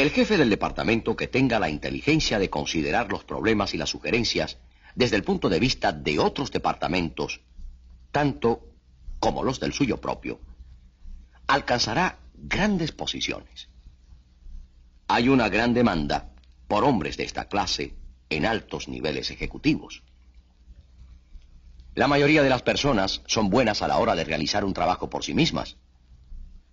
El 0.00 0.08
jefe 0.12 0.38
del 0.38 0.48
departamento 0.48 1.14
que 1.14 1.28
tenga 1.28 1.58
la 1.58 1.68
inteligencia 1.68 2.38
de 2.38 2.48
considerar 2.48 3.12
los 3.12 3.22
problemas 3.24 3.74
y 3.74 3.76
las 3.76 3.90
sugerencias 3.90 4.56
desde 4.94 5.16
el 5.16 5.24
punto 5.24 5.50
de 5.50 5.60
vista 5.60 5.92
de 5.92 6.18
otros 6.18 6.50
departamentos, 6.50 7.42
tanto 8.10 8.66
como 9.18 9.44
los 9.44 9.60
del 9.60 9.74
suyo 9.74 10.00
propio, 10.00 10.40
alcanzará 11.46 12.18
grandes 12.32 12.92
posiciones. 12.92 13.68
Hay 15.06 15.28
una 15.28 15.50
gran 15.50 15.74
demanda 15.74 16.30
por 16.66 16.82
hombres 16.84 17.18
de 17.18 17.24
esta 17.24 17.46
clase 17.46 17.94
en 18.30 18.46
altos 18.46 18.88
niveles 18.88 19.30
ejecutivos. 19.30 20.02
La 21.94 22.08
mayoría 22.08 22.42
de 22.42 22.48
las 22.48 22.62
personas 22.62 23.20
son 23.26 23.50
buenas 23.50 23.82
a 23.82 23.88
la 23.88 23.98
hora 23.98 24.14
de 24.14 24.24
realizar 24.24 24.64
un 24.64 24.72
trabajo 24.72 25.10
por 25.10 25.24
sí 25.24 25.34
mismas, 25.34 25.76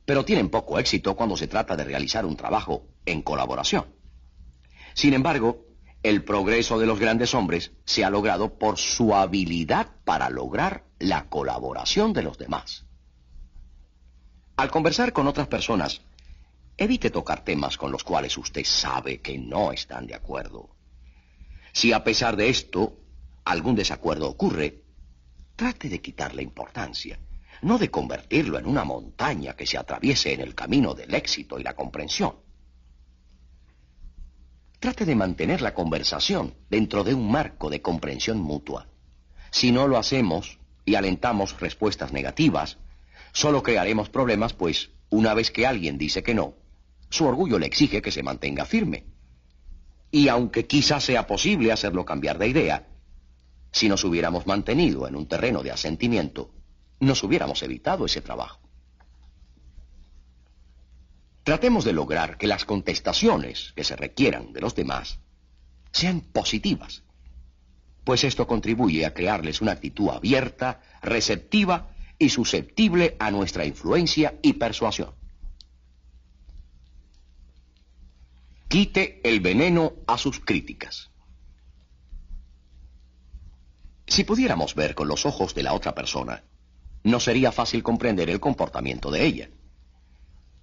pero 0.08 0.24
tienen 0.24 0.48
poco 0.48 0.80
éxito 0.80 1.18
cuando 1.18 1.36
se 1.36 1.50
trata 1.50 1.76
de 1.76 1.84
realizar 1.84 2.26
un 2.26 2.38
trabajo 2.38 2.88
en 3.06 3.22
colaboración. 3.22 3.94
Sin 4.94 5.14
embargo, 5.14 5.66
el 6.02 6.24
progreso 6.24 6.80
de 6.80 6.86
los 6.86 6.98
grandes 6.98 7.34
hombres 7.34 7.74
se 7.84 8.06
ha 8.06 8.10
logrado 8.10 8.58
por 8.58 8.78
su 8.78 9.14
habilidad 9.14 9.90
para 10.06 10.30
lograr 10.30 10.86
la 10.98 11.28
colaboración 11.28 12.14
de 12.14 12.24
los 12.24 12.38
demás. 12.38 12.86
Al 14.56 14.72
conversar 14.72 15.12
con 15.12 15.28
otras 15.28 15.48
personas, 15.48 16.00
evite 16.78 17.10
tocar 17.10 17.44
temas 17.44 17.76
con 17.76 17.92
los 17.92 18.06
cuales 18.06 18.38
usted 18.38 18.64
sabe 18.64 19.20
que 19.20 19.38
no 19.38 19.74
están 19.74 20.08
de 20.08 20.16
acuerdo. 20.16 20.70
Si 21.74 21.92
a 21.92 22.06
pesar 22.06 22.38
de 22.38 22.48
esto 22.48 22.98
algún 23.44 23.76
desacuerdo 23.76 24.30
ocurre, 24.30 24.86
Trate 25.58 25.90
de 25.90 26.00
quitarle 26.00 26.44
importancia, 26.44 27.20
no 27.62 27.78
de 27.78 27.90
convertirlo 27.90 28.60
en 28.60 28.68
una 28.68 28.84
montaña 28.84 29.56
que 29.56 29.66
se 29.66 29.78
atraviese 29.78 30.34
en 30.34 30.42
el 30.42 30.56
camino 30.56 30.94
del 30.94 31.14
éxito 31.14 31.60
y 31.60 31.64
la 31.64 31.76
comprensión. 31.76 32.36
Trate 34.80 35.06
de 35.06 35.16
mantener 35.16 35.62
la 35.62 35.74
conversación 35.74 36.54
dentro 36.70 37.04
de 37.04 37.14
un 37.14 37.32
marco 37.32 37.70
de 37.70 37.82
comprensión 37.82 38.40
mutua. 38.40 38.88
Si 39.50 39.72
no 39.72 39.88
lo 39.88 39.98
hacemos 39.98 40.60
y 40.86 40.96
alentamos 40.96 41.60
respuestas 41.60 42.14
negativas, 42.14 42.78
solo 43.34 43.64
crearemos 43.64 44.10
problemas, 44.10 44.54
pues 44.54 44.92
una 45.10 45.34
vez 45.34 45.52
que 45.52 45.66
alguien 45.66 45.98
dice 45.98 46.22
que 46.22 46.36
no, 46.36 46.54
su 47.10 47.26
orgullo 47.26 47.58
le 47.58 47.66
exige 47.66 48.02
que 48.02 48.12
se 48.12 48.24
mantenga 48.24 48.66
firme. 48.66 49.06
Y 50.12 50.28
aunque 50.28 50.68
quizás 50.68 51.04
sea 51.04 51.26
posible 51.26 51.72
hacerlo 51.72 52.06
cambiar 52.06 52.38
de 52.38 52.48
idea, 52.48 52.88
si 53.72 53.90
nos 53.90 54.04
hubiéramos 54.04 54.48
mantenido 54.48 55.08
en 55.08 55.16
un 55.16 55.28
terreno 55.28 55.64
de 55.64 55.72
asentimiento, 55.72 56.52
nos 57.00 57.24
hubiéramos 57.24 57.62
evitado 57.64 58.06
ese 58.06 58.22
trabajo. 58.22 58.60
Tratemos 61.44 61.86
de 61.86 61.94
lograr 61.94 62.38
que 62.38 62.48
las 62.48 62.66
contestaciones 62.66 63.72
que 63.76 63.84
se 63.84 63.96
requieran 63.96 64.52
de 64.52 64.62
los 64.62 64.76
demás 64.76 65.20
sean 65.92 66.22
positivas, 66.22 67.04
pues 68.04 68.24
esto 68.24 68.48
contribuye 68.48 69.06
a 69.06 69.14
crearles 69.14 69.62
una 69.62 69.72
actitud 69.72 70.10
abierta, 70.10 70.82
receptiva 71.02 71.90
y 72.20 72.30
susceptible 72.30 73.16
a 73.20 73.32
nuestra 73.32 73.66
influencia 73.66 74.38
y 74.42 74.54
persuasión. 74.54 75.14
Quite 78.68 79.22
el 79.24 79.40
veneno 79.40 79.94
a 80.08 80.18
sus 80.18 80.40
críticas. 80.42 81.10
Si 84.08 84.24
pudiéramos 84.24 84.76
ver 84.76 84.96
con 84.96 85.08
los 85.08 85.26
ojos 85.26 85.56
de 85.56 85.64
la 85.64 85.74
otra 85.74 85.96
persona, 85.96 86.44
no 87.08 87.22
sería 87.22 87.54
fácil 87.54 87.84
comprender 87.84 88.30
el 88.30 88.42
comportamiento 88.42 89.10
de 89.12 89.26
ella. 89.26 89.50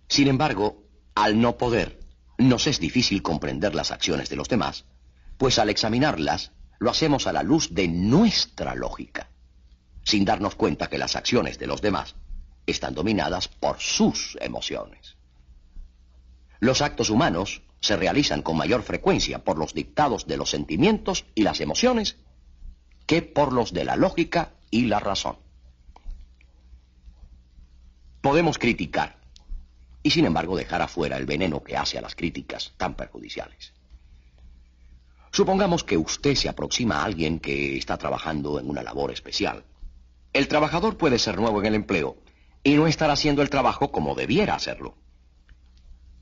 Sin 0.09 0.29
embargo, 0.29 0.85
al 1.15 1.41
no 1.41 1.57
poder, 1.57 2.01
nos 2.37 2.67
es 2.67 2.79
difícil 2.79 3.23
comprender 3.23 3.75
las 3.75 3.91
acciones 3.91 4.29
de 4.29 4.37
los 4.37 4.49
demás, 4.49 4.85
pues 5.39 5.59
al 5.59 5.71
examinarlas, 5.71 6.53
lo 6.79 6.91
hacemos 6.91 7.27
a 7.27 7.33
la 7.33 7.43
luz 7.43 7.73
de 7.73 7.89
nuestra 7.89 8.75
lógica, 8.75 9.31
sin 10.05 10.27
darnos 10.27 10.55
cuenta 10.55 10.89
que 10.89 10.99
las 10.99 11.17
acciones 11.17 11.59
de 11.59 11.67
los 11.67 11.81
demás 11.81 12.15
están 12.67 12.95
dominadas 12.95 13.49
por 13.49 13.81
sus 13.81 14.37
emociones. 14.43 15.17
Los 16.61 16.83
actos 16.83 17.09
humanos 17.09 17.63
se 17.81 17.97
realizan 17.97 18.43
con 18.43 18.59
mayor 18.59 18.83
frecuencia 18.83 19.45
por 19.45 19.57
los 19.57 19.73
dictados 19.73 20.27
de 20.27 20.37
los 20.37 20.51
sentimientos 20.51 21.25
y 21.35 21.43
las 21.43 21.61
emociones 21.61 22.17
que 23.07 23.23
por 23.23 23.53
los 23.55 23.73
de 23.73 23.85
la 23.85 23.97
lógica 23.97 24.53
y 24.71 24.87
la 24.87 25.01
razón. 25.01 25.44
Podemos 28.25 28.57
criticar, 28.57 29.19
y 30.03 30.11
sin 30.11 30.25
embargo 30.25 30.57
dejar 30.57 30.81
afuera 30.81 31.19
el 31.19 31.27
veneno 31.27 31.63
que 31.63 31.77
hace 31.77 31.99
a 31.99 32.01
las 32.01 32.15
críticas 32.15 32.73
tan 32.79 32.95
perjudiciales. 32.95 33.75
Supongamos 35.31 35.85
que 35.85 35.99
usted 35.99 36.35
se 36.35 36.49
aproxima 36.49 37.03
a 37.03 37.05
alguien 37.05 37.39
que 37.39 37.77
está 37.77 37.99
trabajando 37.99 38.59
en 38.59 38.71
una 38.71 38.83
labor 38.83 39.13
especial. 39.13 39.67
El 40.33 40.49
trabajador 40.49 40.97
puede 40.97 41.19
ser 41.19 41.39
nuevo 41.39 41.61
en 41.61 41.67
el 41.67 41.75
empleo 41.75 42.17
y 42.63 42.77
no 42.77 42.87
estar 42.87 43.11
haciendo 43.11 43.43
el 43.43 43.51
trabajo 43.51 43.93
como 43.93 44.15
debiera 44.15 44.55
hacerlo. 44.55 44.97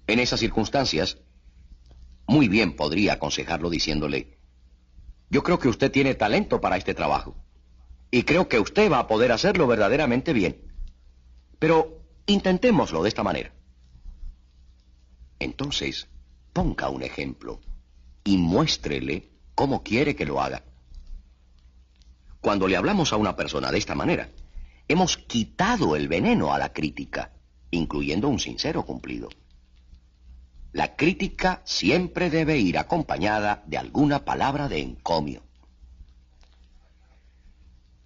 En 0.08 0.18
esas 0.18 0.40
circunstancias, 0.40 1.18
muy 2.26 2.48
bien 2.48 2.74
podría 2.74 3.12
aconsejarlo 3.12 3.70
diciéndole, 3.70 4.38
yo 5.30 5.44
creo 5.44 5.60
que 5.60 5.68
usted 5.68 5.92
tiene 5.92 6.16
talento 6.16 6.60
para 6.60 6.78
este 6.78 6.94
trabajo 6.94 7.36
y 8.10 8.24
creo 8.24 8.48
que 8.48 8.58
usted 8.58 8.90
va 8.90 8.98
a 8.98 9.06
poder 9.06 9.30
hacerlo 9.30 9.68
verdaderamente 9.68 10.32
bien. 10.32 10.71
Pero 11.62 12.02
intentémoslo 12.26 13.04
de 13.04 13.08
esta 13.08 13.22
manera. 13.22 13.52
Entonces, 15.38 16.08
ponga 16.52 16.88
un 16.88 17.04
ejemplo 17.04 17.60
y 18.24 18.36
muéstrele 18.36 19.30
cómo 19.54 19.84
quiere 19.84 20.16
que 20.16 20.26
lo 20.26 20.40
haga. 20.40 20.64
Cuando 22.40 22.66
le 22.66 22.76
hablamos 22.76 23.12
a 23.12 23.16
una 23.16 23.36
persona 23.36 23.70
de 23.70 23.78
esta 23.78 23.94
manera, 23.94 24.28
hemos 24.88 25.16
quitado 25.16 25.94
el 25.94 26.08
veneno 26.08 26.52
a 26.52 26.58
la 26.58 26.72
crítica, 26.72 27.30
incluyendo 27.70 28.26
un 28.26 28.40
sincero 28.40 28.84
cumplido. 28.84 29.28
La 30.72 30.96
crítica 30.96 31.62
siempre 31.64 32.28
debe 32.28 32.58
ir 32.58 32.76
acompañada 32.76 33.62
de 33.68 33.78
alguna 33.78 34.24
palabra 34.24 34.66
de 34.66 34.80
encomio. 34.80 35.44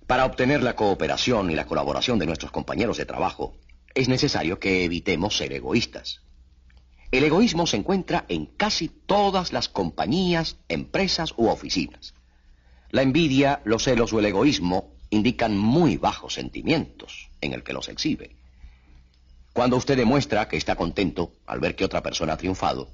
Para 0.06 0.24
obtener 0.24 0.62
la 0.62 0.76
cooperación 0.76 1.50
y 1.50 1.56
la 1.56 1.66
colaboración 1.66 2.18
de 2.18 2.26
nuestros 2.26 2.52
compañeros 2.52 2.96
de 2.96 3.06
trabajo, 3.06 3.56
es 3.94 4.08
necesario 4.08 4.60
que 4.60 4.84
evitemos 4.84 5.36
ser 5.36 5.52
egoístas. 5.52 6.20
El 7.10 7.24
egoísmo 7.24 7.66
se 7.66 7.76
encuentra 7.76 8.24
en 8.28 8.46
casi 8.46 8.88
todas 8.88 9.52
las 9.52 9.68
compañías, 9.68 10.58
empresas 10.68 11.34
u 11.36 11.48
oficinas. 11.48 12.14
La 12.90 13.02
envidia, 13.02 13.62
los 13.64 13.84
celos 13.84 14.12
o 14.12 14.20
el 14.20 14.26
egoísmo 14.26 14.92
indican 15.10 15.56
muy 15.56 15.96
bajos 15.96 16.34
sentimientos 16.34 17.28
en 17.40 17.52
el 17.52 17.64
que 17.64 17.72
los 17.72 17.88
exhibe. 17.88 18.36
Cuando 19.52 19.76
usted 19.76 19.96
demuestra 19.96 20.46
que 20.46 20.56
está 20.56 20.76
contento 20.76 21.32
al 21.46 21.58
ver 21.58 21.74
que 21.74 21.84
otra 21.84 22.02
persona 22.02 22.34
ha 22.34 22.36
triunfado, 22.36 22.90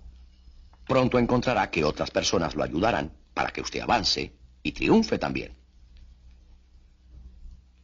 pronto 0.87 1.19
encontrará 1.19 1.71
que 1.71 1.85
otras 1.85 2.11
personas 2.11 2.55
lo 2.55 2.63
ayudarán 2.63 3.13
para 3.35 3.51
que 3.51 3.61
usted 3.61 3.81
avance 3.81 4.33
y 4.63 4.73
triunfe 4.73 5.19
también. 5.19 5.62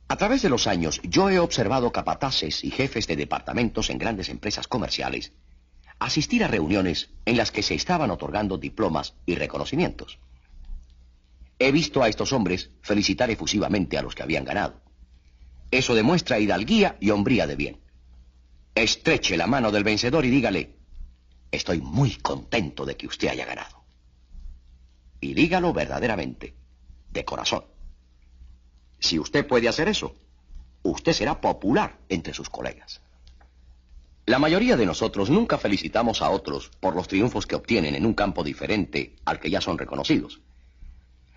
A 0.08 0.16
través 0.16 0.42
de 0.42 0.48
los 0.48 0.66
años, 0.66 1.00
yo 1.04 1.28
he 1.28 1.38
observado 1.38 1.92
capataces 1.92 2.64
y 2.64 2.70
jefes 2.70 3.06
de 3.06 3.16
departamentos 3.16 3.90
en 3.90 3.98
grandes 3.98 4.30
empresas 4.30 4.66
comerciales 4.66 5.32
asistir 5.98 6.44
a 6.44 6.48
reuniones 6.48 7.10
en 7.24 7.36
las 7.36 7.50
que 7.50 7.62
se 7.62 7.74
estaban 7.74 8.10
otorgando 8.10 8.58
diplomas 8.58 9.14
y 9.26 9.34
reconocimientos. 9.34 10.18
He 11.58 11.72
visto 11.72 12.02
a 12.02 12.08
estos 12.08 12.32
hombres 12.32 12.70
felicitar 12.82 13.30
efusivamente 13.30 13.98
a 13.98 14.02
los 14.02 14.14
que 14.14 14.22
habían 14.22 14.44
ganado. 14.44 14.80
Eso 15.70 15.94
demuestra 15.94 16.38
hidalguía 16.38 16.96
y 17.00 17.10
hombría 17.10 17.46
de 17.46 17.56
bien. 17.56 17.80
Estreche 18.74 19.36
la 19.36 19.48
mano 19.48 19.72
del 19.72 19.82
vencedor 19.82 20.24
y 20.24 20.30
dígale, 20.30 20.76
estoy 21.50 21.80
muy 21.80 22.14
contento 22.14 22.86
de 22.86 22.96
que 22.96 23.08
usted 23.08 23.28
haya 23.28 23.44
ganado. 23.44 23.84
Y 25.20 25.34
dígalo 25.34 25.72
verdaderamente, 25.72 26.54
de 27.10 27.24
corazón. 27.24 27.64
Si 28.98 29.18
usted 29.18 29.46
puede 29.46 29.68
hacer 29.68 29.88
eso, 29.88 30.14
usted 30.82 31.12
será 31.12 31.40
popular 31.40 31.98
entre 32.08 32.34
sus 32.34 32.48
colegas. 32.48 33.00
La 34.26 34.38
mayoría 34.38 34.76
de 34.76 34.84
nosotros 34.84 35.30
nunca 35.30 35.56
felicitamos 35.56 36.20
a 36.20 36.30
otros 36.30 36.70
por 36.80 36.94
los 36.94 37.08
triunfos 37.08 37.46
que 37.46 37.54
obtienen 37.54 37.94
en 37.94 38.04
un 38.04 38.12
campo 38.12 38.44
diferente 38.44 39.16
al 39.24 39.40
que 39.40 39.50
ya 39.50 39.60
son 39.60 39.78
reconocidos. 39.78 40.40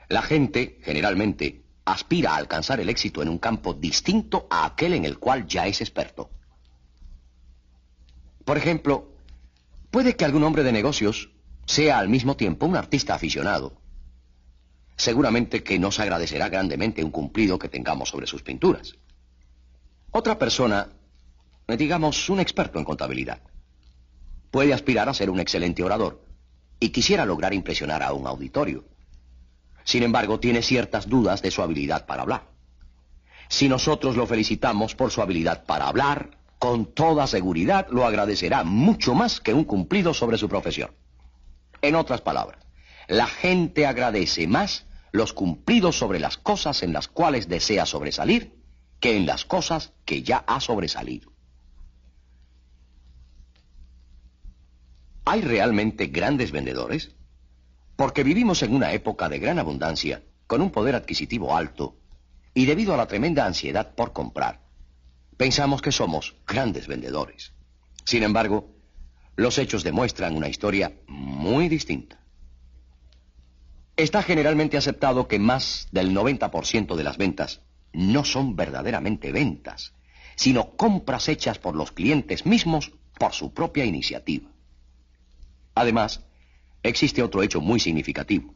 La 0.10 0.22
gente, 0.22 0.78
generalmente, 0.84 1.62
aspira 1.86 2.34
a 2.34 2.36
alcanzar 2.36 2.82
el 2.82 2.90
éxito 2.90 3.22
en 3.22 3.30
un 3.30 3.38
campo 3.38 3.74
distinto 3.74 4.46
a 4.50 4.66
aquel 4.66 4.94
en 4.94 5.06
el 5.06 5.20
cual 5.20 5.48
ya 5.48 5.68
es 5.68 5.80
experto. 5.80 6.30
Por 8.44 8.58
ejemplo, 8.58 9.14
puede 9.90 10.16
que 10.16 10.26
algún 10.26 10.44
hombre 10.44 10.64
de 10.64 10.74
negocios 10.74 11.30
sea 11.66 12.00
al 12.00 12.10
mismo 12.10 12.36
tiempo 12.36 12.66
un 12.66 12.76
artista 12.76 13.16
aficionado. 13.16 13.81
Seguramente 15.02 15.64
que 15.64 15.80
nos 15.80 16.00
agradecerá 16.00 16.48
grandemente 16.48 17.04
un 17.04 17.10
cumplido 17.10 17.58
que 17.58 17.70
tengamos 17.70 18.10
sobre 18.10 18.28
sus 18.28 18.44
pinturas. 18.44 18.94
Otra 20.12 20.38
persona, 20.38 20.90
digamos 21.68 22.30
un 22.30 22.40
experto 22.40 22.78
en 22.78 22.86
contabilidad, 22.86 23.42
puede 24.52 24.76
aspirar 24.76 25.10
a 25.10 25.16
ser 25.16 25.32
un 25.32 25.40
excelente 25.40 25.82
orador 25.82 26.24
y 26.80 26.90
quisiera 26.90 27.26
lograr 27.26 27.52
impresionar 27.52 28.04
a 28.04 28.14
un 28.14 28.28
auditorio. 28.28 28.86
Sin 29.86 30.04
embargo, 30.04 30.40
tiene 30.40 30.62
ciertas 30.62 31.10
dudas 31.10 31.42
de 31.42 31.50
su 31.50 31.64
habilidad 31.64 32.06
para 32.06 32.22
hablar. 32.22 32.52
Si 33.50 33.68
nosotros 33.68 34.16
lo 34.16 34.28
felicitamos 34.28 34.94
por 34.94 35.10
su 35.10 35.24
habilidad 35.24 35.66
para 35.66 35.88
hablar, 35.88 36.38
con 36.60 36.94
toda 36.94 37.26
seguridad 37.26 37.88
lo 37.90 38.06
agradecerá 38.06 38.64
mucho 38.64 39.16
más 39.16 39.42
que 39.42 39.56
un 39.56 39.64
cumplido 39.64 40.14
sobre 40.14 40.38
su 40.38 40.48
profesión. 40.48 40.92
En 41.82 41.96
otras 41.96 42.22
palabras, 42.22 42.64
la 43.08 43.26
gente 43.26 43.88
agradece 43.88 44.46
más 44.46 44.86
los 45.12 45.34
cumplidos 45.34 45.98
sobre 45.98 46.20
las 46.20 46.38
cosas 46.38 46.84
en 46.84 46.94
las 46.94 47.08
cuales 47.08 47.48
desea 47.48 47.86
sobresalir 47.86 48.56
que 49.00 49.18
en 49.18 49.26
las 49.26 49.46
cosas 49.46 49.94
que 50.06 50.24
ya 50.24 50.38
ha 50.48 50.60
sobresalido. 50.60 51.32
¿Hay 55.26 55.42
realmente 55.42 56.08
grandes 56.08 56.52
vendedores? 56.52 57.16
Porque 57.96 58.24
vivimos 58.24 58.64
en 58.64 58.74
una 58.74 58.94
época 58.94 59.30
de 59.30 59.40
gran 59.40 59.60
abundancia, 59.60 60.24
con 60.48 60.62
un 60.62 60.72
poder 60.72 60.96
adquisitivo 60.96 61.56
alto, 61.56 61.98
y 62.54 62.66
debido 62.66 62.94
a 62.94 62.98
la 62.98 63.08
tremenda 63.08 63.46
ansiedad 63.46 63.94
por 63.96 64.14
comprar, 64.14 64.62
Pensamos 65.42 65.82
que 65.82 65.92
somos 65.92 66.36
grandes 66.46 66.86
vendedores. 66.86 67.52
Sin 68.06 68.22
embargo, 68.22 68.76
los 69.36 69.58
hechos 69.58 69.84
demuestran 69.84 70.36
una 70.36 70.48
historia 70.48 71.00
muy 71.08 71.68
distinta. 71.68 72.21
Está 74.02 74.24
generalmente 74.24 74.78
aceptado 74.78 75.28
que 75.28 75.38
más 75.38 75.88
del 75.92 76.12
90% 76.12 76.96
de 76.96 77.04
las 77.04 77.18
ventas 77.18 77.62
no 77.94 78.26
son 78.26 78.56
verdaderamente 78.56 79.32
ventas, 79.32 79.94
sino 80.36 80.72
compras 80.72 81.30
hechas 81.30 81.60
por 81.60 81.76
los 81.76 81.92
clientes 81.92 82.48
mismos 82.48 82.94
por 83.20 83.34
su 83.34 83.54
propia 83.54 83.86
iniciativa. 83.86 84.50
Además, 85.76 86.26
existe 86.82 87.22
otro 87.22 87.44
hecho 87.44 87.62
muy 87.62 87.80
significativo. 87.80 88.56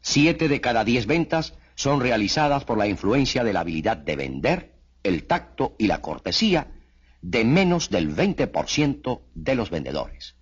Siete 0.00 0.48
de 0.48 0.62
cada 0.62 0.86
diez 0.86 1.04
ventas 1.04 1.52
son 1.74 2.00
realizadas 2.00 2.64
por 2.64 2.78
la 2.78 2.86
influencia 2.86 3.44
de 3.44 3.52
la 3.52 3.60
habilidad 3.60 3.98
de 3.98 4.16
vender 4.16 4.74
el 5.02 5.26
tacto 5.26 5.76
y 5.78 5.86
la 5.86 6.00
cortesía 6.00 6.72
de 7.20 7.44
menos 7.44 7.90
del 7.90 8.16
20% 8.16 9.20
de 9.34 9.54
los 9.54 9.68
vendedores. 9.68 10.34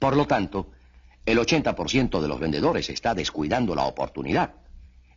Por 0.00 0.16
lo 0.16 0.26
tanto, 0.26 0.72
el 1.26 1.38
80% 1.38 2.20
de 2.20 2.28
los 2.28 2.40
vendedores 2.40 2.90
está 2.90 3.14
descuidando 3.14 3.74
la 3.74 3.84
oportunidad, 3.84 4.54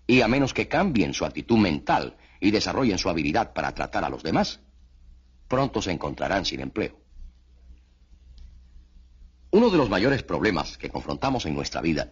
y 0.05 0.21
a 0.21 0.27
menos 0.27 0.53
que 0.53 0.67
cambien 0.67 1.13
su 1.13 1.25
actitud 1.25 1.57
mental 1.57 2.17
y 2.39 2.51
desarrollen 2.51 2.97
su 2.97 3.09
habilidad 3.09 3.53
para 3.53 3.73
tratar 3.73 4.05
a 4.05 4.09
los 4.09 4.23
demás, 4.23 4.61
pronto 5.47 5.81
se 5.81 5.91
encontrarán 5.91 6.45
sin 6.45 6.61
empleo. 6.61 6.97
Uno 9.51 9.69
de 9.69 9.77
los 9.77 9.89
mayores 9.89 10.23
problemas 10.23 10.77
que 10.77 10.89
confrontamos 10.89 11.45
en 11.45 11.55
nuestra 11.55 11.81
vida 11.81 12.11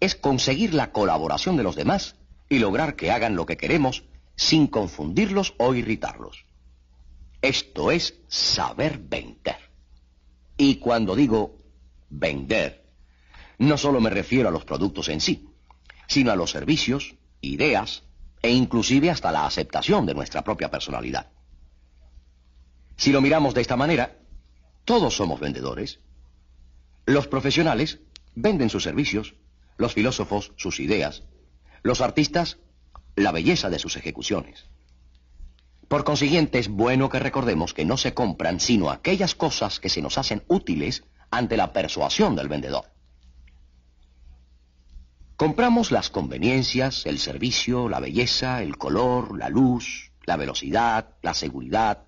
es 0.00 0.14
conseguir 0.14 0.74
la 0.74 0.92
colaboración 0.92 1.56
de 1.56 1.62
los 1.62 1.76
demás 1.76 2.16
y 2.48 2.58
lograr 2.58 2.96
que 2.96 3.10
hagan 3.10 3.36
lo 3.36 3.46
que 3.46 3.56
queremos 3.56 4.04
sin 4.36 4.66
confundirlos 4.66 5.54
o 5.58 5.74
irritarlos. 5.74 6.44
Esto 7.40 7.90
es 7.90 8.14
saber 8.28 8.98
vender. 8.98 9.56
Y 10.56 10.76
cuando 10.76 11.16
digo 11.16 11.58
vender, 12.08 12.83
no 13.58 13.76
solo 13.78 14.00
me 14.00 14.10
refiero 14.10 14.48
a 14.48 14.52
los 14.52 14.64
productos 14.64 15.08
en 15.08 15.20
sí, 15.20 15.48
sino 16.06 16.30
a 16.32 16.36
los 16.36 16.50
servicios, 16.50 17.16
ideas 17.40 18.04
e 18.42 18.50
inclusive 18.50 19.10
hasta 19.10 19.32
la 19.32 19.46
aceptación 19.46 20.06
de 20.06 20.14
nuestra 20.14 20.42
propia 20.42 20.70
personalidad. 20.70 21.30
Si 22.96 23.12
lo 23.12 23.20
miramos 23.20 23.54
de 23.54 23.60
esta 23.60 23.76
manera, 23.76 24.18
todos 24.84 25.16
somos 25.16 25.40
vendedores. 25.40 26.00
Los 27.06 27.26
profesionales 27.26 28.00
venden 28.34 28.70
sus 28.70 28.82
servicios, 28.82 29.34
los 29.76 29.94
filósofos 29.94 30.52
sus 30.56 30.80
ideas, 30.80 31.22
los 31.82 32.00
artistas 32.00 32.58
la 33.16 33.32
belleza 33.32 33.70
de 33.70 33.78
sus 33.78 33.96
ejecuciones. 33.96 34.66
Por 35.88 36.04
consiguiente, 36.04 36.58
es 36.58 36.68
bueno 36.68 37.08
que 37.08 37.18
recordemos 37.18 37.74
que 37.74 37.84
no 37.84 37.96
se 37.96 38.14
compran 38.14 38.58
sino 38.58 38.90
aquellas 38.90 39.34
cosas 39.34 39.80
que 39.80 39.88
se 39.88 40.02
nos 40.02 40.18
hacen 40.18 40.42
útiles 40.48 41.04
ante 41.30 41.56
la 41.56 41.72
persuasión 41.72 42.34
del 42.34 42.48
vendedor. 42.48 42.93
Compramos 45.36 45.90
las 45.90 46.10
conveniencias, 46.10 47.06
el 47.06 47.18
servicio, 47.18 47.88
la 47.88 48.00
belleza, 48.00 48.62
el 48.62 48.76
color, 48.78 49.36
la 49.36 49.48
luz, 49.48 50.12
la 50.24 50.36
velocidad, 50.36 51.16
la 51.22 51.34
seguridad, 51.34 52.04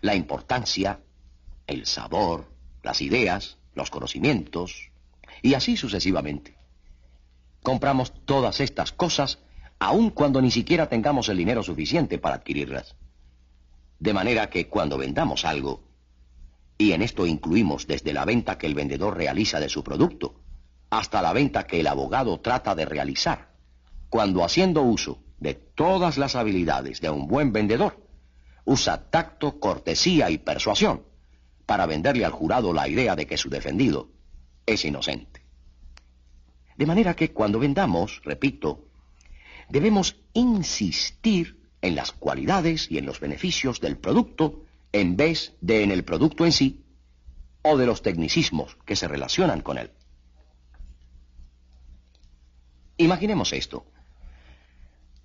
la 0.00 0.14
importancia 0.14 1.00
el 1.66 1.86
sabor, 1.86 2.50
las 2.82 3.00
ideas, 3.00 3.58
los 3.74 3.90
conocimientos, 3.90 4.90
y 5.42 5.54
así 5.54 5.76
sucesivamente. 5.76 6.56
Compramos 7.62 8.12
todas 8.24 8.60
estas 8.60 8.92
cosas 8.92 9.38
aun 9.78 10.10
cuando 10.10 10.40
ni 10.40 10.50
siquiera 10.50 10.88
tengamos 10.88 11.28
el 11.28 11.38
dinero 11.38 11.62
suficiente 11.62 12.18
para 12.18 12.36
adquirirlas. 12.36 12.96
De 13.98 14.12
manera 14.12 14.50
que 14.50 14.68
cuando 14.68 14.98
vendamos 14.98 15.44
algo, 15.44 15.82
y 16.76 16.92
en 16.92 17.02
esto 17.02 17.26
incluimos 17.26 17.86
desde 17.86 18.12
la 18.12 18.24
venta 18.24 18.58
que 18.58 18.66
el 18.66 18.74
vendedor 18.74 19.16
realiza 19.16 19.60
de 19.60 19.68
su 19.68 19.82
producto, 19.82 20.40
hasta 20.98 21.22
la 21.22 21.32
venta 21.32 21.66
que 21.66 21.80
el 21.80 21.86
abogado 21.88 22.40
trata 22.40 22.74
de 22.74 22.84
realizar, 22.84 23.50
cuando 24.08 24.44
haciendo 24.44 24.82
uso 24.82 25.18
de 25.38 25.54
todas 25.54 26.18
las 26.18 26.36
habilidades 26.36 27.00
de 27.00 27.10
un 27.10 27.26
buen 27.26 27.52
vendedor, 27.52 28.06
usa 28.64 29.10
tacto, 29.10 29.58
cortesía 29.58 30.30
y 30.30 30.38
persuasión 30.38 31.02
para 31.66 31.86
venderle 31.86 32.24
al 32.24 32.30
jurado 32.30 32.72
la 32.72 32.88
idea 32.88 33.16
de 33.16 33.26
que 33.26 33.36
su 33.36 33.50
defendido 33.50 34.10
es 34.66 34.84
inocente. 34.84 35.42
De 36.76 36.86
manera 36.86 37.14
que 37.14 37.32
cuando 37.32 37.58
vendamos, 37.58 38.20
repito, 38.24 38.86
debemos 39.68 40.16
insistir 40.32 41.60
en 41.82 41.96
las 41.96 42.12
cualidades 42.12 42.90
y 42.90 42.98
en 42.98 43.06
los 43.06 43.18
beneficios 43.18 43.80
del 43.80 43.98
producto 43.98 44.62
en 44.92 45.16
vez 45.16 45.54
de 45.60 45.82
en 45.82 45.90
el 45.90 46.04
producto 46.04 46.44
en 46.44 46.52
sí 46.52 46.84
o 47.62 47.76
de 47.76 47.86
los 47.86 48.02
tecnicismos 48.02 48.76
que 48.84 48.96
se 48.96 49.08
relacionan 49.08 49.60
con 49.60 49.78
él. 49.78 49.90
Imaginemos 52.96 53.52
esto. 53.52 53.84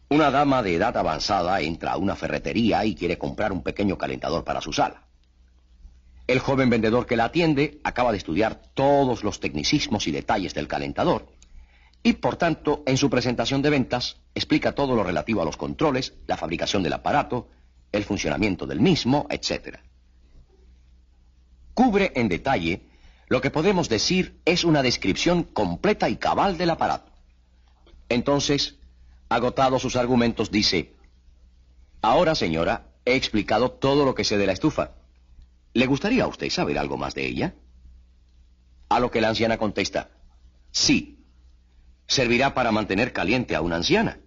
Una 0.10 0.32
dama 0.32 0.64
de 0.64 0.76
edad 0.76 0.98
avanzada 0.98 1.62
entra 1.62 1.92
a 1.92 1.98
una 1.98 2.16
ferretería 2.16 2.84
y 2.84 2.96
quiere 2.96 3.18
comprar 3.18 3.52
un 3.52 3.62
pequeño 3.62 3.98
calentador 3.98 4.44
para 4.44 4.60
su 4.60 4.74
sala. 4.74 5.04
El 6.26 6.40
joven 6.40 6.70
vendedor 6.70 7.06
que 7.06 7.16
la 7.16 7.26
atiende 7.26 7.80
acaba 7.84 8.12
de 8.12 8.18
estudiar 8.18 8.62
todos 8.74 9.24
los 9.24 9.40
tecnicismos 9.40 10.08
y 10.08 10.12
detalles 10.12 10.54
del 10.54 10.68
calentador 10.68 11.28
y, 12.02 12.14
por 12.14 12.38
tanto, 12.38 12.84
en 12.86 12.98
su 12.98 13.10
presentación 13.10 13.62
de 13.62 13.70
ventas 13.70 14.18
explica 14.34 14.74
todo 14.74 14.96
lo 14.96 15.04
relativo 15.04 15.42
a 15.42 15.46
los 15.46 15.58
controles, 15.58 16.14
la 16.28 16.38
fabricación 16.38 16.82
del 16.82 16.94
aparato, 16.94 17.50
el 17.92 18.04
funcionamiento 18.04 18.66
del 18.66 18.80
mismo, 18.80 19.28
etc. 19.30 19.78
Cubre 21.74 22.12
en 22.16 22.30
detalle 22.30 22.82
lo 23.28 23.42
que 23.42 23.52
podemos 23.52 23.90
decir 23.90 24.40
es 24.46 24.64
una 24.64 24.82
descripción 24.82 25.44
completa 25.44 26.10
y 26.10 26.16
cabal 26.16 26.58
del 26.58 26.72
aparato. 26.72 27.09
Entonces, 28.10 28.80
agotados 29.30 29.82
sus 29.82 29.96
argumentos, 29.96 30.52
dice, 30.52 30.96
Ahora, 32.02 32.36
señora, 32.36 32.88
he 33.06 33.16
explicado 33.16 33.72
todo 33.72 34.06
lo 34.06 34.16
que 34.16 34.24
sé 34.24 34.38
de 34.38 34.48
la 34.48 34.54
estufa. 34.54 34.96
¿Le 35.74 35.86
gustaría 35.86 36.24
a 36.24 36.28
usted 36.28 36.50
saber 36.50 36.78
algo 36.78 36.98
más 36.98 37.14
de 37.14 37.28
ella? 37.28 37.56
A 38.90 39.00
lo 39.00 39.12
que 39.12 39.22
la 39.22 39.30
anciana 39.30 39.58
contesta, 39.58 40.10
sí, 40.72 41.24
servirá 42.08 42.54
para 42.54 42.72
mantener 42.72 43.14
caliente 43.14 43.56
a 43.56 43.62
una 43.62 43.76
anciana. 43.76 44.20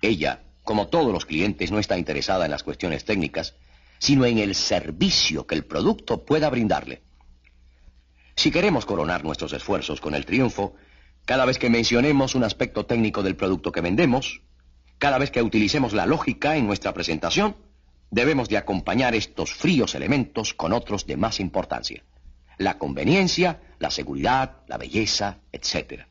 Ella, 0.00 0.44
como 0.62 0.88
todos 0.88 1.12
los 1.12 1.26
clientes, 1.26 1.70
no 1.70 1.78
está 1.78 1.98
interesada 1.98 2.44
en 2.46 2.50
las 2.50 2.62
cuestiones 2.62 3.04
técnicas, 3.04 3.54
sino 3.98 4.24
en 4.24 4.38
el 4.38 4.54
servicio 4.54 5.46
que 5.46 5.54
el 5.54 5.64
producto 5.64 6.24
pueda 6.24 6.48
brindarle. 6.50 7.02
Si 8.36 8.50
queremos 8.50 8.86
coronar 8.86 9.24
nuestros 9.24 9.52
esfuerzos 9.52 10.00
con 10.00 10.14
el 10.14 10.24
triunfo, 10.24 10.74
cada 11.24 11.44
vez 11.46 11.58
que 11.58 11.70
mencionemos 11.70 12.34
un 12.34 12.44
aspecto 12.44 12.84
técnico 12.86 13.22
del 13.22 13.36
producto 13.36 13.72
que 13.72 13.80
vendemos, 13.80 14.42
cada 14.98 15.18
vez 15.18 15.30
que 15.30 15.42
utilicemos 15.42 15.92
la 15.92 16.06
lógica 16.06 16.56
en 16.56 16.66
nuestra 16.66 16.92
presentación, 16.92 17.56
debemos 18.10 18.48
de 18.48 18.58
acompañar 18.58 19.14
estos 19.14 19.54
fríos 19.54 19.94
elementos 19.94 20.54
con 20.54 20.72
otros 20.72 21.06
de 21.06 21.16
más 21.16 21.40
importancia. 21.40 22.04
La 22.58 22.78
conveniencia, 22.78 23.60
la 23.78 23.90
seguridad, 23.90 24.58
la 24.68 24.78
belleza, 24.78 25.38
etc. 25.50 26.02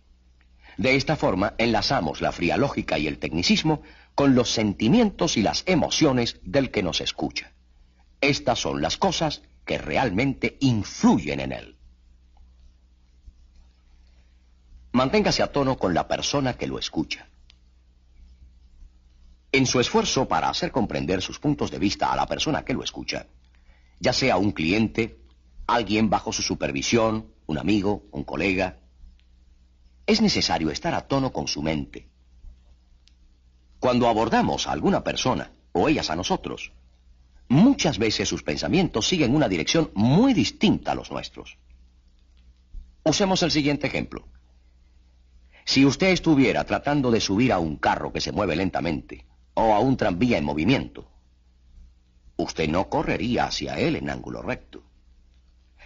De 0.77 0.95
esta 0.95 1.15
forma 1.15 1.53
enlazamos 1.57 2.21
la 2.21 2.31
fría 2.31 2.57
lógica 2.57 2.97
y 2.97 3.07
el 3.07 3.19
tecnicismo 3.19 3.83
con 4.15 4.35
los 4.35 4.49
sentimientos 4.49 5.37
y 5.37 5.41
las 5.41 5.63
emociones 5.65 6.39
del 6.43 6.71
que 6.71 6.83
nos 6.83 7.01
escucha. 7.01 7.53
Estas 8.19 8.59
son 8.59 8.81
las 8.81 8.97
cosas 8.97 9.43
que 9.65 9.77
realmente 9.77 10.57
influyen 10.59 11.39
en 11.39 11.51
él. 11.51 11.72
Manténgase 14.93 15.41
a 15.41 15.51
tono 15.51 15.75
con 15.75 15.93
la 15.93 16.07
persona 16.07 16.53
que 16.53 16.67
lo 16.67 16.77
escucha. 16.77 17.27
En 19.51 19.65
su 19.65 19.79
esfuerzo 19.79 20.27
para 20.27 20.49
hacer 20.49 20.71
comprender 20.71 21.21
sus 21.21 21.39
puntos 21.39 21.71
de 21.71 21.79
vista 21.79 22.11
a 22.11 22.15
la 22.15 22.27
persona 22.27 22.63
que 22.63 22.73
lo 22.73 22.83
escucha, 22.83 23.25
ya 23.99 24.13
sea 24.13 24.37
un 24.37 24.51
cliente, 24.51 25.19
alguien 25.65 26.11
bajo 26.11 26.31
su 26.31 26.43
supervisión, 26.43 27.33
un 27.47 27.57
amigo, 27.57 28.03
un 28.11 28.23
colega, 28.23 28.79
es 30.05 30.21
necesario 30.21 30.69
estar 30.69 30.93
a 30.93 31.07
tono 31.07 31.33
con 31.33 31.47
su 31.47 31.63
mente. 31.63 32.09
Cuando 33.79 34.07
abordamos 34.07 34.67
a 34.67 34.73
alguna 34.73 35.03
persona, 35.03 35.51
o 35.71 35.89
ellas 35.89 36.11
a 36.11 36.15
nosotros, 36.15 36.71
muchas 37.47 37.97
veces 37.97 38.29
sus 38.29 38.43
pensamientos 38.43 39.07
siguen 39.07 39.35
una 39.35 39.49
dirección 39.49 39.89
muy 39.95 40.33
distinta 40.33 40.91
a 40.91 40.95
los 40.95 41.09
nuestros. 41.09 41.57
Usemos 43.03 43.41
el 43.41 43.51
siguiente 43.51 43.87
ejemplo. 43.87 44.27
Si 45.65 45.85
usted 45.85 46.07
estuviera 46.07 46.65
tratando 46.65 47.11
de 47.11 47.21
subir 47.21 47.53
a 47.53 47.59
un 47.59 47.77
carro 47.77 48.11
que 48.11 48.21
se 48.21 48.31
mueve 48.31 48.55
lentamente 48.55 49.25
o 49.53 49.73
a 49.73 49.79
un 49.79 49.97
tranvía 49.97 50.37
en 50.37 50.45
movimiento, 50.45 51.09
usted 52.35 52.67
no 52.67 52.89
correría 52.89 53.45
hacia 53.45 53.79
él 53.79 53.95
en 53.95 54.09
ángulo 54.09 54.41
recto. 54.41 54.83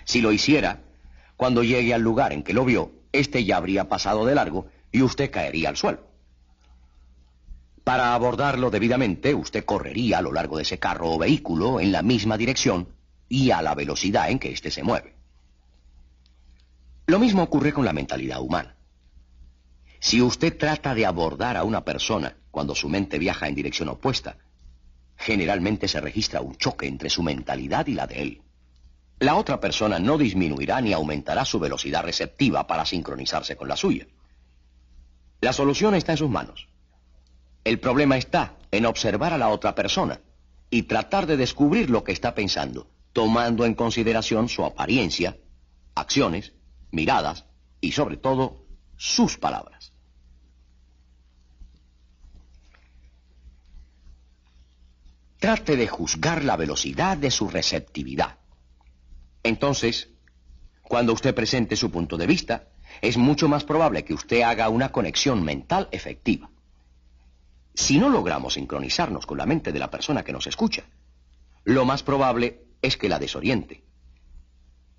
Si 0.06 0.22
lo 0.22 0.32
hiciera, 0.32 0.82
cuando 1.36 1.64
llegue 1.64 1.94
al 1.94 2.02
lugar 2.02 2.34
en 2.34 2.44
que 2.44 2.54
lo 2.54 2.66
vio, 2.66 2.92
éste 3.12 3.46
ya 3.46 3.58
habría 3.58 3.88
pasado 3.88 4.26
de 4.26 4.36
largo 4.36 4.68
y 4.92 5.02
usted 5.02 5.30
caería 5.30 5.70
al 5.70 5.78
suelo. 5.78 6.08
Para 7.84 8.14
abordarlo 8.14 8.70
debidamente, 8.70 9.34
usted 9.34 9.64
correría 9.64 10.18
a 10.18 10.22
lo 10.22 10.34
largo 10.34 10.58
de 10.58 10.64
ese 10.64 10.80
carro 10.80 11.12
o 11.12 11.18
vehículo 11.18 11.80
en 11.80 11.92
la 11.92 12.02
misma 12.02 12.38
dirección 12.38 12.90
y 13.30 13.52
a 13.52 13.62
la 13.62 13.76
velocidad 13.76 14.30
en 14.30 14.40
que 14.40 14.52
éste 14.52 14.72
se 14.72 14.84
mueve. 14.84 15.16
Lo 17.06 17.20
mismo 17.20 17.44
ocurre 17.44 17.72
con 17.72 17.86
la 17.86 17.94
mentalidad 17.94 18.42
humana. 18.42 18.77
Si 20.00 20.22
usted 20.22 20.58
trata 20.58 20.94
de 20.94 21.06
abordar 21.06 21.58
a 21.58 21.64
una 21.64 21.84
persona 21.84 22.38
cuando 22.52 22.76
su 22.76 22.90
mente 22.90 23.18
viaja 23.18 23.48
en 23.48 23.56
dirección 23.56 23.90
opuesta, 23.90 24.38
generalmente 25.16 25.88
se 25.88 26.00
registra 26.00 26.42
un 26.42 26.56
choque 26.56 26.88
entre 26.88 27.10
su 27.10 27.24
mentalidad 27.24 27.88
y 27.88 27.94
la 27.94 28.08
de 28.08 28.22
él. 28.22 28.42
La 29.20 29.36
otra 29.36 29.60
persona 29.60 29.98
no 29.98 30.18
disminuirá 30.18 30.80
ni 30.80 30.94
aumentará 30.94 31.44
su 31.44 31.60
velocidad 31.60 32.04
receptiva 32.04 32.68
para 32.68 32.86
sincronizarse 32.86 33.56
con 33.56 33.68
la 33.68 33.76
suya. 33.76 34.06
La 35.42 35.54
solución 35.54 35.96
está 35.96 36.12
en 36.12 36.18
sus 36.20 36.30
manos. 36.30 36.68
El 37.64 37.80
problema 37.80 38.18
está 38.18 38.56
en 38.72 38.86
observar 38.86 39.34
a 39.34 39.38
la 39.38 39.50
otra 39.50 39.74
persona 39.74 40.22
y 40.70 40.84
tratar 40.84 41.26
de 41.26 41.38
descubrir 41.38 41.90
lo 41.90 42.04
que 42.04 42.12
está 42.12 42.36
pensando, 42.36 42.88
tomando 43.14 43.66
en 43.66 43.74
consideración 43.74 44.50
su 44.50 44.64
apariencia, 44.64 45.38
acciones, 45.96 46.54
miradas 46.92 47.46
y 47.82 47.94
sobre 47.94 48.18
todo 48.18 48.66
sus 48.98 49.38
palabras. 49.38 49.77
Trate 55.40 55.76
de 55.76 55.88
juzgar 55.88 56.44
la 56.44 56.58
velocidad 56.58 57.18
de 57.18 57.30
su 57.30 57.48
receptividad. 57.48 58.38
Entonces, 59.44 60.10
cuando 60.82 61.14
usted 61.14 61.36
presente 61.36 61.76
su 61.76 61.92
punto 61.92 62.18
de 62.18 62.28
vista, 62.28 62.70
es 63.02 63.18
mucho 63.18 63.48
más 63.48 63.64
probable 63.64 64.04
que 64.04 64.14
usted 64.14 64.42
haga 64.42 64.70
una 64.70 64.92
conexión 64.92 65.44
mental 65.44 65.90
efectiva. 65.92 66.50
Si 67.74 68.00
no 68.00 68.10
logramos 68.10 68.56
sincronizarnos 68.56 69.28
con 69.28 69.38
la 69.38 69.46
mente 69.46 69.72
de 69.72 69.80
la 69.80 69.92
persona 69.92 70.24
que 70.24 70.34
nos 70.34 70.48
escucha, 70.48 70.86
lo 71.64 71.86
más 71.86 72.02
probable 72.02 72.64
es 72.82 72.98
que 72.98 73.10
la 73.10 73.20
desoriente. 73.20 73.84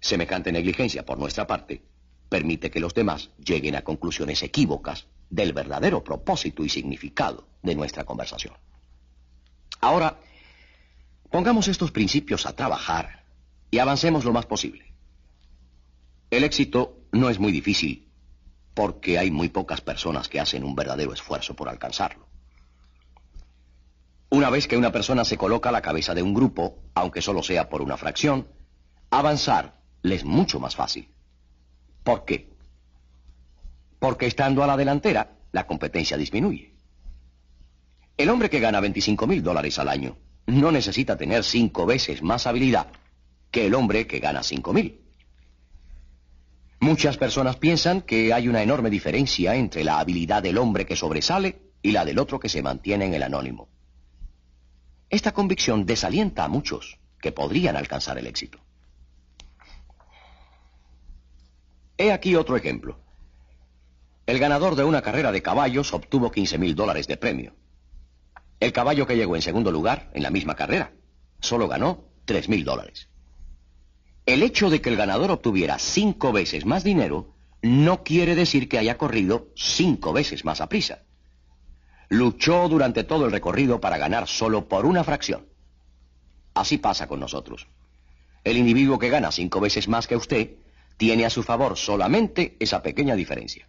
Semejante 0.00 0.52
negligencia 0.52 1.04
por 1.04 1.18
nuestra 1.18 1.46
parte 1.46 1.82
permite 2.28 2.70
que 2.70 2.78
los 2.78 2.94
demás 2.94 3.30
lleguen 3.44 3.74
a 3.74 3.82
conclusiones 3.82 4.42
equívocas 4.42 5.08
del 5.30 5.52
verdadero 5.52 6.04
propósito 6.04 6.64
y 6.64 6.68
significado 6.68 7.48
de 7.62 7.74
nuestra 7.74 8.04
conversación. 8.04 8.54
Ahora, 9.80 10.18
pongamos 11.30 11.68
estos 11.68 11.90
principios 11.90 12.46
a 12.46 12.54
trabajar 12.54 13.24
y 13.70 13.78
avancemos 13.78 14.24
lo 14.24 14.32
más 14.32 14.46
posible. 14.46 14.94
El 16.30 16.44
éxito 16.44 16.98
no 17.12 17.30
es 17.30 17.38
muy 17.38 17.52
difícil 17.52 18.08
porque 18.74 19.18
hay 19.18 19.30
muy 19.30 19.48
pocas 19.48 19.80
personas 19.80 20.28
que 20.28 20.40
hacen 20.40 20.64
un 20.64 20.74
verdadero 20.74 21.12
esfuerzo 21.12 21.54
por 21.54 21.68
alcanzarlo. 21.68 22.28
Una 24.30 24.50
vez 24.50 24.68
que 24.68 24.76
una 24.76 24.92
persona 24.92 25.24
se 25.24 25.38
coloca 25.38 25.70
a 25.70 25.72
la 25.72 25.82
cabeza 25.82 26.14
de 26.14 26.22
un 26.22 26.34
grupo, 26.34 26.78
aunque 26.94 27.22
solo 27.22 27.42
sea 27.42 27.68
por 27.68 27.82
una 27.82 27.96
fracción, 27.96 28.46
avanzar 29.10 29.80
le 30.02 30.14
es 30.14 30.24
mucho 30.24 30.60
más 30.60 30.76
fácil. 30.76 31.08
¿Por 32.04 32.24
qué? 32.24 32.52
Porque 33.98 34.26
estando 34.26 34.62
a 34.62 34.66
la 34.66 34.76
delantera, 34.76 35.38
la 35.50 35.66
competencia 35.66 36.16
disminuye. 36.16 36.74
El 38.16 38.28
hombre 38.28 38.50
que 38.50 38.60
gana 38.60 38.80
25 38.80 39.26
mil 39.26 39.42
dólares 39.42 39.78
al 39.78 39.88
año 39.88 40.18
no 40.48 40.72
necesita 40.72 41.16
tener 41.16 41.44
cinco 41.44 41.84
veces 41.84 42.22
más 42.22 42.46
habilidad 42.46 42.86
que 43.50 43.66
el 43.66 43.74
hombre 43.74 44.06
que 44.06 44.18
gana 44.18 44.42
cinco 44.42 44.72
mil. 44.72 45.02
Muchas 46.80 47.18
personas 47.18 47.56
piensan 47.56 48.00
que 48.00 48.32
hay 48.32 48.48
una 48.48 48.62
enorme 48.62 48.88
diferencia 48.88 49.56
entre 49.56 49.84
la 49.84 49.98
habilidad 49.98 50.42
del 50.42 50.56
hombre 50.56 50.86
que 50.86 50.96
sobresale 50.96 51.60
y 51.82 51.92
la 51.92 52.04
del 52.04 52.18
otro 52.18 52.40
que 52.40 52.48
se 52.48 52.62
mantiene 52.62 53.06
en 53.06 53.14
el 53.14 53.24
anónimo. 53.24 53.68
Esta 55.10 55.32
convicción 55.32 55.84
desalienta 55.84 56.44
a 56.44 56.48
muchos 56.48 56.98
que 57.20 57.32
podrían 57.32 57.76
alcanzar 57.76 58.16
el 58.16 58.26
éxito. 58.26 58.58
He 61.98 62.10
aquí 62.10 62.36
otro 62.36 62.56
ejemplo. 62.56 62.98
El 64.24 64.38
ganador 64.38 64.76
de 64.76 64.84
una 64.84 65.02
carrera 65.02 65.30
de 65.30 65.42
caballos 65.42 65.92
obtuvo 65.92 66.30
15 66.30 66.58
mil 66.58 66.74
dólares 66.74 67.06
de 67.06 67.16
premio. 67.16 67.54
El 68.60 68.72
caballo 68.72 69.06
que 69.06 69.16
llegó 69.16 69.36
en 69.36 69.42
segundo 69.42 69.70
lugar 69.70 70.10
en 70.14 70.22
la 70.22 70.30
misma 70.30 70.56
carrera 70.56 70.92
solo 71.40 71.68
ganó 71.68 72.04
3 72.24 72.48
mil 72.48 72.64
dólares. 72.64 73.08
El 74.26 74.42
hecho 74.42 74.68
de 74.68 74.80
que 74.80 74.90
el 74.90 74.96
ganador 74.96 75.30
obtuviera 75.30 75.78
cinco 75.78 76.32
veces 76.32 76.66
más 76.66 76.84
dinero 76.84 77.34
no 77.62 78.02
quiere 78.04 78.34
decir 78.34 78.68
que 78.68 78.78
haya 78.78 78.98
corrido 78.98 79.48
cinco 79.56 80.12
veces 80.12 80.44
más 80.44 80.60
a 80.60 80.68
prisa. 80.68 81.02
Luchó 82.08 82.68
durante 82.68 83.04
todo 83.04 83.26
el 83.26 83.32
recorrido 83.32 83.80
para 83.80 83.98
ganar 83.98 84.28
solo 84.28 84.68
por 84.68 84.86
una 84.86 85.04
fracción. 85.04 85.46
Así 86.54 86.78
pasa 86.78 87.06
con 87.06 87.20
nosotros. 87.20 87.68
El 88.44 88.56
individuo 88.56 88.98
que 88.98 89.10
gana 89.10 89.30
cinco 89.30 89.60
veces 89.60 89.88
más 89.88 90.06
que 90.06 90.16
usted 90.16 90.56
tiene 90.96 91.24
a 91.24 91.30
su 91.30 91.42
favor 91.42 91.76
solamente 91.76 92.56
esa 92.60 92.82
pequeña 92.82 93.14
diferencia. 93.14 93.68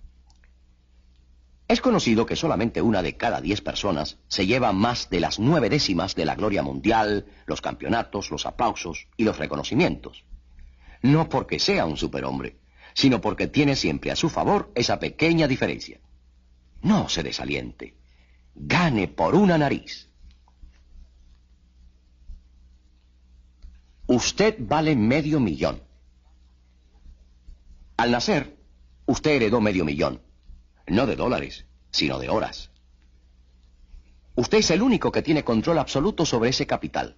Es 1.70 1.80
conocido 1.80 2.26
que 2.26 2.36
solamente 2.36 2.82
una 2.82 3.02
de 3.02 3.16
cada 3.16 3.40
diez 3.40 3.62
personas 3.62 4.18
se 4.28 4.46
lleva 4.46 4.74
más 4.74 5.10
de 5.10 5.22
las 5.22 5.40
nueve 5.40 5.70
décimas 5.70 6.16
de 6.16 6.26
la 6.26 6.36
gloria 6.36 6.64
mundial, 6.64 7.28
los 7.46 7.62
campeonatos, 7.62 8.32
los 8.32 8.46
aplausos 8.46 9.08
y 9.16 9.24
los 9.24 9.38
reconocimientos 9.38 10.26
no 11.02 11.30
porque 11.30 11.60
sea 11.60 11.86
un 11.86 11.98
superhombre, 11.98 12.60
sino 12.94 13.22
porque 13.22 13.48
tiene 13.48 13.76
siempre 13.76 14.12
a 14.12 14.16
su 14.16 14.30
favor 14.30 14.72
esa 14.76 15.00
pequeña 15.00 15.48
diferencia. 15.48 16.00
No 16.82 17.10
se 17.10 17.24
desaliente. 17.24 17.96
Gane 18.56 19.08
por 19.08 19.36
una 19.36 19.58
nariz. 19.58 20.10
Usted 24.08 24.56
vale 24.60 24.96
medio 24.96 25.40
millón. 25.40 25.82
Al 27.98 28.12
nacer, 28.12 28.58
usted 29.06 29.32
heredó 29.32 29.62
medio 29.62 29.86
millón. 29.86 30.22
No 30.90 31.06
de 31.06 31.16
dólares, 31.16 31.66
sino 31.92 32.20
de 32.20 32.30
horas. 32.30 32.72
Usted 34.36 34.58
es 34.58 34.72
el 34.72 34.82
único 34.82 35.12
que 35.12 35.22
tiene 35.22 35.44
control 35.44 35.78
absoluto 35.78 36.26
sobre 36.26 36.50
ese 36.50 36.66
capital. 36.66 37.16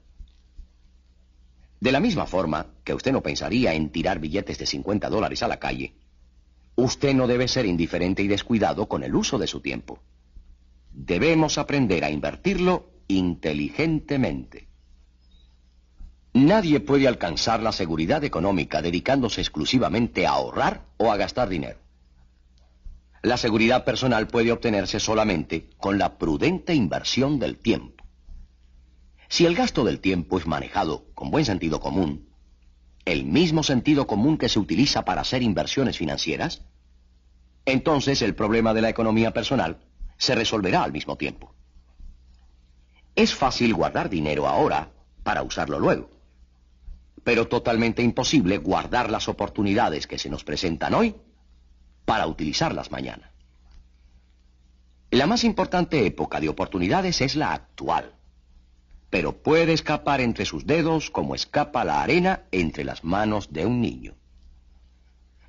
De 1.80 1.92
la 1.92 2.00
misma 2.00 2.28
forma 2.28 2.68
que 2.84 2.94
usted 2.94 3.12
no 3.12 3.24
pensaría 3.24 3.74
en 3.74 3.90
tirar 3.90 4.20
billetes 4.20 4.58
de 4.60 4.66
50 4.66 5.10
dólares 5.10 5.42
a 5.42 5.48
la 5.48 5.58
calle, 5.58 5.94
usted 6.76 7.14
no 7.14 7.28
debe 7.28 7.48
ser 7.48 7.66
indiferente 7.66 8.22
y 8.22 8.28
descuidado 8.28 8.88
con 8.88 9.04
el 9.04 9.16
uso 9.16 9.38
de 9.38 9.48
su 9.48 9.62
tiempo. 9.62 10.00
Debemos 10.92 11.58
aprender 11.58 12.04
a 12.04 12.12
invertirlo 12.12 12.90
inteligentemente. 13.08 14.68
Nadie 16.34 16.80
puede 16.82 17.08
alcanzar 17.08 17.62
la 17.62 17.72
seguridad 17.72 18.24
económica 18.24 18.82
dedicándose 18.82 19.42
exclusivamente 19.42 20.28
a 20.28 20.32
ahorrar 20.32 20.86
o 20.98 21.12
a 21.12 21.18
gastar 21.18 21.50
dinero. 21.50 21.81
La 23.24 23.38
seguridad 23.38 23.86
personal 23.86 24.28
puede 24.28 24.52
obtenerse 24.52 25.00
solamente 25.00 25.70
con 25.78 26.00
la 26.00 26.18
prudente 26.18 26.74
inversión 26.74 27.38
del 27.38 27.60
tiempo. 27.60 28.04
Si 29.30 29.46
el 29.46 29.56
gasto 29.56 29.84
del 29.84 30.00
tiempo 30.00 30.40
es 30.40 30.48
manejado 30.48 31.06
con 31.14 31.30
buen 31.30 31.46
sentido 31.46 31.80
común, 31.80 32.30
el 33.06 33.26
mismo 33.26 33.62
sentido 33.62 34.08
común 34.08 34.38
que 34.38 34.50
se 34.50 34.60
utiliza 34.60 35.06
para 35.06 35.22
hacer 35.22 35.44
inversiones 35.44 35.98
financieras, 35.98 36.64
entonces 37.66 38.24
el 38.24 38.34
problema 38.34 38.74
de 38.74 38.82
la 38.82 38.90
economía 38.90 39.32
personal 39.32 39.86
se 40.18 40.34
resolverá 40.34 40.84
al 40.84 40.92
mismo 40.92 41.16
tiempo. 41.16 41.54
Es 43.16 43.36
fácil 43.36 43.76
guardar 43.76 44.10
dinero 44.10 44.48
ahora 44.48 44.94
para 45.24 45.44
usarlo 45.44 45.78
luego, 45.78 46.10
pero 47.24 47.48
totalmente 47.48 48.02
imposible 48.02 48.58
guardar 48.58 49.12
las 49.12 49.28
oportunidades 49.28 50.08
que 50.08 50.18
se 50.18 50.30
nos 50.30 50.44
presentan 50.44 50.96
hoy 50.96 51.16
para 52.12 52.28
utilizarlas 52.28 52.92
mañana. 52.92 53.32
La 55.12 55.28
más 55.28 55.46
importante 55.46 56.06
época 56.06 56.42
de 56.42 56.50
oportunidades 56.50 57.22
es 57.22 57.38
la 57.38 57.54
actual 57.54 58.16
pero 59.12 59.44
puede 59.44 59.74
escapar 59.74 60.22
entre 60.22 60.46
sus 60.46 60.66
dedos 60.66 61.12
como 61.12 61.36
escapa 61.36 61.84
la 61.84 62.02
arena 62.02 62.44
entre 62.52 62.86
las 62.86 63.04
manos 63.04 63.52
de 63.52 63.66
un 63.66 63.82
niño. 63.82 64.16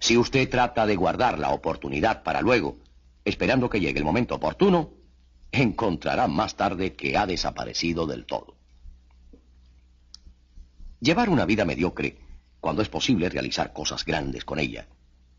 Si 0.00 0.18
usted 0.18 0.50
trata 0.50 0.84
de 0.84 0.96
guardar 0.96 1.38
la 1.38 1.50
oportunidad 1.50 2.24
para 2.24 2.40
luego, 2.40 2.78
esperando 3.24 3.70
que 3.70 3.78
llegue 3.78 4.00
el 4.00 4.04
momento 4.04 4.34
oportuno, 4.34 4.90
encontrará 5.52 6.26
más 6.26 6.56
tarde 6.56 6.94
que 6.94 7.16
ha 7.16 7.24
desaparecido 7.24 8.08
del 8.08 8.26
todo. 8.26 8.56
Llevar 10.98 11.28
una 11.28 11.46
vida 11.46 11.64
mediocre, 11.64 12.18
cuando 12.60 12.82
es 12.82 12.88
posible 12.88 13.28
realizar 13.28 13.72
cosas 13.72 14.04
grandes 14.04 14.44
con 14.44 14.58
ella, 14.58 14.88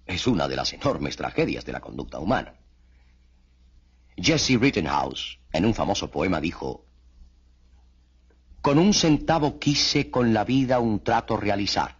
es 0.05 0.27
una 0.27 0.47
de 0.47 0.55
las 0.55 0.73
enormes 0.73 1.15
tragedias 1.15 1.65
de 1.65 1.71
la 1.71 1.79
conducta 1.79 2.19
humana. 2.19 2.55
Jesse 4.15 4.59
Rittenhouse, 4.59 5.39
en 5.51 5.65
un 5.65 5.73
famoso 5.73 6.11
poema, 6.11 6.39
dijo, 6.39 6.85
con 8.61 8.77
un 8.77 8.93
centavo 8.93 9.59
quise 9.59 10.09
con 10.09 10.33
la 10.33 10.43
vida 10.43 10.79
un 10.79 11.03
trato 11.03 11.35
realizar, 11.35 11.97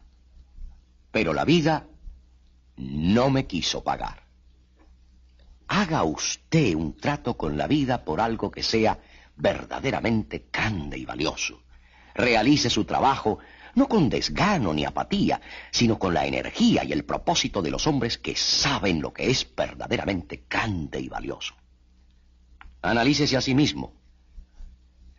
pero 1.12 1.34
la 1.34 1.44
vida 1.44 1.88
no 2.78 3.30
me 3.30 3.46
quiso 3.48 3.84
pagar. 3.84 4.24
Haga 5.68 6.04
usted 6.04 6.76
un 6.76 6.96
trato 6.96 7.36
con 7.36 7.58
la 7.58 7.68
vida 7.68 8.06
por 8.06 8.22
algo 8.22 8.52
que 8.52 8.64
sea 8.64 9.00
verdaderamente 9.36 10.48
cande 10.50 10.98
y 10.98 11.06
valioso. 11.06 11.64
Realice 12.16 12.70
su 12.70 12.86
trabajo 12.86 13.40
no 13.76 13.88
con 13.88 14.10
desgano 14.10 14.74
ni 14.74 14.86
apatía, 14.86 15.42
sino 15.72 15.98
con 15.98 16.14
la 16.14 16.26
energía 16.26 16.84
y 16.84 16.92
el 16.92 17.06
propósito 17.06 17.62
de 17.62 17.72
los 17.72 17.88
hombres 17.88 18.18
que 18.18 18.36
saben 18.36 19.02
lo 19.02 19.14
que 19.14 19.30
es 19.30 19.48
verdaderamente 19.56 20.44
cande 20.48 21.00
y 21.00 21.10
valioso. 21.10 21.56
Analícese 22.82 23.38
a 23.38 23.42
sí 23.42 23.56
mismo 23.56 24.04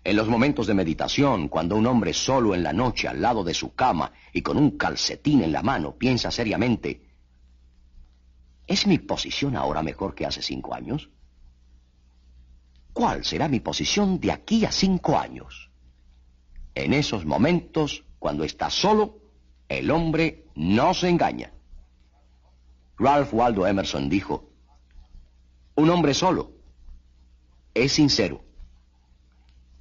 en 0.05 0.17
los 0.17 0.29
momentos 0.29 0.67
de 0.67 0.75
meditación, 0.75 1.49
cuando 1.49 1.77
un 1.77 1.87
hombre 1.87 2.13
solo 2.13 2.55
en 2.55 2.63
la 2.63 2.75
noche 2.75 3.09
al 3.09 3.23
lado 3.23 3.43
de 3.43 3.55
su 3.55 3.75
cama 3.75 4.13
y 4.35 4.43
con 4.43 4.59
un 4.59 4.73
calcetín 4.73 5.43
en 5.43 5.51
la 5.51 5.63
mano 5.63 5.97
piensa 5.97 6.31
seriamente, 6.31 7.09
¿es 8.67 8.87
mi 8.87 8.99
posición 8.99 9.57
ahora 9.57 9.83
mejor 9.83 10.15
que 10.15 10.27
hace 10.27 10.43
cinco 10.43 10.75
años? 10.75 11.09
¿Cuál 12.93 13.25
será 13.25 13.49
mi 13.49 13.61
posición 13.61 14.21
de 14.21 14.31
aquí 14.31 14.67
a 14.67 14.73
cinco 14.73 15.19
años? 15.19 15.71
En 16.75 16.93
esos 16.93 17.25
momentos, 17.25 18.05
cuando 18.25 18.45
está 18.45 18.71
solo, 18.71 19.19
el 19.69 19.91
hombre 19.91 20.47
no 20.55 20.95
se 20.95 21.11
engaña. 21.11 21.53
Ralph 22.97 23.35
Waldo 23.35 23.67
Emerson 23.67 24.09
dijo, 24.09 24.49
un 25.75 25.91
hombre 25.91 26.15
solo 26.15 26.53
es 27.75 27.93
sincero 27.93 28.43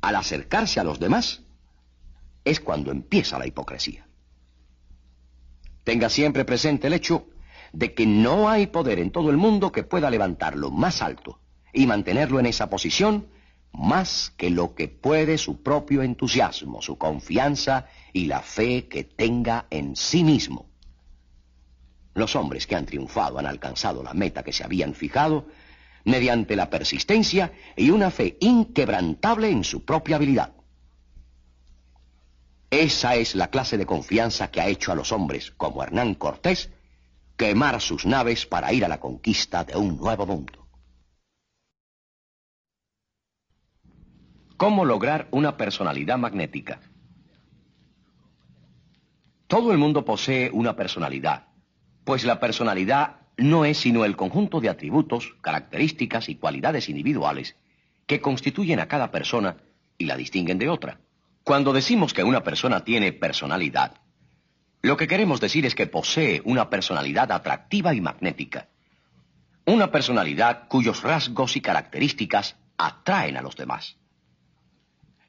al 0.02 0.18
acercarse 0.18 0.82
a 0.82 0.84
los 0.84 1.00
demás, 1.00 1.44
es 2.44 2.60
cuando 2.60 2.92
empieza 2.92 3.40
la 3.40 3.48
hipocresía. 3.48 4.10
Tenga 5.86 6.10
siempre 6.10 6.44
presente 6.44 6.88
el 6.88 6.94
hecho 6.96 7.30
de 7.72 7.94
que 7.94 8.06
no 8.06 8.50
hay 8.50 8.68
poder 8.68 9.00
en 9.00 9.12
todo 9.12 9.30
el 9.30 9.38
mundo 9.38 9.72
que 9.72 9.84
pueda 9.84 10.10
levantarlo 10.10 10.70
más 10.70 11.02
alto 11.02 11.40
y 11.72 11.88
mantenerlo 11.88 12.42
en 12.42 12.48
esa 12.48 12.70
posición 12.70 13.30
más 13.74 14.32
que 14.38 14.50
lo 14.50 14.76
que 14.76 14.88
puede 14.88 15.38
su 15.38 15.62
propio 15.62 16.04
entusiasmo, 16.04 16.82
su 16.82 16.98
confianza 16.98 17.88
y 18.14 18.26
la 18.26 18.42
fe 18.42 18.88
que 18.88 19.04
tenga 19.04 19.66
en 19.70 19.96
sí 19.96 20.24
mismo. 20.24 20.70
Los 22.14 22.36
hombres 22.36 22.68
que 22.68 22.76
han 22.76 22.86
triunfado 22.86 23.40
han 23.40 23.48
alcanzado 23.48 24.04
la 24.04 24.14
meta 24.14 24.44
que 24.44 24.54
se 24.54 24.64
habían 24.64 24.94
fijado 24.94 25.48
mediante 26.06 26.56
la 26.56 26.70
persistencia 26.70 27.54
y 27.76 27.90
una 27.90 28.12
fe 28.12 28.38
inquebrantable 28.40 29.50
en 29.50 29.64
su 29.64 29.84
propia 29.84 30.18
habilidad. 30.18 30.54
Esa 32.70 33.16
es 33.16 33.36
la 33.36 33.50
clase 33.50 33.78
de 33.78 33.86
confianza 33.86 34.52
que 34.52 34.62
ha 34.62 34.68
hecho 34.68 34.92
a 34.92 34.96
los 34.96 35.12
hombres 35.12 35.52
como 35.52 35.84
Hernán 35.84 36.16
Cortés 36.16 36.70
quemar 37.38 37.82
sus 37.82 38.06
naves 38.06 38.46
para 38.46 38.72
ir 38.74 38.86
a 38.86 38.88
la 38.88 39.00
conquista 39.00 39.64
de 39.64 39.76
un 39.76 39.98
nuevo 39.98 40.26
mundo. 40.26 40.63
¿Cómo 44.58 44.86
lograr 44.86 45.28
una 45.32 45.58
personalidad 45.58 46.18
magnética? 46.18 46.80
Todo 49.48 49.72
el 49.72 49.78
mundo 49.78 50.06
posee 50.06 50.50
una 50.52 50.76
personalidad, 50.76 51.48
pues 52.04 52.24
la 52.24 52.40
personalidad 52.40 53.18
no 53.38 53.66
es 53.66 53.78
sino 53.80 54.06
el 54.06 54.16
conjunto 54.16 54.62
de 54.62 54.70
atributos, 54.70 55.36
características 55.42 56.30
y 56.30 56.36
cualidades 56.36 56.90
individuales 56.90 57.56
que 58.06 58.22
constituyen 58.22 58.80
a 58.80 58.88
cada 58.88 59.12
persona 59.12 59.58
y 59.98 60.06
la 60.06 60.18
distinguen 60.18 60.58
de 60.60 60.70
otra. 60.70 61.00
Cuando 61.44 61.74
decimos 61.74 62.14
que 62.14 62.24
una 62.24 62.44
persona 62.44 62.84
tiene 62.84 63.12
personalidad, 63.12 64.02
Lo 64.84 64.98
que 64.98 65.08
queremos 65.08 65.40
decir 65.40 65.66
es 65.66 65.76
que 65.76 65.88
posee 65.88 66.42
una 66.44 66.70
personalidad 66.70 67.32
atractiva 67.32 67.94
y 67.94 68.02
magnética. 68.02 68.68
Una 69.66 69.92
personalidad 69.92 70.68
cuyos 70.68 71.04
rasgos 71.04 71.56
y 71.56 71.62
características 71.62 72.58
atraen 72.78 73.38
a 73.38 73.42
los 73.42 73.56
demás. 73.56 73.98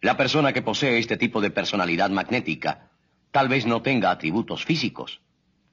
La 0.04 0.18
persona 0.18 0.52
que 0.52 0.60
posee 0.60 0.98
este 0.98 1.16
tipo 1.16 1.40
de 1.40 1.50
personalidad 1.50 2.10
magnética 2.10 2.90
tal 3.30 3.48
vez 3.48 3.64
no 3.64 3.80
tenga 3.80 4.10
atributos 4.10 4.62
físicos. 4.62 5.22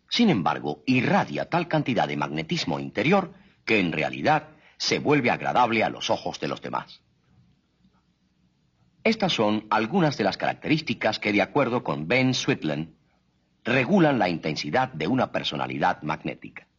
Sin 0.09 0.29
embargo, 0.29 0.84
irradia 0.86 1.49
tal 1.49 1.67
cantidad 1.67 2.07
de 2.07 2.15
magnetismo 2.15 2.79
interior 2.79 3.34
que 3.65 3.82
en 3.82 3.91
realidad 3.91 4.47
se 4.77 4.99
vuelve 4.99 5.32
agradable 5.32 5.84
a 5.84 5.89
los 5.89 6.09
ojos 6.09 6.39
de 6.39 6.47
los 6.47 6.61
demás. 6.61 7.01
Estas 9.03 9.34
son 9.34 9.67
algunas 9.69 10.17
de 10.17 10.23
las 10.23 10.38
características 10.38 11.19
que, 11.19 11.34
de 11.34 11.41
acuerdo 11.41 11.84
con 11.84 12.07
Ben 12.07 12.34
Switland, 12.34 12.95
regulan 13.65 14.17
la 14.17 14.29
intensidad 14.29 14.93
de 14.93 15.07
una 15.07 15.34
personalidad 15.34 16.03
magnética. 16.03 16.69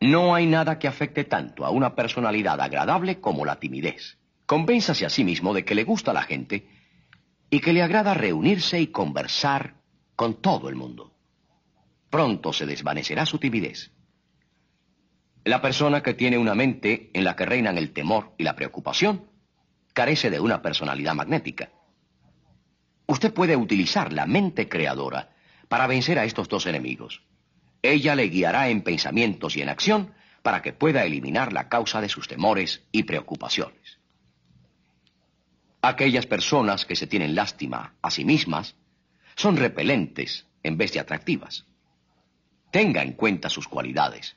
No 0.00 0.34
hay 0.34 0.46
nada 0.46 0.78
que 0.78 0.88
afecte 0.88 1.24
tanto 1.24 1.66
a 1.66 1.68
una 1.68 1.94
personalidad 1.94 2.58
agradable 2.58 3.20
como 3.20 3.44
la 3.44 3.60
timidez. 3.60 4.16
Convénzase 4.46 5.06
a 5.06 5.10
sí 5.10 5.24
mismo 5.24 5.54
de 5.54 5.64
que 5.64 5.74
le 5.74 5.84
gusta 5.84 6.12
la 6.12 6.22
gente 6.22 6.68
y 7.50 7.60
que 7.60 7.72
le 7.72 7.82
agrada 7.82 8.14
reunirse 8.14 8.80
y 8.80 8.88
conversar 8.88 9.76
con 10.16 10.40
todo 10.40 10.68
el 10.68 10.76
mundo. 10.76 11.14
Pronto 12.10 12.52
se 12.52 12.66
desvanecerá 12.66 13.26
su 13.26 13.38
timidez. 13.38 13.90
La 15.44 15.60
persona 15.60 16.02
que 16.02 16.14
tiene 16.14 16.38
una 16.38 16.54
mente 16.54 17.10
en 17.12 17.24
la 17.24 17.36
que 17.36 17.46
reinan 17.46 17.76
el 17.76 17.92
temor 17.92 18.34
y 18.38 18.44
la 18.44 18.56
preocupación 18.56 19.30
carece 19.92 20.30
de 20.30 20.40
una 20.40 20.62
personalidad 20.62 21.14
magnética. 21.14 21.70
Usted 23.06 23.32
puede 23.32 23.56
utilizar 23.56 24.12
la 24.12 24.26
mente 24.26 24.68
creadora 24.68 25.30
para 25.68 25.86
vencer 25.86 26.18
a 26.18 26.24
estos 26.24 26.48
dos 26.48 26.66
enemigos. 26.66 27.22
Ella 27.82 28.14
le 28.14 28.28
guiará 28.28 28.68
en 28.68 28.82
pensamientos 28.82 29.56
y 29.56 29.62
en 29.62 29.68
acción 29.68 30.14
para 30.42 30.62
que 30.62 30.72
pueda 30.72 31.04
eliminar 31.04 31.52
la 31.52 31.68
causa 31.68 32.00
de 32.00 32.08
sus 32.08 32.28
temores 32.28 32.82
y 32.92 33.02
preocupaciones. 33.02 33.98
Aquellas 35.86 36.24
personas 36.24 36.86
que 36.86 36.96
se 36.96 37.06
tienen 37.06 37.34
lástima 37.34 37.94
a 38.00 38.10
sí 38.10 38.24
mismas 38.24 38.74
son 39.36 39.58
repelentes 39.58 40.46
en 40.62 40.78
vez 40.78 40.94
de 40.94 41.00
atractivas. 41.00 41.66
Tenga 42.70 43.02
en 43.02 43.12
cuenta 43.12 43.50
sus 43.50 43.68
cualidades. 43.68 44.34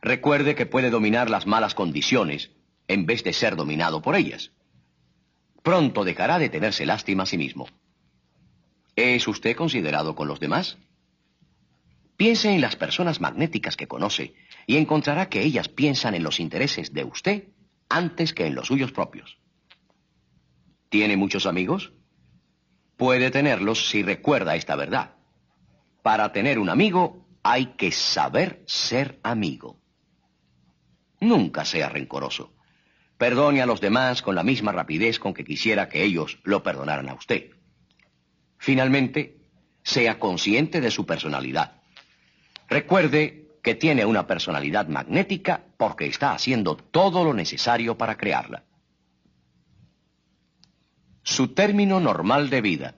Recuerde 0.00 0.56
que 0.56 0.66
puede 0.66 0.90
dominar 0.90 1.30
las 1.30 1.46
malas 1.46 1.76
condiciones 1.76 2.50
en 2.88 3.06
vez 3.06 3.22
de 3.22 3.32
ser 3.32 3.54
dominado 3.54 4.02
por 4.02 4.16
ellas. 4.16 4.50
Pronto 5.62 6.02
dejará 6.02 6.40
de 6.40 6.48
tenerse 6.48 6.84
lástima 6.84 7.22
a 7.22 7.26
sí 7.26 7.38
mismo. 7.38 7.68
¿Es 8.96 9.28
usted 9.28 9.54
considerado 9.54 10.16
con 10.16 10.26
los 10.26 10.40
demás? 10.40 10.78
Piense 12.16 12.52
en 12.52 12.60
las 12.60 12.74
personas 12.74 13.20
magnéticas 13.20 13.76
que 13.76 13.86
conoce 13.86 14.34
y 14.66 14.78
encontrará 14.78 15.28
que 15.28 15.42
ellas 15.42 15.68
piensan 15.68 16.16
en 16.16 16.24
los 16.24 16.40
intereses 16.40 16.92
de 16.92 17.04
usted 17.04 17.44
antes 17.88 18.34
que 18.34 18.46
en 18.46 18.56
los 18.56 18.66
suyos 18.66 18.90
propios. 18.90 19.38
¿Tiene 20.92 21.16
muchos 21.16 21.46
amigos? 21.46 21.94
Puede 22.98 23.30
tenerlos 23.30 23.88
si 23.88 24.02
recuerda 24.02 24.56
esta 24.56 24.76
verdad. 24.76 25.14
Para 26.02 26.32
tener 26.32 26.58
un 26.58 26.68
amigo 26.68 27.26
hay 27.42 27.68
que 27.78 27.90
saber 27.92 28.62
ser 28.66 29.18
amigo. 29.22 29.80
Nunca 31.18 31.64
sea 31.64 31.88
rencoroso. 31.88 32.52
Perdone 33.16 33.62
a 33.62 33.66
los 33.66 33.80
demás 33.80 34.20
con 34.20 34.34
la 34.34 34.42
misma 34.42 34.70
rapidez 34.70 35.18
con 35.18 35.32
que 35.32 35.44
quisiera 35.44 35.88
que 35.88 36.02
ellos 36.02 36.40
lo 36.42 36.62
perdonaran 36.62 37.08
a 37.08 37.14
usted. 37.14 37.52
Finalmente, 38.58 39.38
sea 39.82 40.18
consciente 40.18 40.82
de 40.82 40.90
su 40.90 41.06
personalidad. 41.06 41.80
Recuerde 42.68 43.48
que 43.62 43.74
tiene 43.76 44.04
una 44.04 44.26
personalidad 44.26 44.88
magnética 44.88 45.64
porque 45.78 46.04
está 46.04 46.34
haciendo 46.34 46.76
todo 46.76 47.24
lo 47.24 47.32
necesario 47.32 47.96
para 47.96 48.18
crearla. 48.18 48.64
Su 51.24 51.48
término 51.48 52.00
normal 52.00 52.50
de 52.50 52.60
vida. 52.60 52.94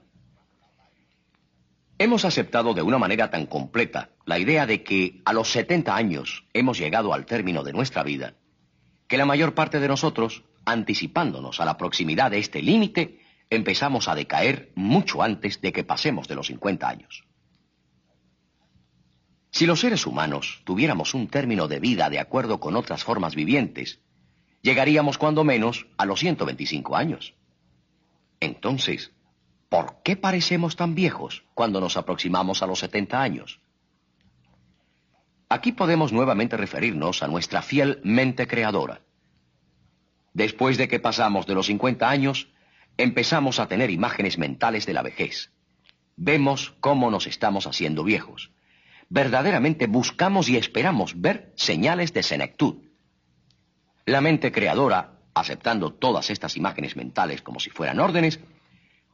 Hemos 1.99 2.25
aceptado 2.25 2.73
de 2.73 2.81
una 2.81 2.97
manera 2.97 3.29
tan 3.29 3.45
completa 3.45 4.09
la 4.25 4.39
idea 4.39 4.65
de 4.65 4.83
que 4.83 5.21
a 5.25 5.31
los 5.31 5.49
70 5.51 5.95
años 5.95 6.43
hemos 6.53 6.79
llegado 6.79 7.13
al 7.13 7.27
término 7.27 7.63
de 7.63 7.71
nuestra 7.71 8.01
vida, 8.03 8.33
que 9.07 9.19
la 9.19 9.27
mayor 9.27 9.53
parte 9.53 9.79
de 9.79 9.87
nosotros, 9.87 10.43
anticipándonos 10.65 11.59
a 11.59 11.65
la 11.65 11.77
proximidad 11.77 12.31
de 12.31 12.39
este 12.39 12.63
límite, 12.63 13.19
empezamos 13.51 14.07
a 14.07 14.15
decaer 14.15 14.71
mucho 14.73 15.21
antes 15.21 15.61
de 15.61 15.71
que 15.71 15.83
pasemos 15.83 16.27
de 16.27 16.35
los 16.35 16.47
50 16.47 16.89
años. 16.89 17.25
Si 19.51 19.67
los 19.67 19.79
seres 19.79 20.07
humanos 20.07 20.63
tuviéramos 20.65 21.13
un 21.13 21.27
término 21.27 21.67
de 21.67 21.79
vida 21.79 22.09
de 22.09 22.19
acuerdo 22.19 22.59
con 22.59 22.75
otras 22.75 23.03
formas 23.03 23.35
vivientes, 23.35 24.01
llegaríamos 24.63 25.19
cuando 25.19 25.43
menos 25.43 25.85
a 25.97 26.05
los 26.05 26.19
125 26.19 26.95
años. 26.97 27.35
Entonces, 28.45 29.11
¿por 29.69 30.03
qué 30.03 30.15
parecemos 30.15 30.75
tan 30.75 30.93
viejos 30.93 31.43
cuando 31.55 31.81
nos 31.81 31.97
aproximamos 31.97 32.61
a 32.61 32.67
los 32.67 32.79
70 32.79 33.19
años? 33.19 33.59
Aquí 35.49 35.71
podemos 35.71 36.13
nuevamente 36.13 36.55
referirnos 36.55 37.23
a 37.23 37.27
nuestra 37.27 37.63
fiel 37.63 37.99
mente 38.03 38.47
creadora. 38.47 39.01
Después 40.33 40.77
de 40.77 40.87
que 40.87 40.99
pasamos 40.99 41.47
de 41.47 41.55
los 41.55 41.65
50 41.65 42.07
años, 42.07 42.49
empezamos 42.97 43.59
a 43.59 43.67
tener 43.67 43.89
imágenes 43.89 44.37
mentales 44.37 44.85
de 44.85 44.93
la 44.93 45.01
vejez. 45.01 45.51
Vemos 46.15 46.75
cómo 46.79 47.09
nos 47.09 47.25
estamos 47.25 47.65
haciendo 47.65 48.03
viejos. 48.03 48.51
Verdaderamente 49.09 49.87
buscamos 49.87 50.49
y 50.49 50.57
esperamos 50.57 51.19
ver 51.19 51.51
señales 51.55 52.13
de 52.13 52.21
senectud. 52.21 52.83
La 54.05 54.21
mente 54.21 54.51
creadora, 54.51 55.14
aceptando 55.35 55.93
todas 55.93 56.29
estas 56.29 56.57
imágenes 56.57 56.95
mentales 56.95 57.41
como 57.41 57.59
si 57.59 57.69
fueran 57.69 57.99
órdenes, 57.99 58.39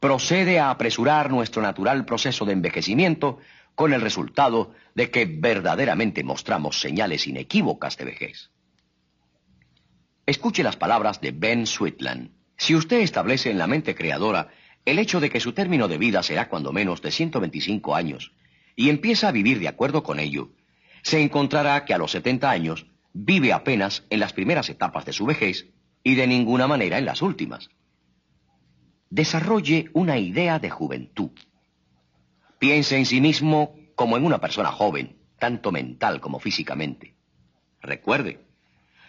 procede 0.00 0.58
a 0.58 0.70
apresurar 0.70 1.30
nuestro 1.30 1.60
natural 1.60 2.04
proceso 2.04 2.44
de 2.44 2.52
envejecimiento 2.52 3.38
con 3.74 3.92
el 3.92 4.00
resultado 4.00 4.72
de 4.94 5.10
que 5.10 5.26
verdaderamente 5.26 6.24
mostramos 6.24 6.80
señales 6.80 7.26
inequívocas 7.26 7.96
de 7.96 8.04
vejez. 8.04 8.50
Escuche 10.24 10.62
las 10.62 10.76
palabras 10.76 11.20
de 11.20 11.32
Ben 11.32 11.66
Sweetland. 11.66 12.30
Si 12.56 12.74
usted 12.74 13.00
establece 13.00 13.50
en 13.50 13.58
la 13.58 13.66
mente 13.66 13.94
creadora 13.94 14.48
el 14.84 14.98
hecho 14.98 15.20
de 15.20 15.30
que 15.30 15.40
su 15.40 15.52
término 15.52 15.88
de 15.88 15.98
vida 15.98 16.22
será 16.22 16.48
cuando 16.48 16.72
menos 16.72 17.02
de 17.02 17.10
125 17.10 17.94
años 17.96 18.32
y 18.76 18.90
empieza 18.90 19.28
a 19.28 19.32
vivir 19.32 19.58
de 19.58 19.68
acuerdo 19.68 20.02
con 20.02 20.20
ello, 20.20 20.50
se 21.02 21.20
encontrará 21.20 21.84
que 21.84 21.94
a 21.94 21.98
los 21.98 22.12
70 22.12 22.48
años 22.48 22.86
vive 23.12 23.52
apenas 23.52 24.04
en 24.10 24.20
las 24.20 24.32
primeras 24.32 24.68
etapas 24.68 25.04
de 25.04 25.12
su 25.12 25.26
vejez 25.26 25.66
y 26.02 26.14
de 26.14 26.26
ninguna 26.26 26.66
manera 26.66 26.98
en 26.98 27.04
las 27.04 27.22
últimas. 27.22 27.70
Desarrolle 29.10 29.90
una 29.92 30.18
idea 30.18 30.58
de 30.58 30.70
juventud. 30.70 31.30
Piense 32.58 32.96
en 32.96 33.06
sí 33.06 33.20
mismo 33.20 33.74
como 33.94 34.16
en 34.16 34.24
una 34.24 34.40
persona 34.40 34.70
joven, 34.70 35.16
tanto 35.38 35.72
mental 35.72 36.20
como 36.20 36.40
físicamente. 36.40 37.14
Recuerde, 37.80 38.40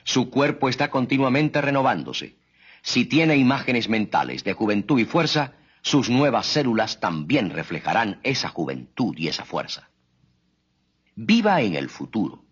su 0.04 0.30
cuerpo 0.30 0.70
está 0.70 0.90
continuamente 0.90 1.62
renovándose 1.62 2.38
si 2.86 3.06
tiene 3.06 3.38
imágenes 3.38 3.88
mentales 3.88 4.44
de 4.44 4.52
juventud 4.52 5.00
y 5.00 5.06
fuerza, 5.06 5.54
sus 5.82 6.10
nuevas 6.10 6.46
células 6.48 7.00
también 7.00 7.50
reflejarán 7.50 8.20
esa 8.24 8.50
juventud 8.50 9.16
y 9.18 9.30
esa 9.30 9.46
fuerza. 9.46 9.90
Viva 11.16 11.62
en 11.62 11.76
el 11.76 11.90
futuro. 11.90 12.44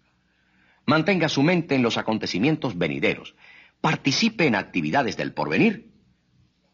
Mantenga 0.85 1.27
su 1.27 1.43
mente 1.43 1.76
en 1.76 1.84
los 1.84 1.97
acontecimientos 1.97 2.77
venideros. 2.77 3.35
Participe 3.81 4.45
en 4.45 4.55
actividades 4.55 5.17
del 5.17 5.33
porvenir 5.33 5.91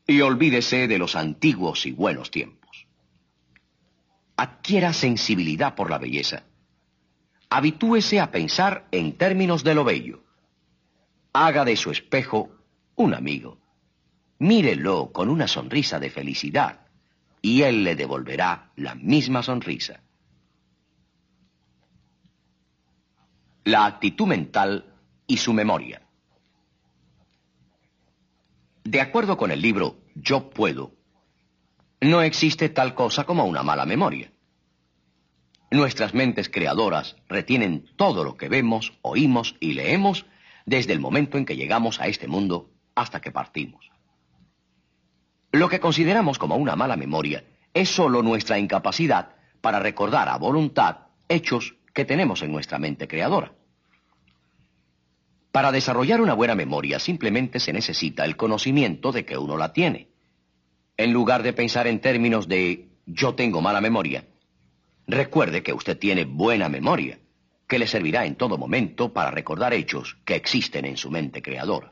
y 0.05 0.21
olvídese 0.21 0.88
de 0.88 0.97
los 0.97 1.15
antiguos 1.15 1.85
y 1.85 1.93
buenos 1.93 2.31
tiempos. 2.31 2.88
Adquiera 4.35 4.93
sensibilidad 4.93 5.73
por 5.73 5.89
la 5.89 5.97
belleza. 5.97 6.43
Habitúese 7.49 8.19
a 8.19 8.29
pensar 8.29 8.88
en 8.91 9.17
términos 9.17 9.63
de 9.63 9.73
lo 9.73 9.85
bello. 9.85 10.23
Haga 11.31 11.63
de 11.63 11.77
su 11.77 11.91
espejo 11.91 12.51
un 12.95 13.13
amigo. 13.13 13.57
Mírelo 14.39 15.11
con 15.11 15.29
una 15.29 15.47
sonrisa 15.47 15.99
de 15.99 16.09
felicidad 16.09 16.88
y 17.41 17.61
él 17.61 17.84
le 17.84 17.95
devolverá 17.95 18.71
la 18.75 18.95
misma 18.95 19.43
sonrisa. 19.43 20.01
La 23.63 23.85
actitud 23.85 24.27
mental 24.27 24.93
y 25.25 25.38
su 25.38 25.53
memoria. 25.53 26.06
De 28.89 29.01
acuerdo 29.01 29.35
con 29.35 29.51
el 29.51 29.61
libro 29.61 29.97
Yo 30.15 30.49
puedo, 30.49 30.93
no 31.99 32.22
existe 32.22 32.69
tal 32.69 32.95
cosa 32.95 33.26
como 33.26 33.43
una 33.43 33.61
mala 33.61 33.85
memoria. 33.85 34.31
Nuestras 35.69 36.14
mentes 36.14 36.47
creadoras 36.47 37.18
retienen 37.27 37.84
todo 37.97 38.23
lo 38.23 38.38
que 38.38 38.47
vemos, 38.47 38.93
oímos 39.01 39.57
y 39.59 39.73
leemos 39.73 40.26
desde 40.65 40.93
el 40.93 41.01
momento 41.01 41.38
en 41.38 41.43
que 41.43 41.57
llegamos 41.57 41.99
a 41.99 42.07
este 42.07 42.30
mundo 42.30 42.69
hasta 42.95 43.19
que 43.19 43.30
partimos. 43.30 43.91
Lo 45.51 45.68
que 45.68 45.81
consideramos 45.81 46.39
como 46.39 46.55
una 46.55 46.77
mala 46.77 46.95
memoria 46.95 47.43
es 47.73 47.89
sólo 47.89 48.23
nuestra 48.23 48.57
incapacidad 48.57 49.35
para 49.59 49.80
recordar 49.80 50.30
a 50.30 50.38
voluntad 50.38 51.07
hechos 51.27 51.76
que 51.93 52.05
tenemos 52.05 52.41
en 52.41 52.53
nuestra 52.53 52.80
mente 52.80 53.09
creadora. 53.09 53.56
Para 55.57 55.71
desarrollar 55.71 56.21
una 56.21 56.35
buena 56.35 56.53
memoria 56.53 56.99
simplemente 56.99 57.59
se 57.59 57.73
necesita 57.73 58.25
el 58.25 58.38
conocimiento 58.38 59.11
de 59.11 59.25
que 59.25 59.39
uno 59.39 59.57
la 59.57 59.73
tiene. 59.73 60.07
En 60.97 61.11
lugar 61.11 61.41
de 61.41 61.51
pensar 61.51 61.88
en 61.88 61.99
términos 61.99 62.47
de 62.47 62.89
yo 63.07 63.34
tengo 63.34 63.59
mala 63.59 63.81
memoria, 63.81 64.27
recuerde 65.07 65.63
que 65.63 65.73
usted 65.73 65.97
tiene 65.97 66.25
buena 66.25 66.69
memoria, 66.69 67.17
que 67.67 67.79
le 67.79 67.88
servirá 67.88 68.27
en 68.27 68.35
todo 68.35 68.59
momento 68.59 69.13
para 69.13 69.31
recordar 69.31 69.73
hechos 69.73 70.19
que 70.25 70.35
existen 70.35 70.85
en 70.85 70.95
su 70.95 71.09
mente 71.09 71.41
creadora. 71.41 71.91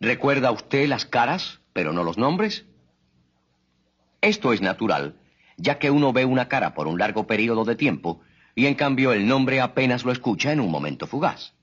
¿Recuerda 0.00 0.50
usted 0.50 0.88
las 0.88 1.04
caras, 1.04 1.60
pero 1.72 1.92
no 1.92 2.02
los 2.02 2.18
nombres? 2.18 2.66
Esto 4.20 4.52
es 4.52 4.60
natural, 4.60 5.20
ya 5.56 5.78
que 5.78 5.92
uno 5.92 6.12
ve 6.12 6.24
una 6.24 6.48
cara 6.48 6.74
por 6.74 6.88
un 6.88 6.98
largo 6.98 7.28
periodo 7.28 7.64
de 7.64 7.76
tiempo 7.76 8.22
y 8.56 8.66
en 8.66 8.74
cambio 8.74 9.12
el 9.12 9.28
nombre 9.28 9.60
apenas 9.60 10.04
lo 10.04 10.10
escucha 10.10 10.50
en 10.50 10.58
un 10.58 10.72
momento 10.72 11.06
fugaz. 11.06 11.54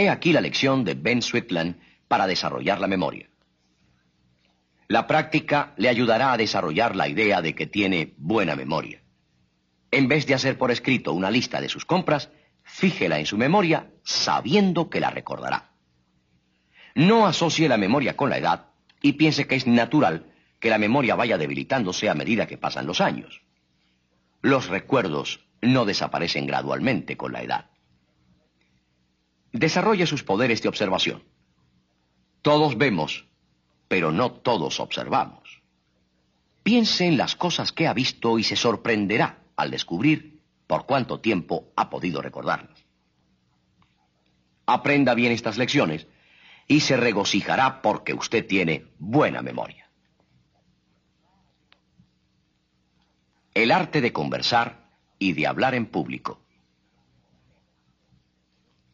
He 0.00 0.08
aquí 0.08 0.32
la 0.32 0.40
lección 0.40 0.82
de 0.82 0.94
Ben 0.94 1.20
Switland 1.20 1.78
para 2.08 2.26
desarrollar 2.26 2.80
la 2.80 2.86
memoria. 2.86 3.28
La 4.88 5.06
práctica 5.06 5.74
le 5.76 5.90
ayudará 5.90 6.32
a 6.32 6.38
desarrollar 6.38 6.96
la 6.96 7.06
idea 7.06 7.42
de 7.42 7.54
que 7.54 7.66
tiene 7.66 8.14
buena 8.16 8.56
memoria. 8.56 9.02
En 9.90 10.08
vez 10.08 10.26
de 10.26 10.32
hacer 10.32 10.56
por 10.56 10.70
escrito 10.70 11.12
una 11.12 11.30
lista 11.30 11.60
de 11.60 11.68
sus 11.68 11.84
compras, 11.84 12.30
fíjela 12.64 13.18
en 13.18 13.26
su 13.26 13.36
memoria 13.36 13.90
sabiendo 14.02 14.88
que 14.88 15.00
la 15.00 15.10
recordará. 15.10 15.72
No 16.94 17.26
asocie 17.26 17.68
la 17.68 17.76
memoria 17.76 18.16
con 18.16 18.30
la 18.30 18.38
edad 18.38 18.68
y 19.02 19.12
piense 19.12 19.46
que 19.46 19.56
es 19.56 19.66
natural 19.66 20.32
que 20.60 20.70
la 20.70 20.78
memoria 20.78 21.14
vaya 21.14 21.36
debilitándose 21.36 22.08
a 22.08 22.14
medida 22.14 22.46
que 22.46 22.56
pasan 22.56 22.86
los 22.86 23.02
años. 23.02 23.42
Los 24.40 24.68
recuerdos 24.68 25.46
no 25.60 25.84
desaparecen 25.84 26.46
gradualmente 26.46 27.18
con 27.18 27.32
la 27.32 27.42
edad. 27.42 27.69
Desarrolle 29.52 30.06
sus 30.06 30.22
poderes 30.22 30.62
de 30.62 30.68
observación. 30.68 31.22
Todos 32.42 32.78
vemos, 32.78 33.26
pero 33.88 34.12
no 34.12 34.32
todos 34.32 34.80
observamos. 34.80 35.62
Piense 36.62 37.06
en 37.06 37.16
las 37.16 37.36
cosas 37.36 37.72
que 37.72 37.86
ha 37.86 37.94
visto 37.94 38.38
y 38.38 38.44
se 38.44 38.56
sorprenderá 38.56 39.38
al 39.56 39.70
descubrir 39.70 40.40
por 40.66 40.86
cuánto 40.86 41.20
tiempo 41.20 41.72
ha 41.76 41.90
podido 41.90 42.22
recordarlas. 42.22 42.78
Aprenda 44.66 45.14
bien 45.14 45.32
estas 45.32 45.58
lecciones 45.58 46.06
y 46.68 46.80
se 46.80 46.96
regocijará 46.96 47.82
porque 47.82 48.14
usted 48.14 48.46
tiene 48.46 48.86
buena 48.98 49.42
memoria. 49.42 49.90
El 53.52 53.72
arte 53.72 54.00
de 54.00 54.12
conversar 54.12 54.88
y 55.18 55.32
de 55.32 55.48
hablar 55.48 55.74
en 55.74 55.86
público. 55.86 56.40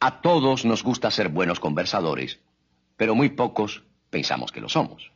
A 0.06 0.20
todos 0.20 0.64
nos 0.64 0.84
gusta 0.84 1.10
ser 1.10 1.30
buenos 1.30 1.58
conversadores, 1.58 2.38
pero 2.96 3.16
muy 3.16 3.30
pocos 3.30 3.82
pensamos 4.08 4.52
que 4.52 4.60
lo 4.60 4.68
somos. 4.68 5.10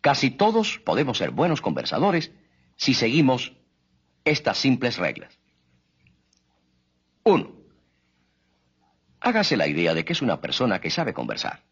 Casi 0.00 0.32
todos 0.32 0.80
podemos 0.80 1.18
ser 1.18 1.30
buenos 1.30 1.60
conversadores 1.60 2.32
si 2.74 2.94
seguimos 2.94 3.52
estas 4.24 4.58
simples 4.58 4.98
reglas. 4.98 5.38
1. 7.22 7.48
Hágase 9.20 9.56
la 9.56 9.68
idea 9.68 9.94
de 9.94 10.04
que 10.04 10.14
es 10.14 10.20
una 10.20 10.40
persona 10.40 10.80
que 10.80 10.90
sabe 10.90 11.14
conversar. 11.14 11.62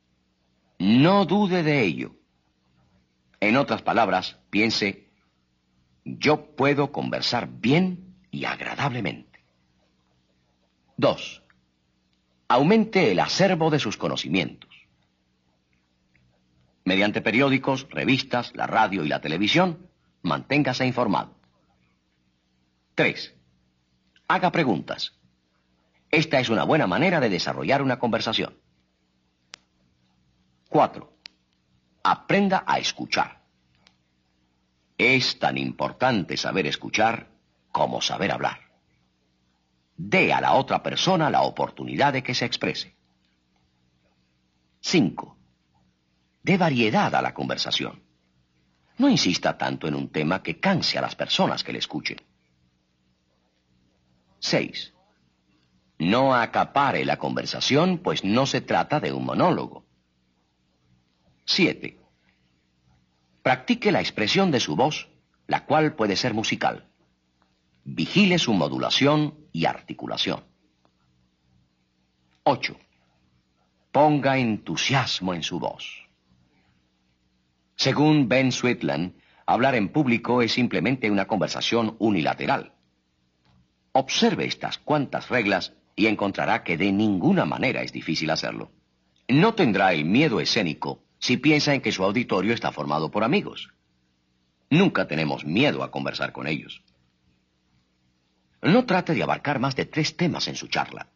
No 0.78 1.24
dude 1.24 1.64
de 1.64 1.82
ello. 1.82 2.14
En 3.40 3.56
otras 3.56 3.82
palabras, 3.82 4.38
piense, 4.50 5.10
yo 6.04 6.54
puedo 6.54 6.92
conversar 6.92 7.48
bien 7.48 8.14
y 8.30 8.44
agradablemente. 8.44 9.44
2. 10.96 11.43
Aumente 12.48 13.10
el 13.10 13.20
acervo 13.20 13.70
de 13.70 13.78
sus 13.78 13.96
conocimientos. 13.96 14.70
Mediante 16.84 17.22
periódicos, 17.22 17.86
revistas, 17.90 18.54
la 18.54 18.66
radio 18.66 19.04
y 19.04 19.08
la 19.08 19.20
televisión, 19.20 19.88
manténgase 20.22 20.86
informado. 20.86 21.34
3. 22.94 23.34
Haga 24.28 24.52
preguntas. 24.52 25.14
Esta 26.10 26.38
es 26.38 26.48
una 26.48 26.64
buena 26.64 26.86
manera 26.86 27.20
de 27.20 27.30
desarrollar 27.30 27.82
una 27.82 27.98
conversación. 27.98 28.56
4. 30.68 31.12
Aprenda 32.02 32.64
a 32.66 32.78
escuchar. 32.78 33.42
Es 34.98 35.38
tan 35.38 35.58
importante 35.58 36.36
saber 36.36 36.66
escuchar 36.66 37.28
como 37.72 38.00
saber 38.00 38.30
hablar. 38.30 38.63
Dé 39.96 40.32
a 40.32 40.40
la 40.40 40.54
otra 40.54 40.82
persona 40.82 41.30
la 41.30 41.42
oportunidad 41.42 42.12
de 42.12 42.22
que 42.22 42.34
se 42.34 42.44
exprese. 42.44 42.96
5. 44.80 45.36
Dé 46.42 46.58
variedad 46.58 47.14
a 47.14 47.22
la 47.22 47.32
conversación. 47.32 48.02
No 48.98 49.08
insista 49.08 49.56
tanto 49.56 49.88
en 49.88 49.94
un 49.94 50.10
tema 50.10 50.42
que 50.42 50.60
canse 50.60 50.98
a 50.98 51.02
las 51.02 51.16
personas 51.16 51.64
que 51.64 51.72
le 51.72 51.78
escuchen. 51.78 52.18
6. 54.40 54.92
No 55.98 56.34
acapare 56.34 57.04
la 57.04 57.16
conversación, 57.16 57.98
pues 57.98 58.24
no 58.24 58.46
se 58.46 58.60
trata 58.60 59.00
de 59.00 59.12
un 59.12 59.24
monólogo. 59.24 59.84
7. 61.46 61.98
Practique 63.42 63.92
la 63.92 64.00
expresión 64.00 64.50
de 64.50 64.60
su 64.60 64.76
voz, 64.76 65.08
la 65.46 65.64
cual 65.66 65.94
puede 65.94 66.16
ser 66.16 66.34
musical. 66.34 66.88
Vigile 67.84 68.38
su 68.38 68.54
modulación 68.54 69.34
y 69.52 69.66
articulación. 69.66 70.42
8. 72.44 72.76
Ponga 73.92 74.38
entusiasmo 74.38 75.34
en 75.34 75.42
su 75.42 75.58
voz. 75.58 76.08
Según 77.76 78.28
Ben 78.28 78.52
Sweetland, 78.52 79.14
hablar 79.46 79.74
en 79.74 79.90
público 79.90 80.40
es 80.40 80.52
simplemente 80.52 81.10
una 81.10 81.26
conversación 81.26 81.96
unilateral. 81.98 82.72
Observe 83.92 84.46
estas 84.46 84.78
cuantas 84.78 85.28
reglas 85.28 85.74
y 85.94 86.06
encontrará 86.06 86.64
que 86.64 86.78
de 86.78 86.90
ninguna 86.90 87.44
manera 87.44 87.82
es 87.82 87.92
difícil 87.92 88.30
hacerlo. 88.30 88.70
No 89.28 89.54
tendrá 89.54 89.92
el 89.92 90.04
miedo 90.04 90.40
escénico 90.40 91.02
si 91.18 91.36
piensa 91.36 91.74
en 91.74 91.80
que 91.80 91.92
su 91.92 92.04
auditorio 92.04 92.54
está 92.54 92.72
formado 92.72 93.10
por 93.10 93.24
amigos. 93.24 93.70
Nunca 94.70 95.06
tenemos 95.06 95.44
miedo 95.44 95.82
a 95.82 95.90
conversar 95.90 96.32
con 96.32 96.46
ellos. 96.46 96.83
No 98.64 98.84
trate 98.86 99.14
de 99.14 99.22
abarcar 99.22 99.58
más 99.60 99.76
de 99.76 99.84
tres 99.84 100.16
temas 100.16 100.48
en 100.48 100.56
su 100.56 100.68
charla. 100.68 101.08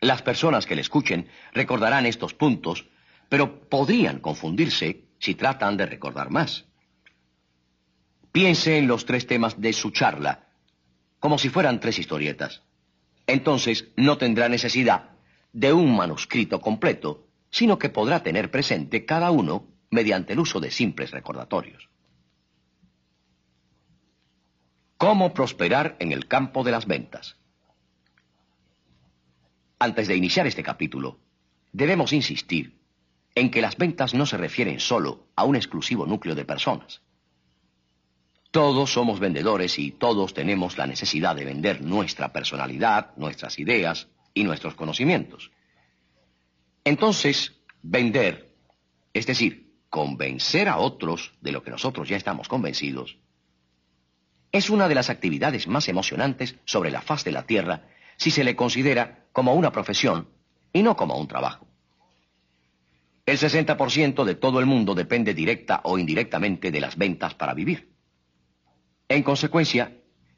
Las 0.00 0.22
personas 0.22 0.64
que 0.64 0.74
le 0.74 0.82
escuchen 0.82 1.28
recordarán 1.52 2.06
estos 2.06 2.32
puntos, 2.32 2.88
pero 3.28 3.68
podrían 3.68 4.20
confundirse 4.20 5.04
si 5.18 5.34
tratan 5.34 5.76
de 5.76 5.86
recordar 5.86 6.30
más. 6.30 6.64
Piense 8.30 8.78
en 8.78 8.86
los 8.86 9.04
tres 9.04 9.26
temas 9.26 9.60
de 9.60 9.72
su 9.72 9.90
charla 9.90 10.46
como 11.18 11.38
si 11.38 11.48
fueran 11.48 11.80
tres 11.80 11.98
historietas. 11.98 12.62
Entonces 13.26 13.88
no 13.96 14.16
tendrá 14.16 14.48
necesidad 14.48 15.10
de 15.52 15.72
un 15.72 15.96
manuscrito 15.96 16.60
completo, 16.60 17.26
sino 17.50 17.78
que 17.78 17.88
podrá 17.88 18.22
tener 18.22 18.50
presente 18.50 19.04
cada 19.04 19.32
uno 19.32 19.66
mediante 19.90 20.34
el 20.34 20.38
uso 20.38 20.60
de 20.60 20.70
simples 20.70 21.10
recordatorios. 21.10 21.88
¿Cómo 24.98 25.34
prosperar 25.34 25.96
en 25.98 26.12
el 26.12 26.26
campo 26.26 26.64
de 26.64 26.70
las 26.70 26.86
ventas? 26.86 27.36
Antes 29.78 30.08
de 30.08 30.16
iniciar 30.16 30.46
este 30.46 30.62
capítulo, 30.62 31.18
debemos 31.72 32.14
insistir 32.14 32.80
en 33.34 33.50
que 33.50 33.60
las 33.60 33.76
ventas 33.76 34.14
no 34.14 34.24
se 34.24 34.38
refieren 34.38 34.80
solo 34.80 35.28
a 35.36 35.44
un 35.44 35.54
exclusivo 35.54 36.06
núcleo 36.06 36.34
de 36.34 36.46
personas. 36.46 37.02
Todos 38.50 38.90
somos 38.90 39.20
vendedores 39.20 39.78
y 39.78 39.90
todos 39.90 40.32
tenemos 40.32 40.78
la 40.78 40.86
necesidad 40.86 41.36
de 41.36 41.44
vender 41.44 41.82
nuestra 41.82 42.32
personalidad, 42.32 43.14
nuestras 43.18 43.58
ideas 43.58 44.08
y 44.32 44.44
nuestros 44.44 44.74
conocimientos. 44.76 45.50
Entonces, 46.84 47.52
vender, 47.82 48.54
es 49.12 49.26
decir, 49.26 49.74
convencer 49.90 50.70
a 50.70 50.78
otros 50.78 51.34
de 51.42 51.52
lo 51.52 51.62
que 51.62 51.70
nosotros 51.70 52.08
ya 52.08 52.16
estamos 52.16 52.48
convencidos, 52.48 53.18
es 54.56 54.70
una 54.70 54.88
de 54.88 54.94
las 54.94 55.10
actividades 55.10 55.68
más 55.68 55.88
emocionantes 55.88 56.56
sobre 56.64 56.90
la 56.90 57.02
faz 57.02 57.24
de 57.24 57.32
la 57.32 57.46
Tierra 57.46 57.88
si 58.16 58.30
se 58.30 58.44
le 58.44 58.56
considera 58.56 59.26
como 59.32 59.54
una 59.54 59.72
profesión 59.72 60.28
y 60.72 60.82
no 60.82 60.96
como 60.96 61.18
un 61.18 61.28
trabajo. 61.28 61.66
El 63.26 63.38
60% 63.38 64.24
de 64.24 64.34
todo 64.36 64.60
el 64.60 64.66
mundo 64.66 64.94
depende 64.94 65.34
directa 65.34 65.80
o 65.84 65.98
indirectamente 65.98 66.70
de 66.70 66.80
las 66.80 66.96
ventas 66.96 67.34
para 67.34 67.54
vivir. 67.54 67.92
En 69.08 69.22
consecuencia, 69.22 69.96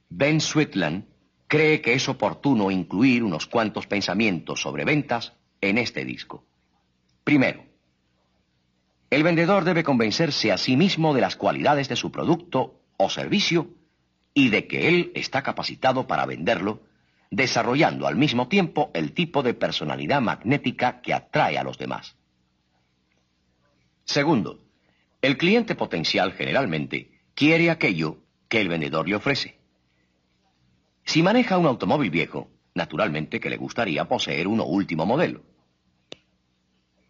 Ben 0.09 0.40
Switland 0.40 1.05
cree 1.47 1.81
que 1.81 1.93
es 1.95 2.09
oportuno 2.09 2.70
incluir 2.70 3.23
unos 3.23 3.47
cuantos 3.47 3.86
pensamientos 3.86 4.61
sobre 4.61 4.85
ventas 4.85 5.35
en 5.61 5.78
este 5.78 6.05
disco. 6.05 6.45
Primero, 7.24 7.65
El 9.11 9.23
vendedor 9.23 9.65
debe 9.65 9.85
convencerse 9.85 10.53
a 10.53 10.59
sí 10.59 10.77
mismo 10.77 11.15
de 11.15 11.23
las 11.23 11.36
cualidades 11.36 11.89
de 11.89 11.97
su 11.97 12.12
producto 12.12 12.82
o 12.99 13.09
servicio 13.09 13.77
y 14.39 14.51
de 14.51 14.69
que 14.69 14.86
él 14.86 15.10
está 15.16 15.43
capacitado 15.43 16.06
para 16.06 16.24
venderlo, 16.24 16.85
desarrollando 17.28 18.06
al 18.06 18.15
mismo 18.15 18.47
tiempo 18.47 18.93
el 18.94 19.12
tipo 19.12 19.43
de 19.43 19.52
personalidad 19.52 20.20
magnética 20.20 21.01
que 21.01 21.12
atrae 21.12 21.59
a 21.59 21.65
los 21.65 21.77
demás. 21.77 22.15
Segundo, 24.05 24.60
el 25.23 25.36
cliente 25.39 25.74
potencial 25.74 26.35
generalmente 26.35 27.10
quiere 27.35 27.69
aquello 27.69 28.19
que 28.48 28.60
el 28.60 28.69
vendedor 28.69 29.09
le 29.09 29.16
ofrece. 29.16 29.59
Si 31.05 31.20
maneja 31.20 31.59
un 31.59 31.66
automóvil 31.66 32.10
viejo, 32.10 32.48
naturalmente 32.74 33.40
que 33.40 33.51
le 33.51 33.56
gustaría 33.56 34.05
poseer 34.05 34.47
uno 34.47 34.66
último 34.66 35.05
modelo. 35.05 35.43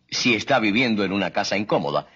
Si 0.08 0.34
está 0.34 0.60
viviendo 0.60 1.04
en 1.04 1.12
una 1.12 1.30
casa 1.30 1.58
incómoda, 1.58 2.06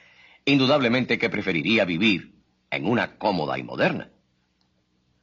indudablemente 0.47 1.19
que 1.19 1.29
preferiría 1.29 1.85
vivir 1.85 2.33
en 2.71 2.87
una 2.87 3.19
cómoda 3.19 3.59
y 3.59 3.63
moderna. 3.63 4.09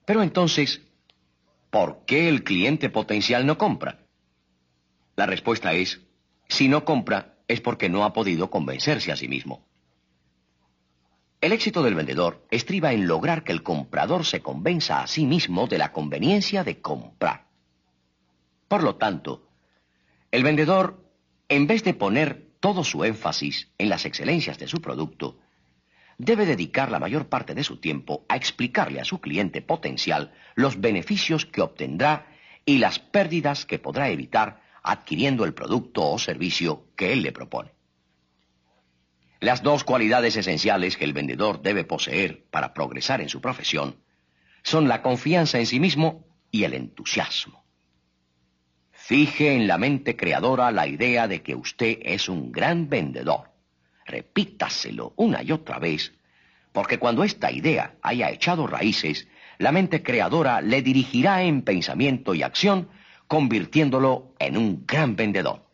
Pero 0.10 0.24
entonces, 0.24 0.82
¿por 1.70 2.04
qué 2.08 2.30
el 2.30 2.44
cliente 2.44 2.90
potencial 2.90 3.46
no 3.46 3.60
compra? 3.60 4.08
La 5.16 5.28
respuesta 5.28 5.74
es, 5.74 6.02
si 6.48 6.68
no 6.68 6.84
compra 6.84 7.36
es 7.48 7.62
porque 7.62 7.90
no 7.90 8.04
ha 8.04 8.12
podido 8.12 8.50
convencerse 8.50 9.12
a 9.12 9.16
sí 9.16 9.28
mismo. 9.28 9.68
El 11.42 11.52
éxito 11.52 11.84
del 11.84 11.94
vendedor 11.94 12.44
estriba 12.50 12.92
en 12.92 13.08
lograr 13.08 13.44
que 13.44 13.52
el 13.52 13.62
comprador 13.62 14.26
se 14.26 14.42
convenza 14.42 15.04
a 15.04 15.06
sí 15.06 15.28
mismo 15.28 15.68
de 15.68 15.78
la 15.78 15.92
conveniencia 15.92 16.64
de 16.64 16.82
comprar. 16.82 17.46
Por 18.68 18.82
lo 18.82 18.96
tanto, 18.96 19.48
el 20.32 20.42
vendedor, 20.42 21.06
en 21.50 21.68
vez 21.68 21.84
de 21.84 21.94
poner 21.94 22.50
todo 22.60 22.84
su 22.84 23.04
énfasis 23.04 23.70
en 23.78 23.90
las 23.90 24.06
excelencias 24.06 24.58
de 24.58 24.68
su 24.68 24.82
producto, 24.82 25.38
debe 26.20 26.46
dedicar 26.46 26.92
la 26.92 27.00
mayor 27.00 27.30
parte 27.30 27.56
de 27.56 27.64
su 27.64 27.78
tiempo 27.78 28.26
a 28.28 28.36
explicarle 28.36 29.00
a 29.00 29.06
su 29.06 29.20
cliente 29.20 29.62
potencial 29.62 30.34
los 30.54 30.80
beneficios 30.80 31.46
que 31.46 31.62
obtendrá 31.62 32.28
y 32.66 32.78
las 32.78 33.00
pérdidas 33.00 33.66
que 33.66 33.80
podrá 33.80 34.10
evitar 34.10 34.62
adquiriendo 34.84 35.46
el 35.46 35.54
producto 35.54 36.08
o 36.08 36.20
servicio 36.20 36.88
que 36.96 37.14
él 37.14 37.24
le 37.24 37.32
propone. 37.32 37.72
Las 39.40 39.64
dos 39.64 39.86
cualidades 39.86 40.36
esenciales 40.36 40.98
que 40.98 41.06
el 41.06 41.14
vendedor 41.14 41.62
debe 41.62 41.86
poseer 41.86 42.44
para 42.52 42.74
progresar 42.74 43.22
en 43.22 43.30
su 43.30 43.40
profesión 43.40 43.96
son 44.62 44.90
la 44.90 45.02
confianza 45.02 45.58
en 45.58 45.66
sí 45.66 45.80
mismo 45.80 46.28
y 46.52 46.66
el 46.66 46.74
entusiasmo. 46.74 47.64
Fije 48.92 49.54
en 49.54 49.68
la 49.68 49.78
mente 49.78 50.18
creadora 50.18 50.72
la 50.72 50.86
idea 50.86 51.30
de 51.30 51.42
que 51.42 51.56
usted 51.56 51.98
es 52.02 52.28
un 52.28 52.52
gran 52.52 52.90
vendedor 52.90 53.49
repítaselo 54.10 55.14
una 55.16 55.42
y 55.44 55.52
otra 55.52 55.80
vez, 55.80 56.14
porque 56.74 57.00
cuando 57.00 57.24
esta 57.24 57.52
idea 57.52 57.96
haya 58.02 58.30
echado 58.30 58.68
raíces, 58.68 59.28
la 59.58 59.72
mente 59.72 60.04
creadora 60.04 60.62
le 60.62 60.82
dirigirá 60.82 61.44
en 61.44 61.62
pensamiento 61.62 62.34
y 62.34 62.44
acción, 62.44 62.90
convirtiéndolo 63.28 64.34
en 64.40 64.58
un 64.58 64.86
gran 64.86 65.16
vendedor. 65.16 65.66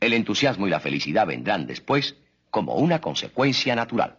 El 0.00 0.12
entusiasmo 0.12 0.66
y 0.66 0.70
la 0.70 0.80
felicidad 0.80 1.26
vendrán 1.26 1.66
después 1.66 2.16
como 2.50 2.74
una 2.74 3.00
consecuencia 3.00 3.74
natural. 3.74 4.18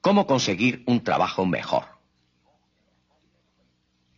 ¿Cómo 0.00 0.26
conseguir 0.26 0.84
un 0.86 1.02
trabajo 1.02 1.44
mejor? 1.46 1.84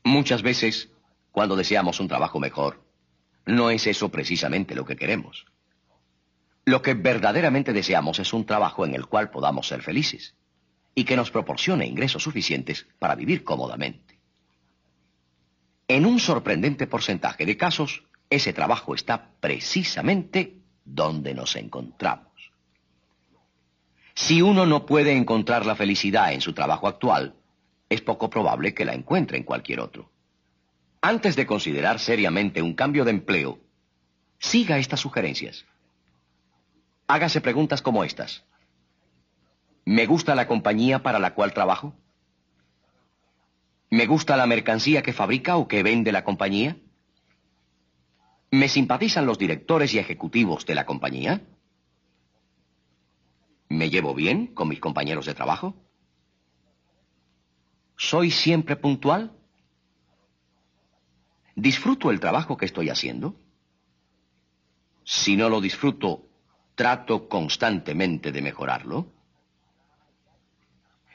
Muchas 0.05 0.43
veces, 0.43 0.90
cuando 1.31 1.57
deseamos 1.57 2.01
un 2.01 2.09
trabajo 2.09 2.40
mejor, 2.40 2.82
no 3.47 3.71
es 3.71 3.87
eso 3.87 4.09
precisamente 4.11 4.75
lo 4.75 4.85
que 4.85 4.97
queremos. 4.97 5.47
Lo 6.65 6.83
que 6.83 6.95
verdaderamente 6.95 7.73
deseamos 7.73 8.19
es 8.19 8.33
un 8.33 8.47
trabajo 8.47 8.85
en 8.85 8.95
el 8.95 9.07
cual 9.07 9.31
podamos 9.31 9.67
ser 9.67 9.83
felices 9.83 10.35
y 10.95 11.05
que 11.05 11.17
nos 11.17 11.31
proporcione 11.31 11.87
ingresos 11.87 12.23
suficientes 12.23 12.87
para 12.99 13.15
vivir 13.15 13.45
cómodamente. 13.45 14.21
En 15.89 16.07
un 16.07 16.21
sorprendente 16.21 16.87
porcentaje 16.87 17.47
de 17.47 17.57
casos, 17.57 18.05
ese 18.29 18.53
trabajo 18.53 18.95
está 18.95 19.33
precisamente 19.41 20.59
donde 20.85 21.35
nos 21.35 21.57
encontramos. 21.57 22.53
Si 24.15 24.43
uno 24.43 24.67
no 24.67 24.87
puede 24.87 25.17
encontrar 25.17 25.67
la 25.67 25.75
felicidad 25.75 26.33
en 26.33 26.41
su 26.41 26.53
trabajo 26.53 26.87
actual, 26.87 27.35
es 27.89 28.03
poco 28.03 28.31
probable 28.31 28.75
que 28.75 28.85
la 28.85 28.95
encuentre 28.95 29.39
en 29.39 29.45
cualquier 29.45 29.81
otro. 29.81 30.11
Antes 31.02 31.35
de 31.35 31.47
considerar 31.47 31.98
seriamente 31.98 32.60
un 32.60 32.74
cambio 32.74 33.05
de 33.05 33.12
empleo, 33.12 33.59
siga 34.39 34.78
estas 34.78 35.01
sugerencias. 35.01 35.64
Hágase 37.06 37.40
preguntas 37.40 37.81
como 37.81 38.05
estas. 38.05 38.44
¿Me 39.86 40.06
gusta 40.06 40.35
la 40.35 40.47
compañía 40.47 41.02
para 41.02 41.18
la 41.18 41.35
cual 41.35 41.55
trabajo? 41.55 41.94
¿Me 43.89 44.06
gusta 44.06 44.36
la 44.36 44.47
mercancía 44.47 45.02
que 45.02 45.12
fabrica 45.12 45.56
o 45.56 45.66
que 45.66 45.82
vende 45.82 46.12
la 46.12 46.22
compañía? 46.22 46.77
¿Me 48.51 48.68
simpatizan 48.68 49.27
los 49.27 49.39
directores 49.39 49.94
y 49.94 49.98
ejecutivos 49.98 50.66
de 50.66 50.74
la 50.74 50.85
compañía? 50.85 51.40
¿Me 53.68 53.89
llevo 53.89 54.14
bien 54.14 54.48
con 54.48 54.68
mis 54.68 54.81
compañeros 54.81 55.27
de 55.27 55.35
trabajo? 55.35 55.74
¿Soy 57.97 58.31
siempre 58.31 58.77
puntual? 58.77 59.40
¿Disfruto 61.61 62.11
el 62.11 62.20
trabajo 62.20 62.57
que 62.57 62.65
estoy 62.65 62.89
haciendo? 62.89 63.37
Si 65.05 65.37
no 65.37 65.51
lo 65.51 65.61
disfruto, 65.61 66.27
¿trato 66.74 67.28
constantemente 67.28 68.32
de 68.32 68.41
mejorarlo? 68.41 69.12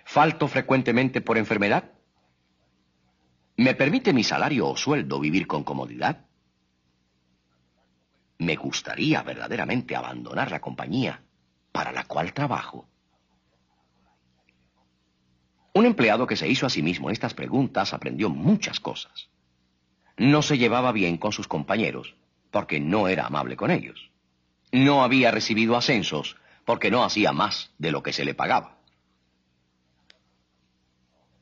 ¿Falto 0.04 0.48
frecuentemente 0.48 1.22
por 1.22 1.40
enfermedad? 1.40 1.92
¿Me 3.58 3.74
permite 3.74 4.14
mi 4.14 4.24
salario 4.24 4.68
o 4.68 4.78
sueldo 4.78 5.20
vivir 5.20 5.48
con 5.48 5.64
comodidad? 5.64 6.28
Me 8.38 8.56
gustaría 8.56 9.24
verdaderamente 9.24 9.96
abandonar 9.96 10.52
la 10.52 10.62
compañía 10.62 11.24
para 11.72 11.92
la 11.92 12.04
cual 12.04 12.34
trabajo. 12.34 12.88
Un 15.74 15.88
empleado 15.88 16.28
que 16.28 16.38
se 16.38 16.48
hizo 16.48 16.68
a 16.68 16.70
sí 16.70 16.84
mismo 16.84 17.10
estas 17.10 17.34
preguntas 17.34 17.96
aprendió 17.96 18.30
muchas 18.30 18.80
cosas 18.80 19.32
no 20.18 20.42
se 20.42 20.58
llevaba 20.58 20.92
bien 20.92 21.18
con 21.18 21.32
sus 21.32 21.48
compañeros 21.48 22.16
porque 22.52 22.80
no 22.80 23.08
era 23.08 23.26
amable 23.26 23.56
con 23.56 23.72
ellos. 23.72 24.12
No 24.72 25.04
había 25.04 25.32
recibido 25.32 25.76
ascensos 25.76 26.38
porque 26.64 26.90
no 26.90 27.04
hacía 27.04 27.32
más 27.32 27.72
de 27.78 27.92
lo 27.92 28.02
que 28.02 28.14
se 28.14 28.26
le 28.26 28.34
pagaba. 28.34 28.78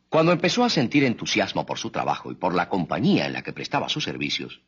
Cuando 0.10 0.32
empezó 0.32 0.64
a 0.64 0.70
sentir 0.70 1.04
entusiasmo 1.04 1.66
por 1.66 1.80
su 1.80 1.90
trabajo 1.90 2.32
y 2.32 2.36
por 2.36 2.54
la 2.54 2.70
compañía 2.70 3.26
en 3.26 3.34
la 3.34 3.41
que 3.41 3.54
prestaba 3.54 3.90
sus 3.90 4.04
servicios, 4.04 4.62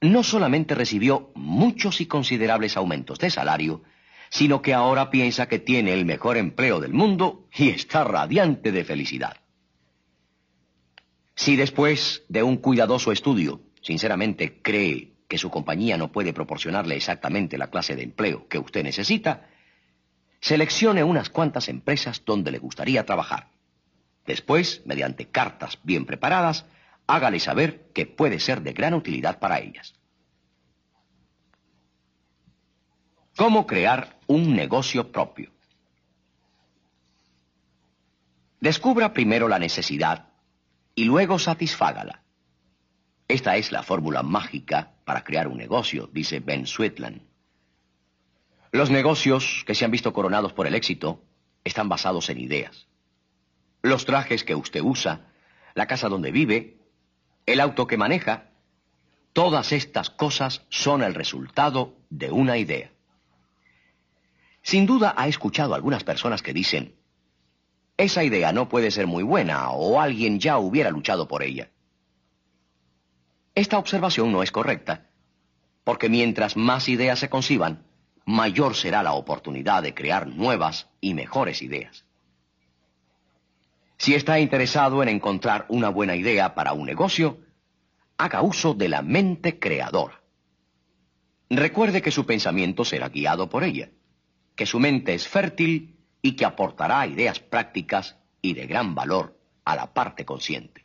no 0.00 0.22
solamente 0.22 0.74
recibió 0.74 1.30
muchos 1.34 2.00
y 2.00 2.06
considerables 2.06 2.76
aumentos 2.76 3.18
de 3.18 3.30
salario, 3.30 3.82
sino 4.30 4.62
que 4.62 4.74
ahora 4.74 5.10
piensa 5.10 5.46
que 5.46 5.58
tiene 5.58 5.92
el 5.92 6.04
mejor 6.04 6.36
empleo 6.36 6.80
del 6.80 6.92
mundo 6.92 7.46
y 7.54 7.70
está 7.70 8.04
radiante 8.04 8.72
de 8.72 8.84
felicidad. 8.84 9.36
Si 11.36 11.54
después 11.54 12.24
de 12.28 12.42
un 12.42 12.56
cuidadoso 12.56 13.12
estudio, 13.12 13.60
sinceramente 13.82 14.62
cree 14.62 15.12
que 15.28 15.36
su 15.36 15.50
compañía 15.50 15.98
no 15.98 16.10
puede 16.10 16.32
proporcionarle 16.32 16.96
exactamente 16.96 17.58
la 17.58 17.68
clase 17.68 17.94
de 17.94 18.04
empleo 18.04 18.48
que 18.48 18.58
usted 18.58 18.82
necesita, 18.82 19.46
seleccione 20.40 21.04
unas 21.04 21.28
cuantas 21.28 21.68
empresas 21.68 22.22
donde 22.24 22.50
le 22.50 22.58
gustaría 22.58 23.04
trabajar. 23.04 23.50
Después, 24.24 24.82
mediante 24.86 25.28
cartas 25.28 25.78
bien 25.82 26.06
preparadas, 26.06 26.64
hágale 27.06 27.38
saber 27.38 27.90
que 27.92 28.06
puede 28.06 28.40
ser 28.40 28.62
de 28.62 28.72
gran 28.72 28.94
utilidad 28.94 29.38
para 29.38 29.60
ellas. 29.60 29.94
¿Cómo 33.36 33.66
crear 33.66 34.18
un 34.26 34.56
negocio 34.56 35.12
propio? 35.12 35.52
Descubra 38.58 39.12
primero 39.12 39.48
la 39.48 39.58
necesidad 39.58 40.30
y 40.96 41.04
luego 41.04 41.38
satisfágala. 41.38 42.22
Esta 43.28 43.56
es 43.56 43.70
la 43.70 43.82
fórmula 43.82 44.22
mágica 44.22 44.94
para 45.04 45.22
crear 45.22 45.46
un 45.46 45.58
negocio, 45.58 46.08
dice 46.12 46.40
Ben 46.40 46.66
Sweetland. 46.66 47.20
Los 48.72 48.90
negocios 48.90 49.62
que 49.66 49.74
se 49.74 49.84
han 49.84 49.90
visto 49.90 50.12
coronados 50.12 50.52
por 50.54 50.66
el 50.66 50.74
éxito 50.74 51.22
están 51.64 51.88
basados 51.88 52.30
en 52.30 52.40
ideas. 52.40 52.88
Los 53.82 54.06
trajes 54.06 54.42
que 54.42 54.54
usted 54.54 54.80
usa, 54.80 55.26
la 55.74 55.86
casa 55.86 56.08
donde 56.08 56.32
vive, 56.32 56.78
el 57.44 57.60
auto 57.60 57.86
que 57.86 57.98
maneja, 57.98 58.50
todas 59.32 59.72
estas 59.72 60.08
cosas 60.08 60.64
son 60.70 61.02
el 61.02 61.14
resultado 61.14 61.94
de 62.08 62.30
una 62.30 62.56
idea. 62.56 62.90
Sin 64.62 64.86
duda 64.86 65.14
ha 65.16 65.28
escuchado 65.28 65.74
a 65.74 65.76
algunas 65.76 66.04
personas 66.04 66.42
que 66.42 66.54
dicen, 66.54 66.96
esa 67.96 68.24
idea 68.24 68.52
no 68.52 68.68
puede 68.68 68.90
ser 68.90 69.06
muy 69.06 69.22
buena 69.22 69.70
o 69.70 70.00
alguien 70.00 70.38
ya 70.38 70.58
hubiera 70.58 70.90
luchado 70.90 71.28
por 71.28 71.42
ella. 71.42 71.70
Esta 73.54 73.78
observación 73.78 74.32
no 74.32 74.42
es 74.42 74.52
correcta, 74.52 75.06
porque 75.82 76.10
mientras 76.10 76.56
más 76.56 76.88
ideas 76.88 77.18
se 77.18 77.30
conciban, 77.30 77.86
mayor 78.26 78.74
será 78.74 79.02
la 79.02 79.14
oportunidad 79.14 79.82
de 79.82 79.94
crear 79.94 80.26
nuevas 80.26 80.90
y 81.00 81.14
mejores 81.14 81.62
ideas. 81.62 82.04
Si 83.98 84.14
está 84.14 84.40
interesado 84.40 85.02
en 85.02 85.08
encontrar 85.08 85.64
una 85.68 85.88
buena 85.88 86.16
idea 86.16 86.54
para 86.54 86.74
un 86.74 86.84
negocio, 86.84 87.38
haga 88.18 88.42
uso 88.42 88.74
de 88.74 88.90
la 88.90 89.00
mente 89.00 89.58
creadora. 89.58 90.20
Recuerde 91.48 92.02
que 92.02 92.10
su 92.10 92.26
pensamiento 92.26 92.84
será 92.84 93.08
guiado 93.08 93.48
por 93.48 93.64
ella, 93.64 93.88
que 94.54 94.66
su 94.66 94.80
mente 94.80 95.14
es 95.14 95.26
fértil 95.26 95.95
y 96.22 96.36
que 96.36 96.44
aportará 96.44 97.06
ideas 97.06 97.40
prácticas 97.40 98.16
y 98.42 98.54
de 98.54 98.66
gran 98.66 98.94
valor 98.94 99.38
a 99.64 99.76
la 99.76 99.92
parte 99.92 100.24
consciente. 100.24 100.84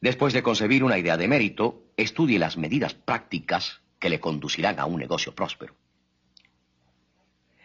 Después 0.00 0.34
de 0.34 0.42
concebir 0.42 0.84
una 0.84 0.98
idea 0.98 1.16
de 1.16 1.28
mérito, 1.28 1.84
estudie 1.96 2.38
las 2.38 2.56
medidas 2.56 2.94
prácticas 2.94 3.80
que 3.98 4.10
le 4.10 4.20
conducirán 4.20 4.78
a 4.78 4.84
un 4.84 4.98
negocio 4.98 5.34
próspero. 5.34 5.74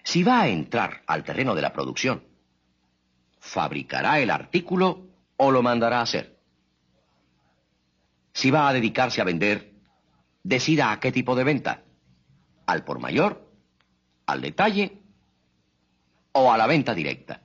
Si 0.04 0.24
va 0.24 0.42
a 0.42 0.48
entrar 0.48 1.04
al 1.06 1.24
terreno 1.24 1.54
de 1.54 1.62
la 1.62 1.74
producción, 1.74 2.24
¿fabricará 3.40 4.20
el 4.20 4.30
artículo 4.30 5.08
o 5.38 5.52
lo 5.52 5.62
mandará 5.62 6.00
a 6.00 6.04
hacer? 6.04 6.40
Si 8.34 8.52
va 8.52 8.70
a 8.70 8.74
dedicarse 8.74 9.22
a 9.22 9.26
vender, 9.26 9.74
decida 10.44 10.92
a 10.92 11.00
qué 11.00 11.12
tipo 11.12 11.36
de 11.36 11.44
venta. 11.44 11.84
¿Al 12.66 12.86
por 12.86 13.00
mayor? 13.00 13.52
¿Al 14.26 14.42
detalle? 14.42 14.99
¿O 16.34 16.52
a 16.52 16.58
la 16.58 16.68
venta 16.68 16.94
directa? 16.94 17.42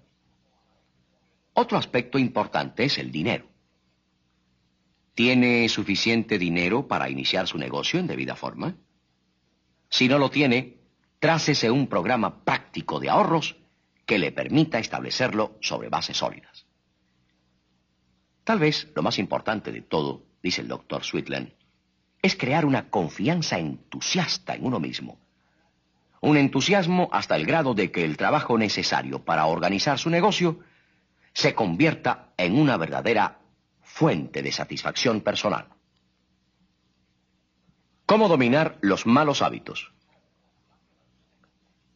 Otro 1.55 1.79
aspecto 1.79 2.19
importante 2.19 2.85
es 2.85 2.99
el 2.99 3.11
dinero. 3.11 3.49
¿Tiene 5.15 5.69
suficiente 5.69 6.39
dinero 6.39 6.89
para 6.89 7.09
iniciar 7.09 7.47
su 7.47 7.57
negocio 7.57 8.01
en 8.01 8.09
debida 8.09 8.35
forma? 8.35 8.77
Si 9.89 10.09
no 10.09 10.19
lo 10.19 10.31
tiene, 10.31 10.79
trácese 11.21 11.71
un 11.71 11.87
programa 11.87 12.45
práctico 12.45 12.99
de 12.99 13.11
ahorros 13.11 13.57
que 14.05 14.19
le 14.19 14.33
permita 14.33 14.79
establecerlo 14.79 15.57
sobre 15.61 15.89
bases 15.89 16.17
sólidas. 16.17 16.67
Tal 18.43 18.59
vez 18.59 18.91
lo 18.95 19.03
más 19.03 19.19
importante 19.19 19.73
de 19.73 19.81
todo, 19.81 20.27
dice 20.43 20.61
el 20.61 20.69
doctor 20.69 21.05
Sweetland, 21.05 21.53
es 22.21 22.37
crear 22.37 22.67
una 22.67 22.91
confianza 22.91 23.59
entusiasta 23.59 24.55
en 24.55 24.67
uno 24.67 24.81
mismo. 24.81 25.24
Un 26.25 26.39
entusiasmo 26.39 27.11
hasta 27.13 27.37
el 27.37 27.45
grado 27.45 27.75
de 27.75 27.93
que 27.93 28.03
el 28.03 28.17
trabajo 28.17 28.57
necesario 28.57 29.27
para 29.27 29.45
organizar 29.45 29.99
su 29.99 30.09
negocio 30.09 30.61
se 31.35 31.55
convierta 31.55 32.31
en 32.39 32.59
una 32.59 32.79
verdadera 32.79 33.41
fuente 33.83 34.41
de 34.43 34.51
satisfacción 34.51 35.21
personal. 35.21 35.67
¿Cómo 38.07 38.29
dominar 38.29 38.79
los 38.81 39.05
malos 39.05 39.43
hábitos? 39.43 39.93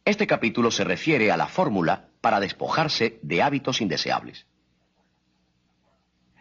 Este 0.05 0.27
capítulo 0.27 0.69
se 0.69 0.83
refiere 0.83 1.31
a 1.31 1.37
la 1.37 1.47
fórmula 1.47 2.09
para 2.21 2.39
despojarse 2.39 3.17
de 3.23 3.41
hábitos 3.41 3.81
indeseables. 3.81 4.45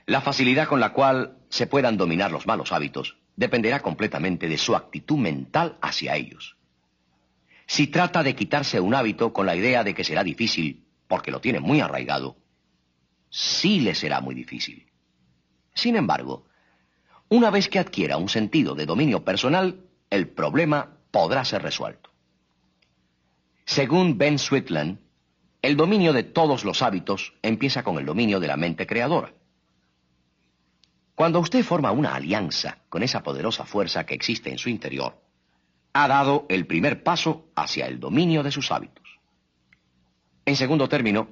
La 0.04 0.20
facilidad 0.20 0.68
con 0.68 0.80
la 0.80 0.92
cual 0.92 1.38
se 1.48 1.66
puedan 1.66 1.96
dominar 1.96 2.32
los 2.32 2.46
malos 2.46 2.70
hábitos 2.70 3.16
dependerá 3.36 3.80
completamente 3.80 4.46
de 4.46 4.58
su 4.58 4.76
actitud 4.76 5.16
mental 5.16 5.78
hacia 5.80 6.16
ellos. 6.16 6.57
Si 7.68 7.86
trata 7.88 8.22
de 8.22 8.34
quitarse 8.34 8.80
un 8.80 8.94
hábito 8.94 9.34
con 9.34 9.44
la 9.44 9.54
idea 9.54 9.84
de 9.84 9.92
que 9.92 10.02
será 10.02 10.24
difícil, 10.24 10.86
porque 11.06 11.30
lo 11.30 11.42
tiene 11.42 11.60
muy 11.60 11.80
arraigado, 11.80 12.38
sí 13.28 13.80
le 13.80 13.94
será 13.94 14.22
muy 14.22 14.34
difícil. 14.34 14.90
Sin 15.74 15.94
embargo, 15.94 16.46
una 17.28 17.50
vez 17.50 17.68
que 17.68 17.78
adquiera 17.78 18.16
un 18.16 18.30
sentido 18.30 18.74
de 18.74 18.86
dominio 18.86 19.22
personal, 19.22 19.84
el 20.08 20.28
problema 20.28 20.96
podrá 21.10 21.44
ser 21.44 21.62
resuelto. 21.62 22.10
Según 23.66 24.16
Ben 24.16 24.38
Switland, 24.38 24.98
el 25.60 25.76
dominio 25.76 26.14
de 26.14 26.22
todos 26.22 26.64
los 26.64 26.80
hábitos 26.80 27.34
empieza 27.42 27.82
con 27.82 27.98
el 27.98 28.06
dominio 28.06 28.40
de 28.40 28.46
la 28.46 28.56
mente 28.56 28.86
creadora. 28.86 29.34
Cuando 31.14 31.38
usted 31.40 31.62
forma 31.62 31.92
una 31.92 32.14
alianza 32.14 32.78
con 32.88 33.02
esa 33.02 33.22
poderosa 33.22 33.66
fuerza 33.66 34.06
que 34.06 34.14
existe 34.14 34.50
en 34.50 34.56
su 34.56 34.70
interior, 34.70 35.27
ha 35.92 36.08
dado 36.08 36.46
el 36.48 36.66
primer 36.66 37.02
paso 37.02 37.48
hacia 37.54 37.86
el 37.86 38.00
dominio 38.00 38.42
de 38.42 38.50
sus 38.50 38.70
hábitos. 38.70 39.06
En 40.44 40.56
segundo 40.56 40.88
término, 40.88 41.28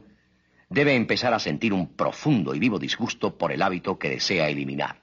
debe 0.69 0.95
empezar 0.95 1.33
a 1.33 1.39
sentir 1.39 1.73
un 1.73 1.95
profundo 1.95 2.55
y 2.55 2.59
vivo 2.59 2.79
disgusto 2.79 3.37
por 3.39 3.53
el 3.53 3.63
hábito 3.63 3.99
que 3.99 4.11
desea 4.11 4.49
eliminar. 4.49 5.03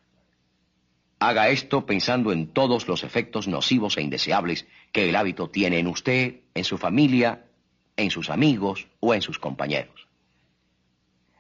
Haga 1.20 1.50
esto 1.50 1.86
pensando 1.86 2.34
en 2.34 2.48
todos 2.48 2.88
los 2.88 3.04
efectos 3.04 3.48
nocivos 3.48 3.98
e 3.98 4.02
indeseables 4.02 4.68
que 4.92 5.08
el 5.08 5.16
hábito 5.16 5.50
tiene 5.50 5.80
en 5.80 5.88
usted, 5.88 6.42
en 6.54 6.66
su 6.66 6.78
familia, 6.78 7.46
en 7.96 8.12
sus 8.12 8.30
amigos 8.30 8.88
o 9.00 9.14
en 9.14 9.22
sus 9.22 9.40
compañeros. 9.40 10.08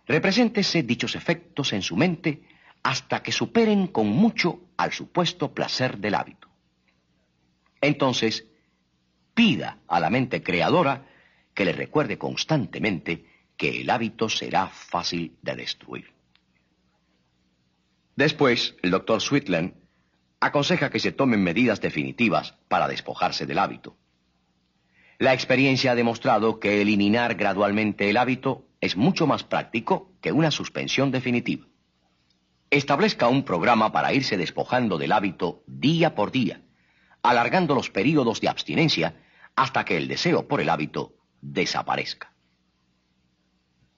Represéntese 0.07 0.84
dichos 0.84 1.15
efectos 1.15 1.73
en 1.73 1.81
su 1.81 1.98
mente 1.98 2.44
hasta 2.81 3.23
que 3.23 3.31
superen 3.31 3.88
con 3.88 4.07
mucho 4.07 4.61
al 4.77 4.91
supuesto 4.91 5.53
placer 5.53 5.98
del 5.98 6.15
hábito. 6.15 6.42
Entonces, 7.84 8.47
pida 9.34 9.80
a 9.89 9.99
la 9.99 10.10
mente 10.10 10.41
creadora 10.41 11.05
que 11.53 11.65
le 11.65 11.73
recuerde 11.73 12.18
constantemente 12.18 13.26
que 13.57 13.81
el 13.81 13.89
hábito 13.89 14.30
será 14.30 14.68
fácil 14.68 15.35
de 15.41 15.55
destruir. 15.57 16.14
Después, 18.15 18.77
el 18.84 18.91
doctor 18.91 19.19
Sweetland 19.19 19.73
aconseja 20.39 20.89
que 20.89 20.99
se 20.99 21.11
tomen 21.11 21.43
medidas 21.43 21.81
definitivas 21.81 22.55
para 22.69 22.88
despojarse 22.88 23.45
del 23.45 23.60
hábito. 23.60 23.97
La 25.19 25.34
experiencia 25.34 25.91
ha 25.91 25.95
demostrado 25.95 26.61
que 26.61 26.81
eliminar 26.81 27.35
gradualmente 27.35 28.10
el 28.10 28.15
hábito 28.15 28.65
es 28.80 28.95
mucho 28.95 29.27
más 29.27 29.43
práctico 29.43 30.14
que 30.22 30.31
una 30.31 30.51
suspensión 30.51 31.11
definitiva. 31.11 31.68
Establezca 32.69 33.27
un 33.27 33.43
programa 33.43 33.91
para 33.91 34.14
irse 34.14 34.38
despojando 34.38 34.97
del 34.97 35.11
hábito 35.11 35.64
día 35.68 36.15
por 36.15 36.31
día, 36.31 36.62
alargando 37.23 37.73
los 37.73 37.89
períodos 37.89 38.41
de 38.41 38.49
abstinencia 38.49 39.15
hasta 39.55 39.85
que 39.85 39.97
el 39.97 40.07
deseo 40.07 40.47
por 40.47 40.61
el 40.61 40.69
hábito 40.69 41.15
desaparezca. 41.41 42.33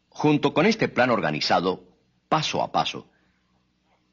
Junto 0.10 0.53
con 0.53 0.65
este 0.65 0.88
plan 0.88 1.10
organizado, 1.10 1.84
paso 2.30 2.61
a 2.61 2.72
paso, 2.72 3.10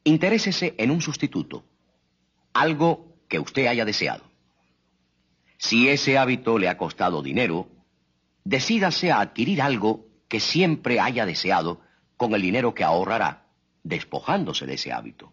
interésese 0.02 0.74
en 0.78 0.90
un 0.90 1.00
sustituto, 1.00 1.64
algo 2.52 3.18
que 3.28 3.38
usted 3.38 3.66
haya 3.66 3.84
deseado. 3.84 4.24
Si 5.58 5.88
ese 5.88 6.18
hábito 6.18 6.58
le 6.58 6.68
ha 6.68 6.76
costado 6.76 7.22
dinero, 7.22 7.68
decídase 8.44 9.12
a 9.12 9.20
adquirir 9.20 9.62
algo 9.62 10.06
que 10.28 10.40
siempre 10.40 10.98
haya 10.98 11.24
deseado 11.24 11.80
con 12.16 12.34
el 12.34 12.42
dinero 12.42 12.74
que 12.74 12.82
ahorrará, 12.82 13.46
despojándose 13.84 14.66
de 14.66 14.74
ese 14.74 14.92
hábito. 14.92 15.32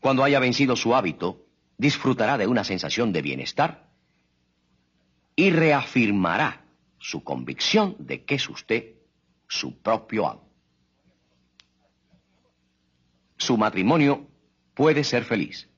Cuando 0.00 0.24
haya 0.24 0.40
vencido 0.40 0.76
su 0.76 0.94
hábito, 0.94 1.46
disfrutará 1.76 2.38
de 2.38 2.46
una 2.46 2.64
sensación 2.64 3.12
de 3.12 3.22
bienestar 3.22 3.88
y 5.36 5.50
reafirmará 5.50 6.64
su 6.98 7.24
convicción 7.24 7.96
de 7.98 8.24
que 8.24 8.34
es 8.34 8.48
usted 8.48 8.94
su 9.48 9.80
propio 9.80 10.28
amo. 10.28 10.48
Su 13.36 13.56
matrimonio 13.56 14.28
puede 14.74 15.02
ser 15.02 15.24
feliz. 15.24 15.68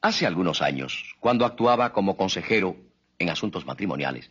Hace 0.00 0.26
algunos 0.26 0.62
años, 0.62 1.16
cuando 1.18 1.44
actuaba 1.44 1.92
como 1.92 2.16
consejero 2.16 2.76
en 3.18 3.30
asuntos 3.30 3.66
matrimoniales, 3.66 4.30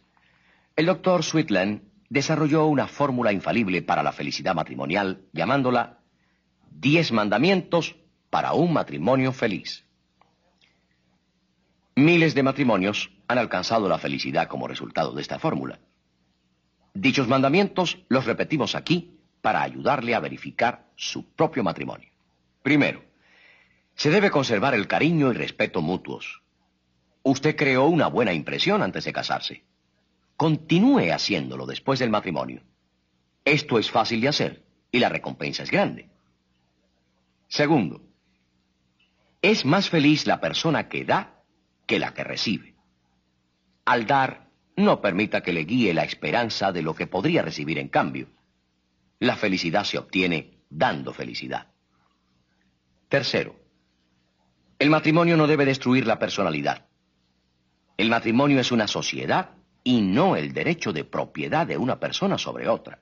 el 0.75 0.85
doctor 0.85 1.23
Sweetland 1.23 1.81
desarrolló 2.09 2.67
una 2.67 2.87
fórmula 2.87 3.33
infalible 3.33 3.81
para 3.81 4.03
la 4.03 4.13
felicidad 4.13 4.55
matrimonial 4.55 5.25
llamándola 5.33 5.96
Diez 6.71 7.11
mandamientos 7.11 7.95
para 8.29 8.53
un 8.53 8.73
matrimonio 8.73 9.31
feliz. 9.31 9.85
Miles 11.95 12.35
de 12.35 12.43
matrimonios 12.43 13.09
han 13.27 13.37
alcanzado 13.37 13.89
la 13.89 13.97
felicidad 13.97 14.47
como 14.47 14.67
resultado 14.67 15.13
de 15.13 15.21
esta 15.21 15.39
fórmula. 15.39 15.79
Dichos 16.93 17.27
mandamientos 17.27 17.97
los 18.09 18.25
repetimos 18.25 18.75
aquí 18.75 19.19
para 19.41 19.61
ayudarle 19.61 20.13
a 20.13 20.19
verificar 20.19 20.87
su 20.95 21.25
propio 21.33 21.63
matrimonio. 21.63 22.09
Primero, 22.61 23.03
se 23.95 24.09
debe 24.09 24.29
conservar 24.29 24.75
el 24.75 24.87
cariño 24.87 25.31
y 25.31 25.33
respeto 25.33 25.81
mutuos. 25.81 26.41
Usted 27.23 27.55
creó 27.55 27.85
una 27.85 28.07
buena 28.07 28.33
impresión 28.33 28.81
antes 28.81 29.05
de 29.05 29.13
casarse. 29.13 29.63
Continúe 30.35 31.11
haciéndolo 31.11 31.65
después 31.65 31.99
del 31.99 32.09
matrimonio. 32.09 32.61
Esto 33.43 33.79
es 33.79 33.89
fácil 33.89 34.21
de 34.21 34.27
hacer 34.27 34.63
y 34.91 34.99
la 34.99 35.09
recompensa 35.09 35.63
es 35.63 35.71
grande. 35.71 36.09
Segundo, 37.47 38.01
es 39.41 39.65
más 39.65 39.89
feliz 39.89 40.27
la 40.27 40.41
persona 40.41 40.89
que 40.89 41.05
da 41.05 41.43
que 41.85 41.99
la 41.99 42.13
que 42.13 42.23
recibe. 42.23 42.75
Al 43.85 44.05
dar, 44.05 44.49
no 44.75 45.01
permita 45.01 45.41
que 45.41 45.53
le 45.53 45.63
guíe 45.63 45.93
la 45.93 46.03
esperanza 46.03 46.71
de 46.71 46.81
lo 46.81 46.93
que 46.93 47.07
podría 47.07 47.41
recibir 47.41 47.79
en 47.79 47.87
cambio. 47.87 48.27
La 49.19 49.35
felicidad 49.35 49.85
se 49.85 49.97
obtiene 49.97 50.59
dando 50.69 51.13
felicidad. 51.13 51.67
Tercero, 53.09 53.55
el 54.79 54.89
matrimonio 54.89 55.37
no 55.37 55.47
debe 55.47 55.65
destruir 55.65 56.05
la 56.05 56.19
personalidad. 56.19 56.85
El 57.95 58.09
matrimonio 58.09 58.59
es 58.59 58.71
una 58.71 58.87
sociedad 58.87 59.51
y 59.83 60.01
no 60.01 60.35
el 60.35 60.53
derecho 60.53 60.91
de 60.91 61.05
propiedad 61.05 61.65
de 61.65 61.77
una 61.77 61.99
persona 61.99 62.37
sobre 62.37 62.67
otra. 62.67 62.99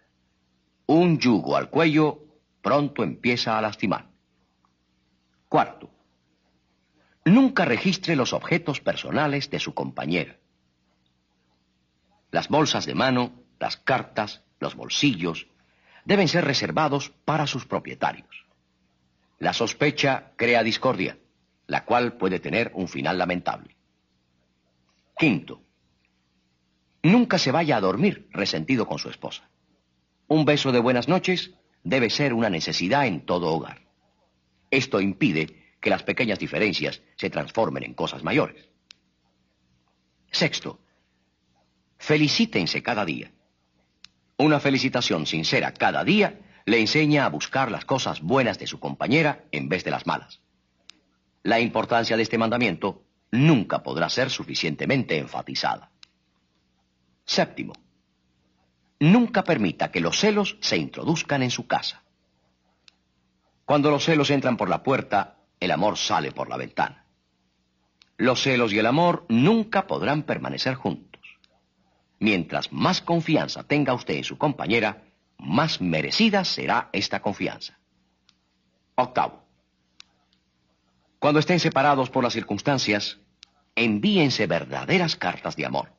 Un 0.85 1.17
yugo 1.17 1.57
al 1.57 1.69
cuello 1.69 2.19
pronto 2.61 3.03
empieza 3.03 3.57
a 3.57 3.61
lastimar. 3.61 4.15
Cuarto, 5.56 5.90
nunca 7.23 7.64
registre 7.64 8.18
los 8.18 8.34
objetos 8.34 8.82
personales 8.82 9.49
de 9.49 9.61
su 9.61 9.73
compañera. 9.73 10.36
Las 12.30 12.49
bolsas 12.49 12.86
de 12.86 12.94
mano, 12.94 13.32
las 13.57 13.77
cartas, 13.77 14.44
los 14.60 14.76
bolsillos, 14.76 15.48
deben 16.03 16.27
ser 16.27 16.44
reservados 16.44 17.14
para 17.23 17.48
sus 17.48 17.65
propietarios. 17.65 18.45
La 19.40 19.53
sospecha 19.53 20.34
crea 20.36 20.61
discordia, 20.61 21.19
la 21.68 21.86
cual 21.86 22.18
puede 22.18 22.41
tener 22.41 22.73
un 22.76 22.90
final 22.90 23.18
lamentable. 23.18 23.77
Quinto, 25.18 25.61
nunca 27.02 27.38
se 27.40 27.53
vaya 27.53 27.77
a 27.77 27.80
dormir 27.80 28.27
resentido 28.32 28.86
con 28.88 28.99
su 28.99 29.10
esposa. 29.10 29.49
Un 30.27 30.44
beso 30.44 30.73
de 30.73 30.82
buenas 30.82 31.07
noches 31.07 31.53
debe 31.86 32.10
ser 32.10 32.34
una 32.34 32.49
necesidad 32.49 33.07
en 33.07 33.26
todo 33.26 33.53
hogar. 33.53 33.85
Esto 34.72 35.00
impide 35.00 35.76
que 35.80 35.90
las 35.90 36.04
pequeñas 36.04 36.40
diferencias 36.40 37.02
se 37.16 37.30
transformen 37.30 37.84
en 37.84 37.94
cosas 37.94 38.24
mayores. 38.24 38.70
Sexto, 40.32 40.80
felicítense 41.98 42.82
cada 42.82 43.06
día. 43.06 43.32
Una 44.38 44.60
felicitación 44.60 45.26
sincera 45.26 45.74
cada 45.74 46.04
día 46.04 46.42
le 46.66 46.80
enseña 46.80 47.26
a 47.26 47.30
buscar 47.30 47.72
las 47.72 47.86
cosas 47.86 48.22
buenas 48.22 48.60
de 48.60 48.68
su 48.68 48.80
compañera 48.80 49.46
en 49.52 49.70
vez 49.70 49.84
de 49.84 49.92
las 49.92 50.08
malas. 50.08 50.42
La 51.44 51.60
importancia 51.60 52.18
de 52.18 52.24
este 52.24 52.38
mandamiento 52.38 53.04
nunca 53.32 53.84
podrá 53.84 54.10
ser 54.10 54.30
suficientemente 54.30 55.18
enfatizada. 55.18 55.92
Séptimo, 57.24 57.74
nunca 59.00 59.44
permita 59.44 59.92
que 59.92 60.00
los 60.00 60.20
celos 60.20 60.58
se 60.62 60.78
introduzcan 60.78 61.44
en 61.44 61.52
su 61.52 61.68
casa. 61.68 62.05
Cuando 63.66 63.90
los 63.90 64.06
celos 64.06 64.30
entran 64.30 64.58
por 64.58 64.70
la 64.70 64.84
puerta, 64.84 65.38
el 65.60 65.72
amor 65.72 65.98
sale 65.98 66.32
por 66.32 66.50
la 66.50 66.58
ventana. 66.58 67.06
Los 68.18 68.42
celos 68.42 68.72
y 68.72 68.80
el 68.80 68.86
amor 68.86 69.26
nunca 69.28 69.88
podrán 69.88 70.24
permanecer 70.24 70.76
juntos. 70.76 71.22
Mientras 72.20 72.72
más 72.72 73.02
confianza 73.02 73.64
tenga 73.64 73.94
usted 73.94 74.16
en 74.16 74.24
su 74.24 74.38
compañera, 74.38 75.04
más 75.38 75.82
merecida 75.82 76.46
será 76.46 76.90
esta 76.94 77.22
confianza. 77.22 77.78
Octavo. 78.96 79.44
Cuando 81.20 81.40
estén 81.40 81.60
separados 81.60 82.10
por 82.10 82.24
las 82.24 82.34
circunstancias, 82.34 83.20
envíense 83.76 84.48
verdaderas 84.48 85.16
cartas 85.16 85.56
de 85.56 85.66
amor. 85.66 85.92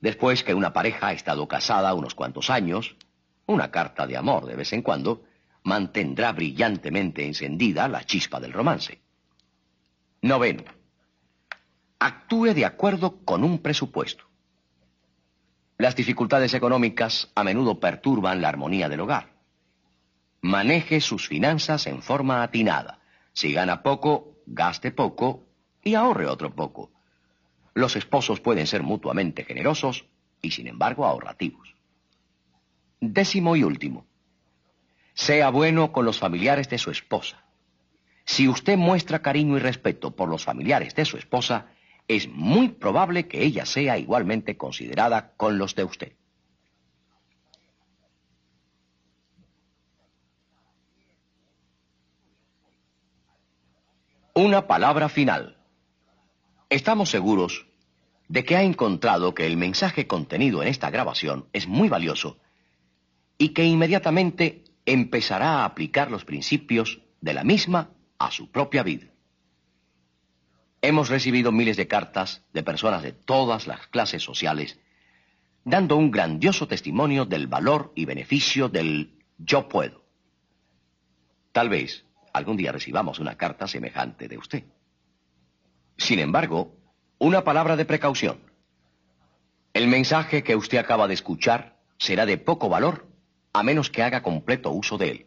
Después 0.00 0.44
que 0.44 0.54
una 0.54 0.72
pareja 0.72 1.08
ha 1.08 1.12
estado 1.12 1.48
casada 1.48 1.92
unos 1.94 2.14
cuantos 2.14 2.48
años, 2.48 2.96
una 3.46 3.70
carta 3.70 4.06
de 4.06 4.16
amor 4.16 4.46
de 4.46 4.54
vez 4.54 4.72
en 4.72 4.82
cuando 4.82 5.24
mantendrá 5.68 6.32
brillantemente 6.32 7.26
encendida 7.26 7.86
la 7.88 8.02
chispa 8.02 8.40
del 8.40 8.54
romance. 8.54 9.02
Noveno. 10.22 10.64
Actúe 11.98 12.54
de 12.54 12.64
acuerdo 12.64 13.18
con 13.24 13.44
un 13.44 13.58
presupuesto. 13.58 14.24
Las 15.76 15.94
dificultades 15.94 16.54
económicas 16.54 17.30
a 17.34 17.44
menudo 17.44 17.78
perturban 17.78 18.40
la 18.40 18.48
armonía 18.48 18.88
del 18.88 19.00
hogar. 19.00 19.34
Maneje 20.40 21.00
sus 21.00 21.28
finanzas 21.28 21.86
en 21.86 22.02
forma 22.02 22.42
atinada. 22.42 23.00
Si 23.34 23.52
gana 23.52 23.82
poco, 23.82 24.38
gaste 24.46 24.90
poco 24.90 25.44
y 25.84 25.94
ahorre 25.94 26.26
otro 26.26 26.54
poco. 26.54 26.90
Los 27.74 27.94
esposos 27.94 28.40
pueden 28.40 28.66
ser 28.66 28.82
mutuamente 28.82 29.44
generosos 29.44 30.06
y 30.40 30.50
sin 30.50 30.66
embargo 30.66 31.04
ahorrativos. 31.04 31.74
Décimo 33.00 33.54
y 33.54 33.62
último. 33.62 34.07
Sea 35.18 35.50
bueno 35.50 35.90
con 35.90 36.04
los 36.04 36.20
familiares 36.20 36.68
de 36.68 36.78
su 36.78 36.92
esposa. 36.92 37.42
Si 38.24 38.46
usted 38.46 38.78
muestra 38.78 39.20
cariño 39.20 39.56
y 39.56 39.58
respeto 39.58 40.12
por 40.12 40.28
los 40.28 40.44
familiares 40.44 40.94
de 40.94 41.04
su 41.04 41.16
esposa, 41.16 41.66
es 42.06 42.28
muy 42.28 42.68
probable 42.68 43.26
que 43.26 43.42
ella 43.42 43.66
sea 43.66 43.98
igualmente 43.98 44.56
considerada 44.56 45.32
con 45.36 45.58
los 45.58 45.74
de 45.74 45.82
usted. 45.82 46.12
Una 54.34 54.68
palabra 54.68 55.08
final. 55.08 55.58
Estamos 56.70 57.10
seguros 57.10 57.66
de 58.28 58.44
que 58.44 58.54
ha 58.54 58.62
encontrado 58.62 59.34
que 59.34 59.46
el 59.46 59.56
mensaje 59.56 60.06
contenido 60.06 60.62
en 60.62 60.68
esta 60.68 60.90
grabación 60.90 61.48
es 61.52 61.66
muy 61.66 61.88
valioso 61.88 62.38
y 63.36 63.48
que 63.48 63.64
inmediatamente 63.64 64.62
empezará 64.92 65.60
a 65.60 65.64
aplicar 65.66 66.10
los 66.10 66.24
principios 66.24 67.00
de 67.20 67.34
la 67.34 67.44
misma 67.44 67.90
a 68.18 68.30
su 68.30 68.50
propia 68.50 68.82
vida. 68.82 69.06
Hemos 70.80 71.08
recibido 71.10 71.52
miles 71.52 71.76
de 71.76 71.88
cartas 71.88 72.42
de 72.52 72.62
personas 72.62 73.02
de 73.02 73.12
todas 73.12 73.66
las 73.66 73.86
clases 73.88 74.22
sociales 74.22 74.78
dando 75.64 75.96
un 75.96 76.10
grandioso 76.10 76.66
testimonio 76.66 77.26
del 77.26 77.46
valor 77.46 77.92
y 77.94 78.06
beneficio 78.06 78.70
del 78.70 79.18
yo 79.36 79.68
puedo. 79.68 80.04
Tal 81.52 81.68
vez 81.68 82.06
algún 82.32 82.56
día 82.56 82.72
recibamos 82.72 83.18
una 83.18 83.36
carta 83.36 83.66
semejante 83.66 84.28
de 84.28 84.38
usted. 84.38 84.64
Sin 85.98 86.20
embargo, 86.20 86.76
una 87.18 87.44
palabra 87.44 87.76
de 87.76 87.84
precaución. 87.84 88.40
El 89.74 89.88
mensaje 89.88 90.42
que 90.42 90.56
usted 90.56 90.78
acaba 90.78 91.08
de 91.08 91.14
escuchar 91.14 91.76
será 91.98 92.24
de 92.24 92.38
poco 92.38 92.68
valor 92.68 93.07
a 93.58 93.62
menos 93.62 93.90
que 93.90 94.02
haga 94.02 94.22
completo 94.22 94.70
uso 94.70 94.98
de 94.98 95.10
él. 95.10 95.26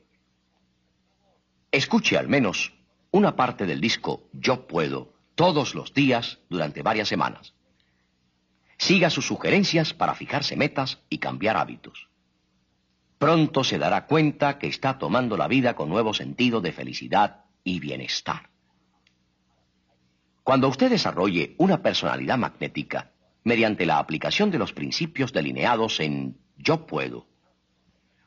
Escuche 1.72 2.18
al 2.18 2.28
menos 2.28 2.74
una 3.12 3.36
parte 3.36 3.66
del 3.66 3.82
disco 3.82 4.30
Yo 4.34 4.68
Puedo 4.68 5.14
todos 5.36 5.76
los 5.76 5.94
días 5.94 6.40
durante 6.50 6.82
varias 6.82 7.08
semanas. 7.08 7.54
Siga 8.78 9.10
sus 9.10 9.28
sugerencias 9.28 9.94
para 9.94 10.16
fijarse 10.16 10.56
metas 10.56 11.00
y 11.10 11.20
cambiar 11.20 11.58
hábitos. 11.58 12.10
Pronto 13.18 13.64
se 13.64 13.78
dará 13.78 14.08
cuenta 14.08 14.58
que 14.58 14.68
está 14.68 14.98
tomando 14.98 15.38
la 15.38 15.48
vida 15.48 15.76
con 15.76 15.90
nuevo 15.90 16.14
sentido 16.14 16.62
de 16.62 16.72
felicidad 16.72 17.46
y 17.64 17.80
bienestar. 17.80 18.50
Cuando 20.44 20.68
usted 20.68 20.90
desarrolle 20.90 21.56
una 21.60 21.84
personalidad 21.84 22.38
magnética 22.38 23.12
mediante 23.44 23.86
la 23.86 24.00
aplicación 24.00 24.52
de 24.52 24.58
los 24.58 24.74
principios 24.74 25.32
delineados 25.34 26.00
en 26.00 26.38
Yo 26.58 26.88
puedo, 26.88 27.28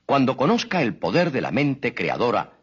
cuando 0.07 0.37
conozca 0.37 0.83
el 0.83 0.97
poder 0.97 1.31
de 1.31 1.41
la 1.41 1.51
mente 1.51 1.95
creadora 1.95 2.59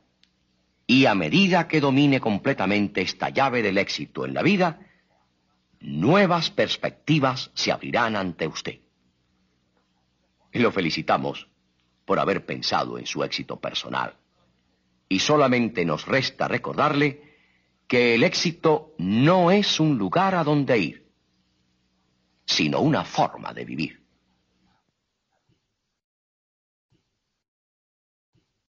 y 0.85 1.05
a 1.05 1.15
medida 1.15 1.67
que 1.67 1.79
domine 1.79 2.19
completamente 2.19 3.01
esta 3.01 3.29
llave 3.29 3.61
del 3.61 3.77
éxito 3.77 4.25
en 4.25 4.33
la 4.33 4.43
vida, 4.43 4.79
nuevas 5.79 6.51
perspectivas 6.51 7.51
se 7.53 7.71
abrirán 7.71 8.15
ante 8.15 8.47
usted. 8.47 8.79
Lo 10.53 10.71
felicitamos 10.71 11.47
por 12.05 12.19
haber 12.19 12.45
pensado 12.45 12.97
en 12.97 13.05
su 13.05 13.23
éxito 13.23 13.59
personal. 13.59 14.15
Y 15.07 15.19
solamente 15.19 15.85
nos 15.85 16.05
resta 16.05 16.47
recordarle 16.47 17.31
que 17.87 18.15
el 18.15 18.23
éxito 18.23 18.93
no 18.97 19.51
es 19.51 19.79
un 19.79 19.97
lugar 19.97 20.35
a 20.35 20.43
donde 20.43 20.77
ir, 20.77 21.11
sino 22.45 22.81
una 22.81 23.03
forma 23.03 23.53
de 23.53 23.65
vivir. 23.65 24.00